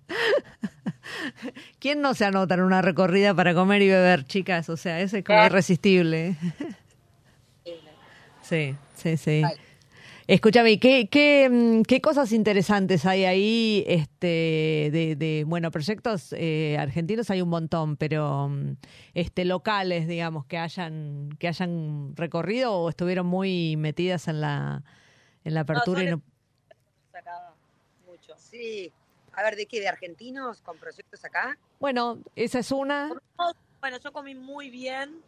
¿Quién 1.78 2.02
no 2.02 2.12
se 2.12 2.26
anota 2.26 2.52
en 2.52 2.60
una 2.60 2.82
recorrida 2.82 3.32
para 3.34 3.54
comer 3.54 3.80
y 3.80 3.88
beber, 3.88 4.26
chicas? 4.26 4.68
O 4.68 4.76
sea, 4.76 5.00
eso 5.00 5.16
es 5.16 5.24
como 5.24 5.42
irresistible. 5.46 6.36
Sí, 8.42 8.76
sí, 8.96 9.16
sí. 9.16 9.40
Vale. 9.40 9.60
Escúchame, 10.26 10.72
¿y 10.72 10.78
¿qué, 10.78 11.08
qué, 11.10 11.50
mm, 11.50 11.82
qué 11.82 12.00
cosas 12.00 12.32
interesantes 12.32 13.04
hay 13.04 13.24
ahí? 13.26 13.84
Este, 13.86 14.88
de, 14.90 15.16
de 15.18 15.44
bueno, 15.46 15.70
proyectos 15.70 16.32
eh, 16.32 16.76
argentinos 16.78 17.28
hay 17.30 17.42
un 17.42 17.50
montón, 17.50 17.98
pero 17.98 18.48
mm, 18.48 18.76
este, 19.12 19.44
locales, 19.44 20.08
digamos, 20.08 20.46
que 20.46 20.56
hayan, 20.56 21.28
que 21.38 21.46
hayan 21.48 22.16
recorrido 22.16 22.72
o 22.72 22.88
estuvieron 22.88 23.26
muy 23.26 23.76
metidas 23.76 24.26
en 24.28 24.40
la, 24.40 24.82
en 25.44 25.54
la 25.54 25.60
apertura 25.60 26.02
y 26.02 26.06
no- 26.06 26.22
mucho. 28.06 28.34
Sí. 28.38 28.90
A 29.34 29.42
ver, 29.42 29.56
¿de 29.56 29.66
qué? 29.66 29.80
¿De 29.80 29.88
argentinos 29.88 30.62
con 30.62 30.78
proyectos 30.78 31.22
acá? 31.24 31.58
Bueno, 31.80 32.20
esa 32.34 32.60
es 32.60 32.70
una. 32.72 33.10
Bueno, 33.80 33.98
yo 34.02 34.12
comí 34.12 34.34
muy 34.34 34.70
bien 34.70 35.20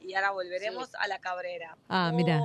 y 0.00 0.14
ahora 0.14 0.30
volveremos 0.32 0.94
a 0.96 1.06
la 1.06 1.20
Cabrera. 1.20 1.76
Ah, 1.88 2.10
muy, 2.12 2.24
mira. 2.24 2.40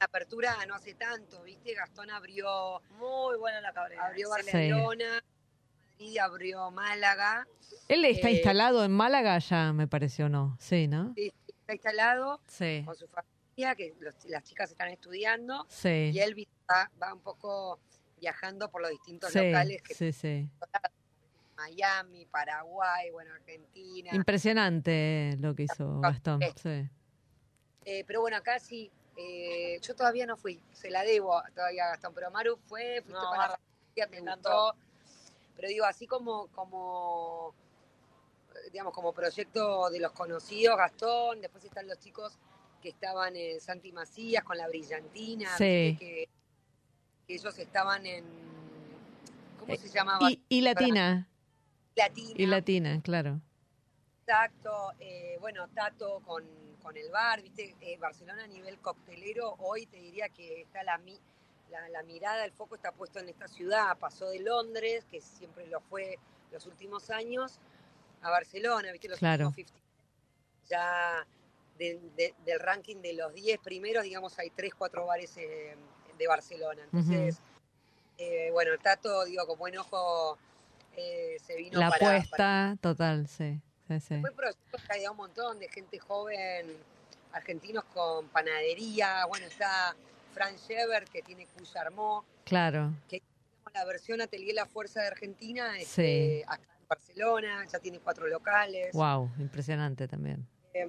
La 0.00 0.06
apertura 0.06 0.54
no 0.66 0.74
hace 0.76 0.94
tanto, 0.94 1.42
¿viste? 1.42 1.74
Gastón 1.74 2.10
abrió, 2.10 2.80
Muy 2.98 3.36
buena 3.36 3.60
la 3.60 3.72
Cabrera. 3.72 4.06
abrió. 4.06 4.30
Barcelona, 4.30 5.22
Madrid 5.92 6.18
abrió 6.18 6.70
Málaga. 6.70 7.46
Él 7.88 8.04
está 8.04 8.28
Eh, 8.28 8.34
instalado 8.34 8.84
en 8.84 8.92
Málaga 8.92 9.38
ya, 9.40 9.72
me 9.72 9.88
pareció, 9.88 10.28
¿no? 10.28 10.56
Sí, 10.60 10.86
¿no? 10.86 11.14
Sí, 11.16 11.32
está 11.48 11.72
instalado 11.72 12.40
Sí, 12.46 12.82
con 12.84 12.94
su 12.94 13.08
familia, 13.08 13.74
que 13.74 13.96
los- 13.98 14.24
las 14.26 14.44
chicas 14.44 14.70
están 14.70 14.88
estudiando. 14.90 15.66
sí. 15.68 16.10
Y 16.14 16.20
él 16.20 16.46
va, 16.70 16.88
va 17.02 17.12
un 17.12 17.20
poco 17.20 17.80
viajando 18.20 18.70
por 18.70 18.80
los 18.82 18.90
distintos 18.90 19.32
Sí, 19.32 19.38
locales 19.40 19.82
que 19.82 19.94
sí, 19.94 20.12
sí. 20.12 20.48
Miami, 21.56 22.24
Paraguay, 22.26 23.10
bueno, 23.10 23.34
Argentina. 23.34 24.14
Impresionante 24.14 25.36
lo 25.40 25.56
que 25.56 25.64
hizo 25.64 26.00
Gastón. 26.00 26.40
Sí. 26.54 26.88
Eh, 27.84 28.04
pero 28.06 28.20
bueno, 28.20 28.36
acá 28.36 28.60
sí, 28.60 28.92
eh, 29.20 29.80
yo 29.82 29.94
todavía 29.96 30.24
no 30.26 30.36
fui, 30.36 30.62
se 30.72 30.90
la 30.90 31.02
debo 31.02 31.42
todavía 31.54 31.86
a 31.86 31.88
Gastón, 31.88 32.14
pero 32.14 32.30
Maru 32.30 32.56
fue, 32.68 33.02
fuiste 33.02 33.12
No, 33.20 33.28
con 33.28 33.38
la 33.38 33.48
familia, 33.48 33.58
te 33.94 34.06
me 34.08 34.16
gustó. 34.20 34.30
encantó. 34.30 34.74
Pero 35.56 35.68
digo, 35.68 35.84
así 35.86 36.06
como, 36.06 36.46
como, 36.48 37.52
digamos, 38.72 38.92
como 38.94 39.12
proyecto 39.12 39.90
de 39.90 39.98
los 39.98 40.12
conocidos, 40.12 40.76
Gastón, 40.76 41.40
después 41.40 41.64
están 41.64 41.88
los 41.88 41.98
chicos 41.98 42.38
que 42.80 42.90
estaban 42.90 43.34
en 43.34 43.60
Santi 43.60 43.90
Macías 43.90 44.44
con 44.44 44.56
la 44.56 44.68
brillantina, 44.68 45.48
Sí. 45.58 45.96
que 45.98 46.28
ellos 47.26 47.58
estaban 47.58 48.06
en, 48.06 48.24
¿cómo 49.58 49.72
Eh, 49.74 49.78
se 49.78 49.88
llamaba? 49.88 50.30
Y, 50.30 50.40
y 50.48 50.60
Latina. 50.60 51.28
Latina. 51.96 52.34
Y 52.36 52.46
Latina, 52.46 53.00
claro. 53.02 53.40
Exacto, 54.20 54.92
eh, 55.00 55.36
bueno, 55.40 55.66
Tato 55.74 56.20
con, 56.20 56.44
con 56.82 56.96
el 56.96 57.10
bar, 57.10 57.42
viste, 57.42 57.74
Eh, 57.80 57.96
Barcelona 57.98 58.44
a 58.44 58.46
nivel 58.46 58.78
coctelero, 58.78 59.54
hoy 59.58 59.86
te 59.86 59.96
diría 59.98 60.28
que 60.28 60.62
está 60.62 60.82
la, 60.82 61.00
la, 61.70 61.88
la 61.88 62.02
mirada, 62.02 62.44
el 62.44 62.52
foco 62.52 62.74
está 62.76 62.92
puesto 62.92 63.18
en 63.18 63.28
esta 63.28 63.48
ciudad, 63.48 63.96
pasó 63.98 64.28
de 64.30 64.40
Londres, 64.40 65.04
que 65.10 65.20
siempre 65.20 65.66
lo 65.66 65.80
fue 65.80 66.18
los 66.50 66.66
últimos 66.66 67.10
años, 67.10 67.58
a 68.22 68.30
Barcelona, 68.30 68.90
viste, 68.92 69.08
los 69.08 69.18
Claro. 69.18 69.48
últimos 69.48 69.70
50, 69.72 69.88
ya 70.68 71.26
de- 71.78 72.00
de- 72.16 72.34
del 72.44 72.58
ranking 72.60 72.96
de 72.96 73.12
los 73.12 73.32
10 73.34 73.58
primeros, 73.60 74.02
digamos, 74.04 74.38
hay 74.38 74.50
3, 74.50 74.74
4 74.74 75.06
bares 75.06 75.36
eh, 75.36 75.76
de 76.16 76.26
Barcelona, 76.26 76.82
entonces, 76.84 77.38
eh, 78.18 78.50
bueno, 78.50 78.72
Tato, 78.82 79.24
digo, 79.24 79.46
con 79.46 79.58
buen 79.58 79.78
ojo, 79.78 80.36
eh, 80.96 81.36
se 81.40 81.54
vino 81.56 81.78
La 81.78 81.88
para- 81.90 81.98
para 82.06 82.16
apuesta, 82.16 82.76
total, 82.80 83.28
sí. 83.28 83.60
Sí, 83.88 84.00
sí. 84.00 84.20
fue 84.20 84.30
proyectos 84.32 84.82
que 84.82 84.92
había 84.92 85.10
un 85.10 85.16
montón 85.16 85.58
de 85.58 85.68
gente 85.68 85.98
joven, 85.98 86.66
argentinos 87.32 87.84
con 87.84 88.28
panadería. 88.28 89.24
Bueno, 89.26 89.46
está 89.46 89.94
Fran 90.32 90.54
Shever, 90.56 91.04
que 91.04 91.22
tiene 91.22 91.46
Cuyarmó, 91.46 92.24
Claro. 92.44 92.92
la 93.74 93.84
versión 93.84 94.20
Atelier 94.20 94.54
La 94.54 94.66
Fuerza 94.66 95.00
de 95.02 95.08
Argentina, 95.08 95.72
Sí. 95.76 95.82
este, 95.82 96.44
acá 96.46 96.62
en 96.80 96.88
Barcelona, 96.88 97.66
ya 97.70 97.78
tiene 97.78 97.98
cuatro 98.00 98.26
locales. 98.26 98.92
Wow, 98.94 99.30
impresionante 99.38 100.08
también. 100.08 100.46
Eh, 100.74 100.88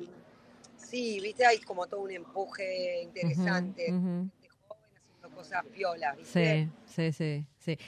sí, 0.77 1.19
viste, 1.19 1.45
hay 1.45 1.59
como 1.59 1.87
todo 1.87 2.01
un 2.01 2.11
empuje 2.11 3.01
interesante. 3.03 3.85
Gente 3.85 4.49
joven 4.67 4.83
haciendo 4.95 5.35
cosas 5.35 5.65
piolas, 5.65 6.15
¿viste? 6.17 6.69
Sí, 6.87 7.11
sí, 7.11 7.11
sí, 7.11 7.45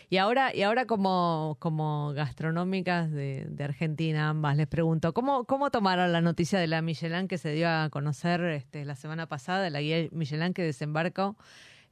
Y 0.10 0.18
ahora, 0.18 0.54
y 0.54 0.64
ahora 0.64 0.86
como, 0.86 1.58
como 1.60 2.14
gastronómicas 2.14 3.12
de, 3.12 3.48
Argentina, 3.64 4.30
ambas, 4.30 4.58
les 4.58 4.68
pregunto, 4.68 5.14
¿cómo, 5.14 5.46
¿cómo 5.46 5.72
tomaron 5.72 6.12
la 6.12 6.22
noticia 6.22 6.60
de 6.60 6.68
la 6.68 6.82
Michelin 6.82 7.28
que 7.28 7.38
se 7.38 7.52
dio 7.52 7.70
a 7.70 7.90
conocer 7.90 8.42
este, 8.42 8.86
la 8.86 8.96
semana 8.96 9.28
pasada, 9.28 9.70
la 9.70 9.82
guía 9.82 10.08
Michelin 10.12 10.54
que 10.54 10.64
desembarcó 10.64 11.38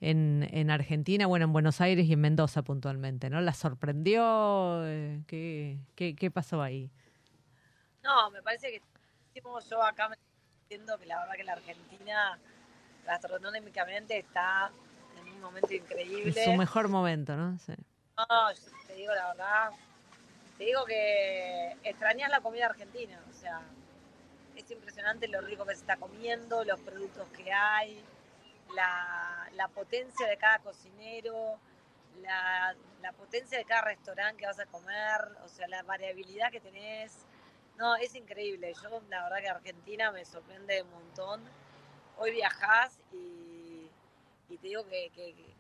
en, 0.02 0.48
en 0.52 0.70
Argentina, 0.72 1.28
bueno, 1.28 1.46
en 1.46 1.54
Buenos 1.54 1.82
Aires 1.82 2.06
y 2.06 2.14
en 2.14 2.22
Mendoza 2.22 2.62
puntualmente, 2.62 3.30
¿no? 3.30 3.42
¿La 3.42 3.54
sorprendió? 3.54 4.86
Eh, 4.86 5.22
¿Qué, 5.28 5.80
qué, 5.96 6.16
qué 6.16 6.32
pasó 6.32 6.62
ahí? 6.62 6.90
No, 8.04 8.32
me 8.32 8.42
parece 8.42 8.72
que 8.72 8.82
yo 9.70 9.84
acá 9.84 10.10
me 10.10 10.16
diciendo 10.68 10.98
que 10.98 11.06
la 11.06 11.20
verdad 11.20 11.34
que 11.36 11.44
la 11.44 11.54
Argentina 11.54 12.40
gastronómicamente 13.06 14.18
está 14.18 14.72
un 15.40 15.46
momento 15.46 15.70
En 15.72 15.78
increíble. 15.82 16.44
su 16.46 16.54
mejor 16.54 16.88
momento, 16.88 17.36
¿no? 17.36 17.58
Sí. 17.60 17.74
No, 18.18 18.52
yo 18.52 18.62
te 18.88 18.94
digo 18.96 19.14
la 19.16 19.28
verdad, 19.30 19.70
te 20.58 20.66
digo 20.66 20.86
que 20.86 21.78
extrañas 21.84 22.30
la 22.30 22.42
comida 22.42 22.66
argentina, 22.66 23.20
o 23.30 23.34
sea, 23.34 23.62
es 24.56 24.70
impresionante 24.72 25.28
lo 25.28 25.42
rico 25.42 25.66
que 25.66 25.74
se 25.74 25.82
está 25.82 25.98
comiendo, 25.98 26.64
los 26.66 26.80
productos 26.82 27.28
que 27.30 27.52
hay, 27.52 28.04
la, 28.76 29.48
la 29.54 29.68
potencia 29.70 30.28
de 30.28 30.38
cada 30.38 30.60
cocinero, 30.60 31.58
la, 32.22 32.76
la 33.02 33.14
potencia 33.14 33.58
de 33.58 33.64
cada 33.66 33.82
restaurante 33.84 34.42
que 34.42 34.46
vas 34.48 34.60
a 34.60 34.66
comer, 34.66 35.22
o 35.46 35.48
sea, 35.48 35.68
la 35.68 35.82
variabilidad 35.84 36.52
que 36.52 36.60
tenés. 36.60 37.26
No, 37.78 37.96
es 37.96 38.14
increíble. 38.16 38.74
Yo, 38.84 39.02
la 39.10 39.24
verdad 39.24 39.38
que 39.40 39.50
Argentina 39.50 40.12
me 40.12 40.26
sorprende 40.26 40.82
un 40.82 40.90
montón. 40.92 41.42
Hoy 42.18 42.32
viajás 42.32 43.00
y, 43.14 43.49
y 44.50 44.58
te 44.58 44.68
digo 44.68 44.86
que, 44.86 45.10
que- 45.14 45.34
que- 45.34 45.56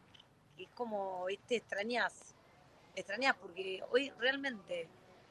que 0.58 0.64
es 0.64 0.70
como, 0.72 1.26
viste, 1.26 1.56
extrañas. 1.58 2.36
Extrañas 2.96 3.36
porque 3.40 3.82
hoy 3.92 4.10
realmente 4.18 4.90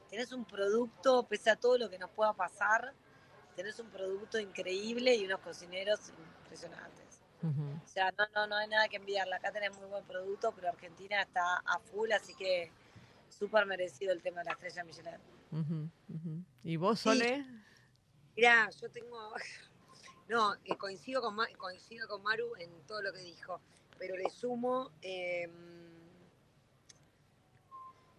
tenés 0.08 0.32
un 0.32 0.44
producto, 0.44 1.24
pese 1.24 1.50
a 1.50 1.56
todo 1.56 1.76
lo 1.76 1.90
que 1.90 1.98
nos 1.98 2.10
pueda 2.10 2.32
pasar, 2.32 2.94
tenés 3.56 3.78
un 3.78 3.88
producto 3.90 4.38
increíble 4.38 5.14
y 5.14 5.24
unos 5.26 5.40
cocineros 5.40 6.12
impresionantes. 6.44 7.20
O 7.84 7.86
sea, 7.88 8.12
no, 8.16 8.26
no, 8.34 8.46
no 8.46 8.56
hay 8.56 8.68
nada 8.68 8.88
que 8.88 8.96
enviarle. 8.96 9.34
Acá 9.34 9.52
tenés 9.52 9.76
muy 9.76 9.86
buen 9.88 10.04
producto, 10.04 10.52
pero 10.54 10.68
Argentina 10.68 11.20
está 11.22 11.56
a 11.58 11.78
full, 11.78 12.10
así 12.12 12.34
que 12.34 12.70
súper 13.28 13.66
merecido 13.66 14.12
el 14.12 14.22
tema 14.22 14.38
de 14.40 14.46
la 14.46 14.52
estrella 14.52 14.84
Michelin. 14.84 15.92
¿Y 16.64 16.76
vos, 16.76 16.98
Sí. 17.00 17.04
Sole? 17.10 17.44
Mirá, 18.36 18.70
yo 18.70 18.88
tengo. 18.90 19.32
No, 20.28 20.54
eh, 20.64 20.76
coincido, 20.76 21.22
con 21.22 21.36
coincido 21.56 22.06
con 22.06 22.22
Maru 22.22 22.52
en 22.58 22.70
todo 22.86 23.00
lo 23.02 23.12
que 23.12 23.20
dijo, 23.20 23.60
pero 23.98 24.16
le 24.16 24.28
sumo. 24.30 24.92
eh, 25.02 25.48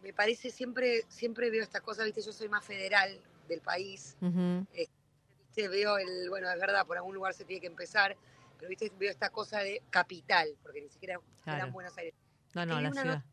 me 0.01 0.14
parece 0.14 0.49
siempre, 0.49 1.03
siempre 1.10 1.49
veo 1.49 1.62
estas 1.62 1.82
cosas, 1.82 2.05
viste, 2.05 2.22
yo 2.22 2.32
soy 2.32 2.47
más 2.47 2.64
federal 2.64 3.22
del 3.47 3.62
país, 3.62 4.16
Ujú. 4.22 4.66
viste, 4.72 5.68
veo 5.68 5.97
el, 5.97 6.30
bueno, 6.30 6.49
es 6.49 6.60
verdad, 6.60 6.86
por 6.88 6.97
algún 6.97 7.16
lugar 7.16 7.34
se 7.34 7.43
tiene 7.43 7.60
que 7.60 7.68
empezar, 7.68 8.16
pero 8.57 8.70
viste, 8.70 8.91
veo 8.97 9.12
esta 9.12 9.30
cosa 9.30 9.60
de 9.60 9.84
capital, 9.89 10.57
porque 10.64 10.82
ni 10.82 10.89
siquiera 10.89 11.20
Claro. 11.43 11.57
eran 11.64 11.74
Buenos 11.74 11.97
Aires. 11.97 12.14
No, 12.53 12.66
no, 12.66 12.80
Escribí 12.80 12.84
la 12.84 12.89
una 12.91 13.01
ciudad. 13.01 13.24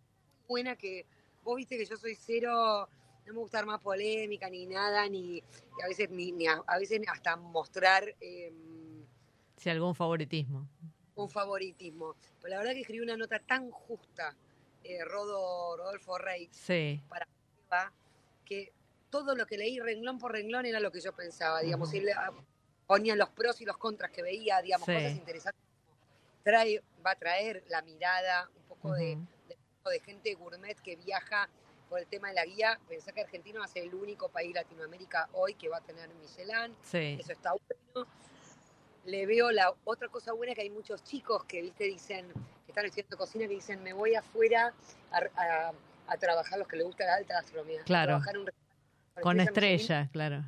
buena 0.48 0.76
que 0.76 1.06
vos 1.42 1.56
viste 1.56 1.76
que 1.78 1.84
yo 1.86 1.96
soy 1.96 2.16
cero, 2.16 2.88
no 3.26 3.32
me 3.34 3.38
gusta 3.40 3.64
más 3.64 3.80
polémica 3.80 4.48
ni 4.48 4.66
nada, 4.66 5.08
ni 5.08 5.42
a 5.82 5.88
veces 5.88 6.10
ni, 6.10 6.32
ni 6.32 6.46
a, 6.46 6.62
a 6.66 6.78
veces 6.78 7.00
hasta 7.08 7.36
mostrar 7.36 8.04
eh, 8.20 8.52
Sí, 9.56 9.70
algún 9.70 9.94
favoritismo. 9.94 10.68
un 11.16 11.30
favoritismo. 11.30 12.14
Pero 12.40 12.50
la 12.50 12.58
verdad 12.58 12.72
que 12.72 12.80
escribí 12.80 13.00
una 13.00 13.16
nota 13.16 13.38
tan 13.40 13.70
justa, 13.70 14.36
eh, 14.84 15.02
Rodo, 15.04 15.76
Rodolfo 15.76 16.18
Rey, 16.18 16.48
Sí, 16.52 17.02
para 17.08 17.26
que 18.44 18.72
todo 19.10 19.34
lo 19.34 19.46
que 19.46 19.56
leí 19.58 19.80
renglón 19.80 20.18
por 20.18 20.32
renglón 20.32 20.66
era 20.66 20.78
lo 20.78 20.92
que 20.92 21.00
yo 21.00 21.12
pensaba, 21.12 21.60
digamos, 21.60 21.92
él 21.94 22.08
ah, 22.16 22.30
ponía 22.86 23.16
los 23.16 23.30
pros 23.30 23.60
y 23.60 23.64
los 23.64 23.76
contras 23.76 24.10
que 24.12 24.22
veía, 24.22 24.60
digamos, 24.62 24.86
Sí. 24.86 24.94
cosas 24.94 25.16
interesantes. 25.16 25.60
Trae, 26.44 26.80
va 27.04 27.10
a 27.12 27.16
traer 27.16 27.64
la 27.68 27.82
mirada, 27.82 28.48
un 28.54 28.62
poco 28.68 28.92
de 28.94 29.18
gente 30.04 30.34
gourmet 30.34 30.78
que 30.80 30.96
viaja 30.96 31.48
por 31.89 32.01
el 32.01 32.07
tema 32.07 32.28
de 32.28 32.34
la 32.34 32.45
guía. 32.45 32.78
Pensá 32.89 33.12
que 33.12 33.20
Argentina 33.22 33.59
va 33.61 33.64
a 33.64 33.68
ser 33.68 33.84
el 33.84 33.95
único 33.95 34.28
país 34.28 34.55
Latinoamérica 34.55 35.28
hoy 35.32 35.55
que 35.55 35.68
va 35.68 35.78
a 35.78 35.80
tener 35.80 36.09
Michelin. 36.14 36.74
sí. 36.82 37.16
Eso 37.20 37.32
está 37.32 37.53
bueno. 37.53 38.09
Le 39.05 39.24
veo 39.26 39.53
la 39.53 39.72
otra 39.84 40.09
cosa 40.09 40.32
buena 40.32 40.53
que 40.55 40.62
hay 40.62 40.70
muchos 40.70 41.05
chicos 41.05 41.45
que, 41.45 41.62
viste, 41.62 41.84
dicen, 41.84 42.26
que 42.64 42.72
están 42.72 42.87
estudiando 42.87 43.16
cocina, 43.16 43.47
que 43.47 43.55
dicen, 43.55 43.82
me 43.84 43.93
voy 43.93 44.14
afuera 44.16 44.74
a, 45.12 45.18
a- 45.41 45.72
a 46.09 46.16
trabajar 46.18 46.59
los 46.59 46.68
que 46.68 46.76
les 46.76 46.87
gusta 46.87 47.05
la 47.05 47.14
alta 47.16 47.34
gastronomía. 47.34 47.82
Claro. 47.84 48.20
un 48.34 48.51
Con 49.22 49.41
estrellas, 49.41 50.09
claro. 50.12 50.45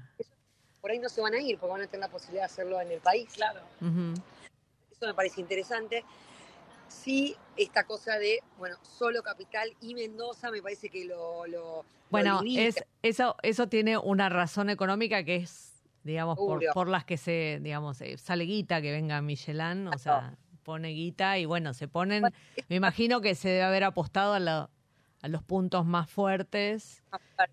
Por 0.80 0.90
ahí 0.92 0.98
no 1.00 1.08
se 1.08 1.20
van 1.20 1.34
a 1.34 1.40
ir, 1.40 1.58
porque 1.58 1.72
van 1.72 1.82
a 1.82 1.86
tener 1.86 2.06
la 2.06 2.12
posibilidad 2.12 2.42
de 2.42 2.46
hacerlo 2.46 2.80
en 2.80 2.92
el 2.92 3.00
país. 3.00 3.32
Claro. 3.34 3.60
Eso 3.80 5.06
me 5.06 5.14
parece 5.14 5.40
interesante. 5.40 6.04
Sí, 6.88 7.36
esta 7.56 7.84
cosa 7.84 8.18
de, 8.18 8.40
bueno, 8.58 8.76
solo 8.82 9.22
Capital 9.22 9.70
y 9.80 9.94
Mendoza 9.94 10.50
me 10.50 10.62
parece 10.62 10.88
que 10.88 11.04
lo... 11.04 11.84
Bueno, 12.10 12.40
es, 12.46 12.82
eso, 13.02 13.36
eso 13.42 13.68
tiene 13.68 13.98
una 13.98 14.28
razón 14.30 14.70
económica 14.70 15.22
que 15.24 15.36
es, 15.36 15.82
digamos, 16.02 16.38
por, 16.38 16.88
las 16.88 17.04
que 17.04 17.18
se, 17.18 17.60
digamos, 17.62 18.00
eh, 18.00 18.16
sale 18.16 18.44
guita 18.44 18.80
que 18.80 18.92
venga 18.92 19.20
Michelin, 19.20 19.88
o 19.88 19.98
sea, 19.98 20.34
pone 20.62 20.88
guita 20.88 21.38
y 21.38 21.44
bueno, 21.44 21.74
se 21.74 21.86
ponen, 21.86 22.24
me 22.68 22.76
imagino 22.76 23.20
que 23.20 23.34
se 23.34 23.48
debe 23.50 23.62
haber 23.62 23.84
apostado 23.84 24.32
a, 24.32 24.38
la- 24.40 24.70
a 25.20 25.28
los 25.28 25.42
puntos 25.42 25.84
más 25.84 26.10
fuertes, 26.10 27.02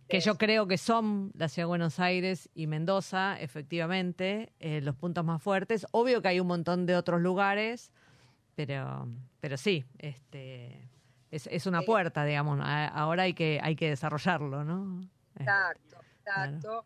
que 0.07 0.19
yo 0.21 0.37
creo 0.37 0.67
que 0.67 0.77
son 0.77 1.31
la 1.35 1.49
Ciudad 1.49 1.63
de 1.65 1.69
Buenos 1.69 1.99
Aires 1.99 2.49
y 2.53 2.67
Mendoza, 2.67 3.37
efectivamente, 3.39 4.53
eh, 4.59 4.81
los 4.81 4.95
puntos 4.95 5.25
más 5.25 5.41
fuertes. 5.41 5.85
Obvio 5.91 6.21
que 6.21 6.27
hay 6.29 6.39
un 6.39 6.47
montón 6.47 6.85
de 6.85 6.95
otros 6.95 7.21
lugares, 7.21 7.91
pero, 8.55 9.07
pero 9.39 9.57
sí, 9.57 9.85
este, 9.99 10.89
es, 11.31 11.47
es 11.47 11.65
una 11.65 11.81
puerta, 11.81 12.23
digamos. 12.25 12.59
Ahora 12.61 13.23
hay 13.23 13.33
que, 13.33 13.59
hay 13.61 13.75
que 13.75 13.89
desarrollarlo, 13.89 14.63
¿no? 14.63 15.01
Exacto, 15.37 15.97
exacto. 16.19 16.85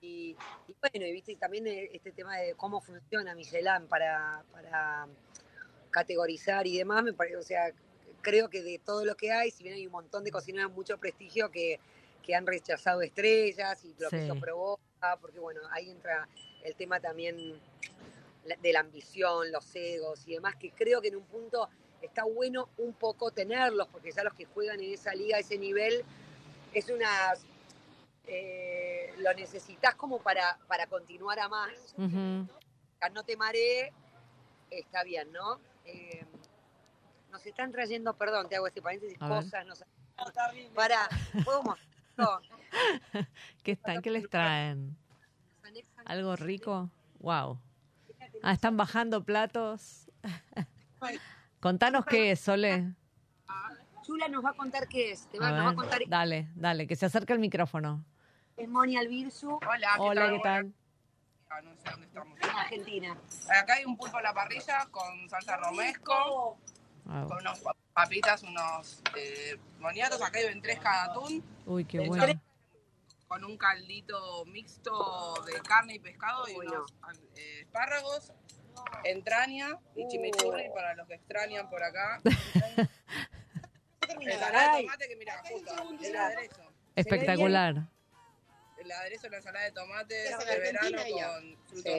Y, 0.00 0.36
y 0.68 0.76
bueno, 0.80 1.06
y 1.06 1.12
viste, 1.12 1.32
y 1.32 1.36
también 1.36 1.66
eh, 1.66 1.90
este 1.92 2.12
tema 2.12 2.36
de 2.36 2.54
cómo 2.54 2.80
funciona 2.80 3.34
Michelin 3.34 3.88
para, 3.88 4.44
para 4.52 5.08
categorizar 5.90 6.66
y 6.66 6.78
demás, 6.78 7.02
me 7.02 7.12
parece, 7.12 7.36
o 7.36 7.42
sea, 7.42 7.72
creo 8.20 8.48
que 8.48 8.62
de 8.62 8.78
todo 8.78 9.04
lo 9.04 9.16
que 9.16 9.32
hay, 9.32 9.50
si 9.50 9.64
bien 9.64 9.74
hay 9.74 9.86
un 9.86 9.92
montón 9.92 10.22
de 10.22 10.30
cocineros 10.30 10.72
mucho 10.72 10.98
prestigio 10.98 11.50
que, 11.50 11.80
que 12.22 12.34
han 12.34 12.46
rechazado 12.46 13.02
estrellas 13.02 13.84
y 13.84 13.94
lo 13.98 14.10
que 14.10 14.24
eso 14.24 14.34
provoca, 14.36 15.16
porque 15.20 15.40
bueno, 15.40 15.60
ahí 15.70 15.90
entra 15.90 16.28
el 16.62 16.74
tema 16.76 17.00
también 17.00 17.60
de 18.60 18.72
la 18.72 18.80
ambición, 18.80 19.50
los 19.52 19.74
egos 19.74 20.26
y 20.26 20.34
demás, 20.34 20.56
que 20.56 20.70
creo 20.70 21.00
que 21.00 21.08
en 21.08 21.16
un 21.16 21.24
punto 21.24 21.68
está 22.02 22.24
bueno 22.24 22.68
un 22.78 22.92
poco 22.94 23.30
tenerlos, 23.30 23.88
porque 23.88 24.12
ya 24.12 24.22
los 24.22 24.34
que 24.34 24.44
juegan 24.44 24.80
en 24.80 24.92
esa 24.92 25.14
liga, 25.14 25.38
ese 25.38 25.58
nivel, 25.58 26.04
es 26.72 26.88
una... 26.88 27.34
eh, 28.26 29.14
lo 29.18 29.32
necesitas 29.34 29.94
como 29.94 30.18
para, 30.18 30.58
para 30.68 30.86
continuar 30.86 31.38
a 31.40 31.48
más. 31.48 31.94
Ya 31.96 33.08
No 33.10 33.24
te 33.24 33.36
maree, 33.36 33.92
está 34.70 35.04
bien, 35.04 35.32
¿no? 35.32 35.60
Eh, 35.84 36.24
nos 37.30 37.44
están 37.46 37.72
trayendo, 37.72 38.14
perdón, 38.14 38.48
te 38.48 38.56
hago 38.56 38.66
este 38.66 38.82
paréntesis, 38.82 39.16
A 39.20 39.28
ver. 39.28 39.44
cosas, 39.44 39.66
nos 39.66 39.84
para, 40.74 41.08
¿puedo 41.44 41.62
mostrar? 41.62 41.86
¿Qué 43.62 43.72
están? 43.72 44.00
¿Qué 44.00 44.10
les 44.10 44.28
traen? 44.28 44.96
¿Algo 46.06 46.36
rico? 46.36 46.90
Wow. 47.20 47.60
Ah, 48.42 48.52
están 48.52 48.76
bajando 48.76 49.24
platos. 49.24 50.10
Contanos 51.60 52.04
qué 52.06 52.32
es, 52.32 52.40
Sole. 52.40 52.92
Chula 54.02 54.28
nos 54.28 54.44
va 54.44 54.50
a 54.50 54.54
contar 54.54 54.86
qué 54.86 55.10
es, 55.10 55.26
te 55.28 55.38
va, 55.40 55.48
A 55.48 55.50
nos 55.50 55.58
va 55.60 55.64
a 55.64 55.68
ver, 55.70 55.74
contar, 55.76 56.00
dale, 56.06 56.48
dale, 56.54 56.86
que 56.86 56.94
se 56.94 57.06
acerque 57.06 57.32
el 57.32 57.40
micrófono. 57.40 58.04
es 58.56 58.68
Moni 58.68 58.96
Albirsu, 58.96 59.58
Hola, 59.68 59.88
¿qué 59.96 60.00
Hola, 60.00 60.20
tal? 60.22 60.32
¿qué 60.32 60.38
tal? 60.40 60.72
Ah, 61.50 61.60
No 61.62 61.74
sé 61.76 61.90
dónde 61.90 62.06
estamos. 62.06 62.38
Argentina. 62.56 63.16
Acá 63.60 63.74
hay 63.74 63.84
un 63.84 63.96
pulpo 63.96 64.16
a 64.16 64.22
la 64.22 64.32
parrilla 64.32 64.86
con 64.92 65.28
salsa 65.28 65.56
romesco, 65.56 66.56
Wow. 67.04 67.28
con 67.28 67.38
unos 67.38 67.58
pa- 67.60 67.76
papitas, 67.92 68.42
unos 68.44 69.00
eh, 69.16 69.58
boniatos. 69.80 70.20
Acá 70.22 70.38
hay 70.38 70.60
tres 70.60 70.78
cada 70.78 71.04
atún, 71.12 71.42
Uy, 71.66 71.84
qué 71.84 71.98
bueno. 72.06 72.26
Con 73.28 73.44
un 73.44 73.56
caldito 73.58 74.44
mixto 74.46 75.34
de 75.46 75.60
carne 75.62 75.94
y 75.94 75.98
pescado 75.98 76.48
y 76.48 76.54
Bueno. 76.54 76.84
unos 77.02 77.18
eh, 77.36 77.60
espárragos, 77.62 78.32
entraña 79.04 79.78
y 79.94 80.06
chimichurri 80.08 80.68
Uh. 80.68 80.74
para 80.74 80.94
los 80.94 81.06
que 81.08 81.14
extrañan 81.14 81.68
por 81.68 81.82
acá. 81.82 82.20
Ensalada 84.20 84.70
de 84.72 84.76
Ay. 84.78 84.84
tomate 84.84 85.08
que 85.08 85.16
mira, 85.16 85.42
justo, 85.50 85.74
el 86.02 86.16
aderezo. 86.16 86.62
Espectacular. 86.94 87.88
El 88.78 88.92
aderezo 88.92 89.22
de 89.22 89.30
la 89.30 89.36
ensalada 89.38 89.64
de 89.64 89.72
tomate 89.72 90.14
de 90.14 90.58
verano 90.60 90.98
con 91.02 91.56
frutos 91.66 91.92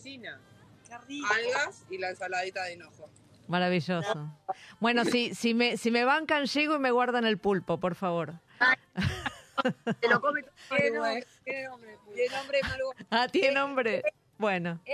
Sí. 0.00 0.20
rojos, 0.22 1.30
algas 1.30 1.84
y 1.90 1.98
la 1.98 2.10
ensaladita 2.10 2.64
de 2.64 2.74
hinojo. 2.74 3.10
Maravilloso. 3.48 4.30
Bueno, 4.78 5.04
si, 5.04 5.34
si, 5.34 5.54
me, 5.54 5.76
si 5.76 5.90
me 5.90 6.04
bancan, 6.04 6.46
llego 6.46 6.76
y 6.76 6.78
me 6.78 6.92
guardan 6.92 7.24
el 7.26 7.38
pulpo, 7.38 7.80
por 7.80 7.96
favor. 7.96 8.34
Te 9.62 10.08
lo 10.08 10.20
come 10.20 10.42
todo 10.68 10.78
lleno, 10.78 11.02
nombre, 11.02 11.26
qué 11.44 11.64
nombre, 11.64 11.98
el 12.16 12.32
nombre 12.32 12.60
Maru 12.62 12.90
Ah, 13.10 13.28
tiene 13.28 13.52
nombre. 13.52 14.02
Bueno. 14.38 14.80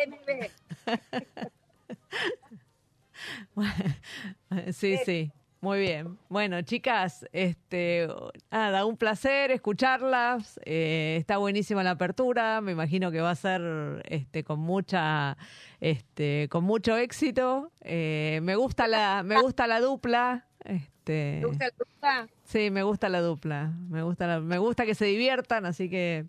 MB. 3.57 4.73
Sí, 4.73 4.99
sí. 5.05 5.33
Muy 5.61 5.81
bien. 5.81 6.19
Bueno, 6.29 6.61
chicas, 6.63 7.27
este, 7.33 8.07
nada, 8.51 8.85
un 8.85 8.97
placer 8.97 9.51
escucharlas. 9.51 10.61
Eh, 10.65 11.17
está 11.19 11.39
buenísima 11.39 11.83
la 11.83 11.93
apertura. 11.93 12.61
Me 12.61 12.73
imagino 12.73 13.11
que 13.11 13.21
va 13.21 13.31
a 13.31 13.35
ser, 13.35 14.03
este, 14.09 14.45
con 14.45 14.61
mucha, 14.61 15.37
este, 15.81 16.49
con 16.51 16.63
mucho 16.63 16.97
éxito. 16.97 17.73
Eh, 17.81 18.41
me 18.43 18.55
gusta 18.55 18.87
la, 18.87 19.23
me 19.25 19.41
gusta 19.41 19.67
la 19.67 19.81
dupla. 19.81 20.47
Este, 20.67 21.39
¿Te 21.41 21.47
gusta 21.47 21.65
el 21.67 21.73
fruta? 21.73 22.29
sí, 22.45 22.71
me 22.71 22.83
gusta 22.83 23.09
la 23.09 23.21
dupla. 23.21 23.73
Me 23.89 24.03
gusta, 24.03 24.27
la- 24.27 24.41
me 24.41 24.59
gusta 24.59 24.85
que 24.85 24.95
se 24.95 25.05
diviertan, 25.07 25.65
así 25.67 25.89
que, 25.89 26.27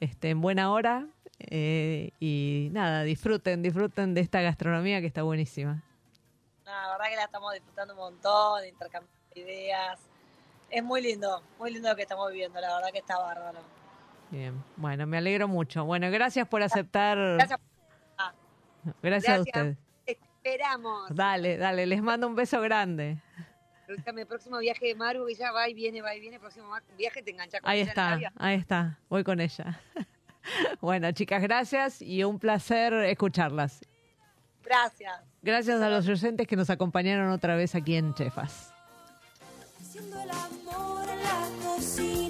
este, 0.00 0.30
en 0.30 0.40
buena 0.40 0.70
hora. 0.72 1.06
Eh, 1.40 2.10
y 2.20 2.68
nada, 2.72 3.02
disfruten, 3.02 3.62
disfruten 3.62 4.14
de 4.14 4.20
esta 4.20 4.40
gastronomía 4.40 5.00
que 5.00 5.06
está 5.08 5.22
buenísima. 5.24 5.82
No, 6.64 6.70
la 6.72 6.88
verdad 6.92 7.04
que 7.10 7.16
la 7.16 7.24
estamos 7.24 7.52
disfrutando 7.52 7.94
un 7.94 8.00
montón, 8.00 8.64
intercambiando 8.66 9.10
ideas. 9.34 9.98
Es 10.70 10.82
muy 10.82 11.02
lindo, 11.02 11.42
muy 11.58 11.72
lindo 11.72 11.88
lo 11.90 11.96
que 11.96 12.02
estamos 12.02 12.30
viviendo, 12.30 12.60
la 12.60 12.74
verdad 12.76 12.90
que 12.92 12.98
está 12.98 13.18
bárbaro. 13.18 13.58
Bien, 14.30 14.62
bueno, 14.76 15.06
me 15.06 15.18
alegro 15.18 15.46
mucho. 15.48 15.84
Bueno, 15.84 16.10
gracias 16.10 16.48
por 16.48 16.62
aceptar. 16.62 17.18
Gracias. 17.18 17.60
Gracias 19.02 19.28
a 19.32 19.36
Gracias. 19.36 19.38
ustedes. 19.46 19.76
Te 20.06 20.12
esperamos. 20.12 21.14
Dale, 21.14 21.56
dale, 21.56 21.86
les 21.86 22.02
mando 22.02 22.26
un 22.26 22.34
beso 22.34 22.60
grande. 22.60 23.18
El 23.88 24.26
próximo 24.26 24.58
viaje 24.58 24.86
de 24.86 24.94
Maru, 24.94 25.26
que 25.26 25.34
ya 25.34 25.52
va 25.52 25.68
y 25.68 25.74
viene, 25.74 26.00
va 26.00 26.14
y 26.14 26.20
viene, 26.20 26.36
el 26.36 26.40
próximo 26.40 26.68
viaje 26.96 27.22
te 27.22 27.30
engancha 27.30 27.60
con 27.60 27.70
Ahí 27.70 27.80
ella 27.80 27.84
el 27.84 27.88
está, 27.88 28.32
ahí 28.36 28.56
está, 28.56 28.98
voy 29.08 29.24
con 29.24 29.40
ella. 29.40 29.80
Bueno, 30.82 31.10
chicas, 31.12 31.40
gracias 31.40 32.02
y 32.02 32.22
un 32.22 32.38
placer 32.38 32.92
escucharlas. 32.92 33.80
Gracias. 34.62 35.22
Gracias 35.42 35.80
a 35.80 35.88
los 35.88 36.06
oyentes 36.06 36.46
que 36.46 36.54
nos 36.54 36.68
acompañaron 36.68 37.30
otra 37.30 37.56
vez 37.56 37.74
aquí 37.74 37.96
en 37.96 38.12
Chefas. 38.12 38.72
Haciendo 39.80 40.22
el 40.22 40.30
amor 40.30 41.08
en 41.08 41.22
la 41.22 41.66
cocina. 41.66 42.23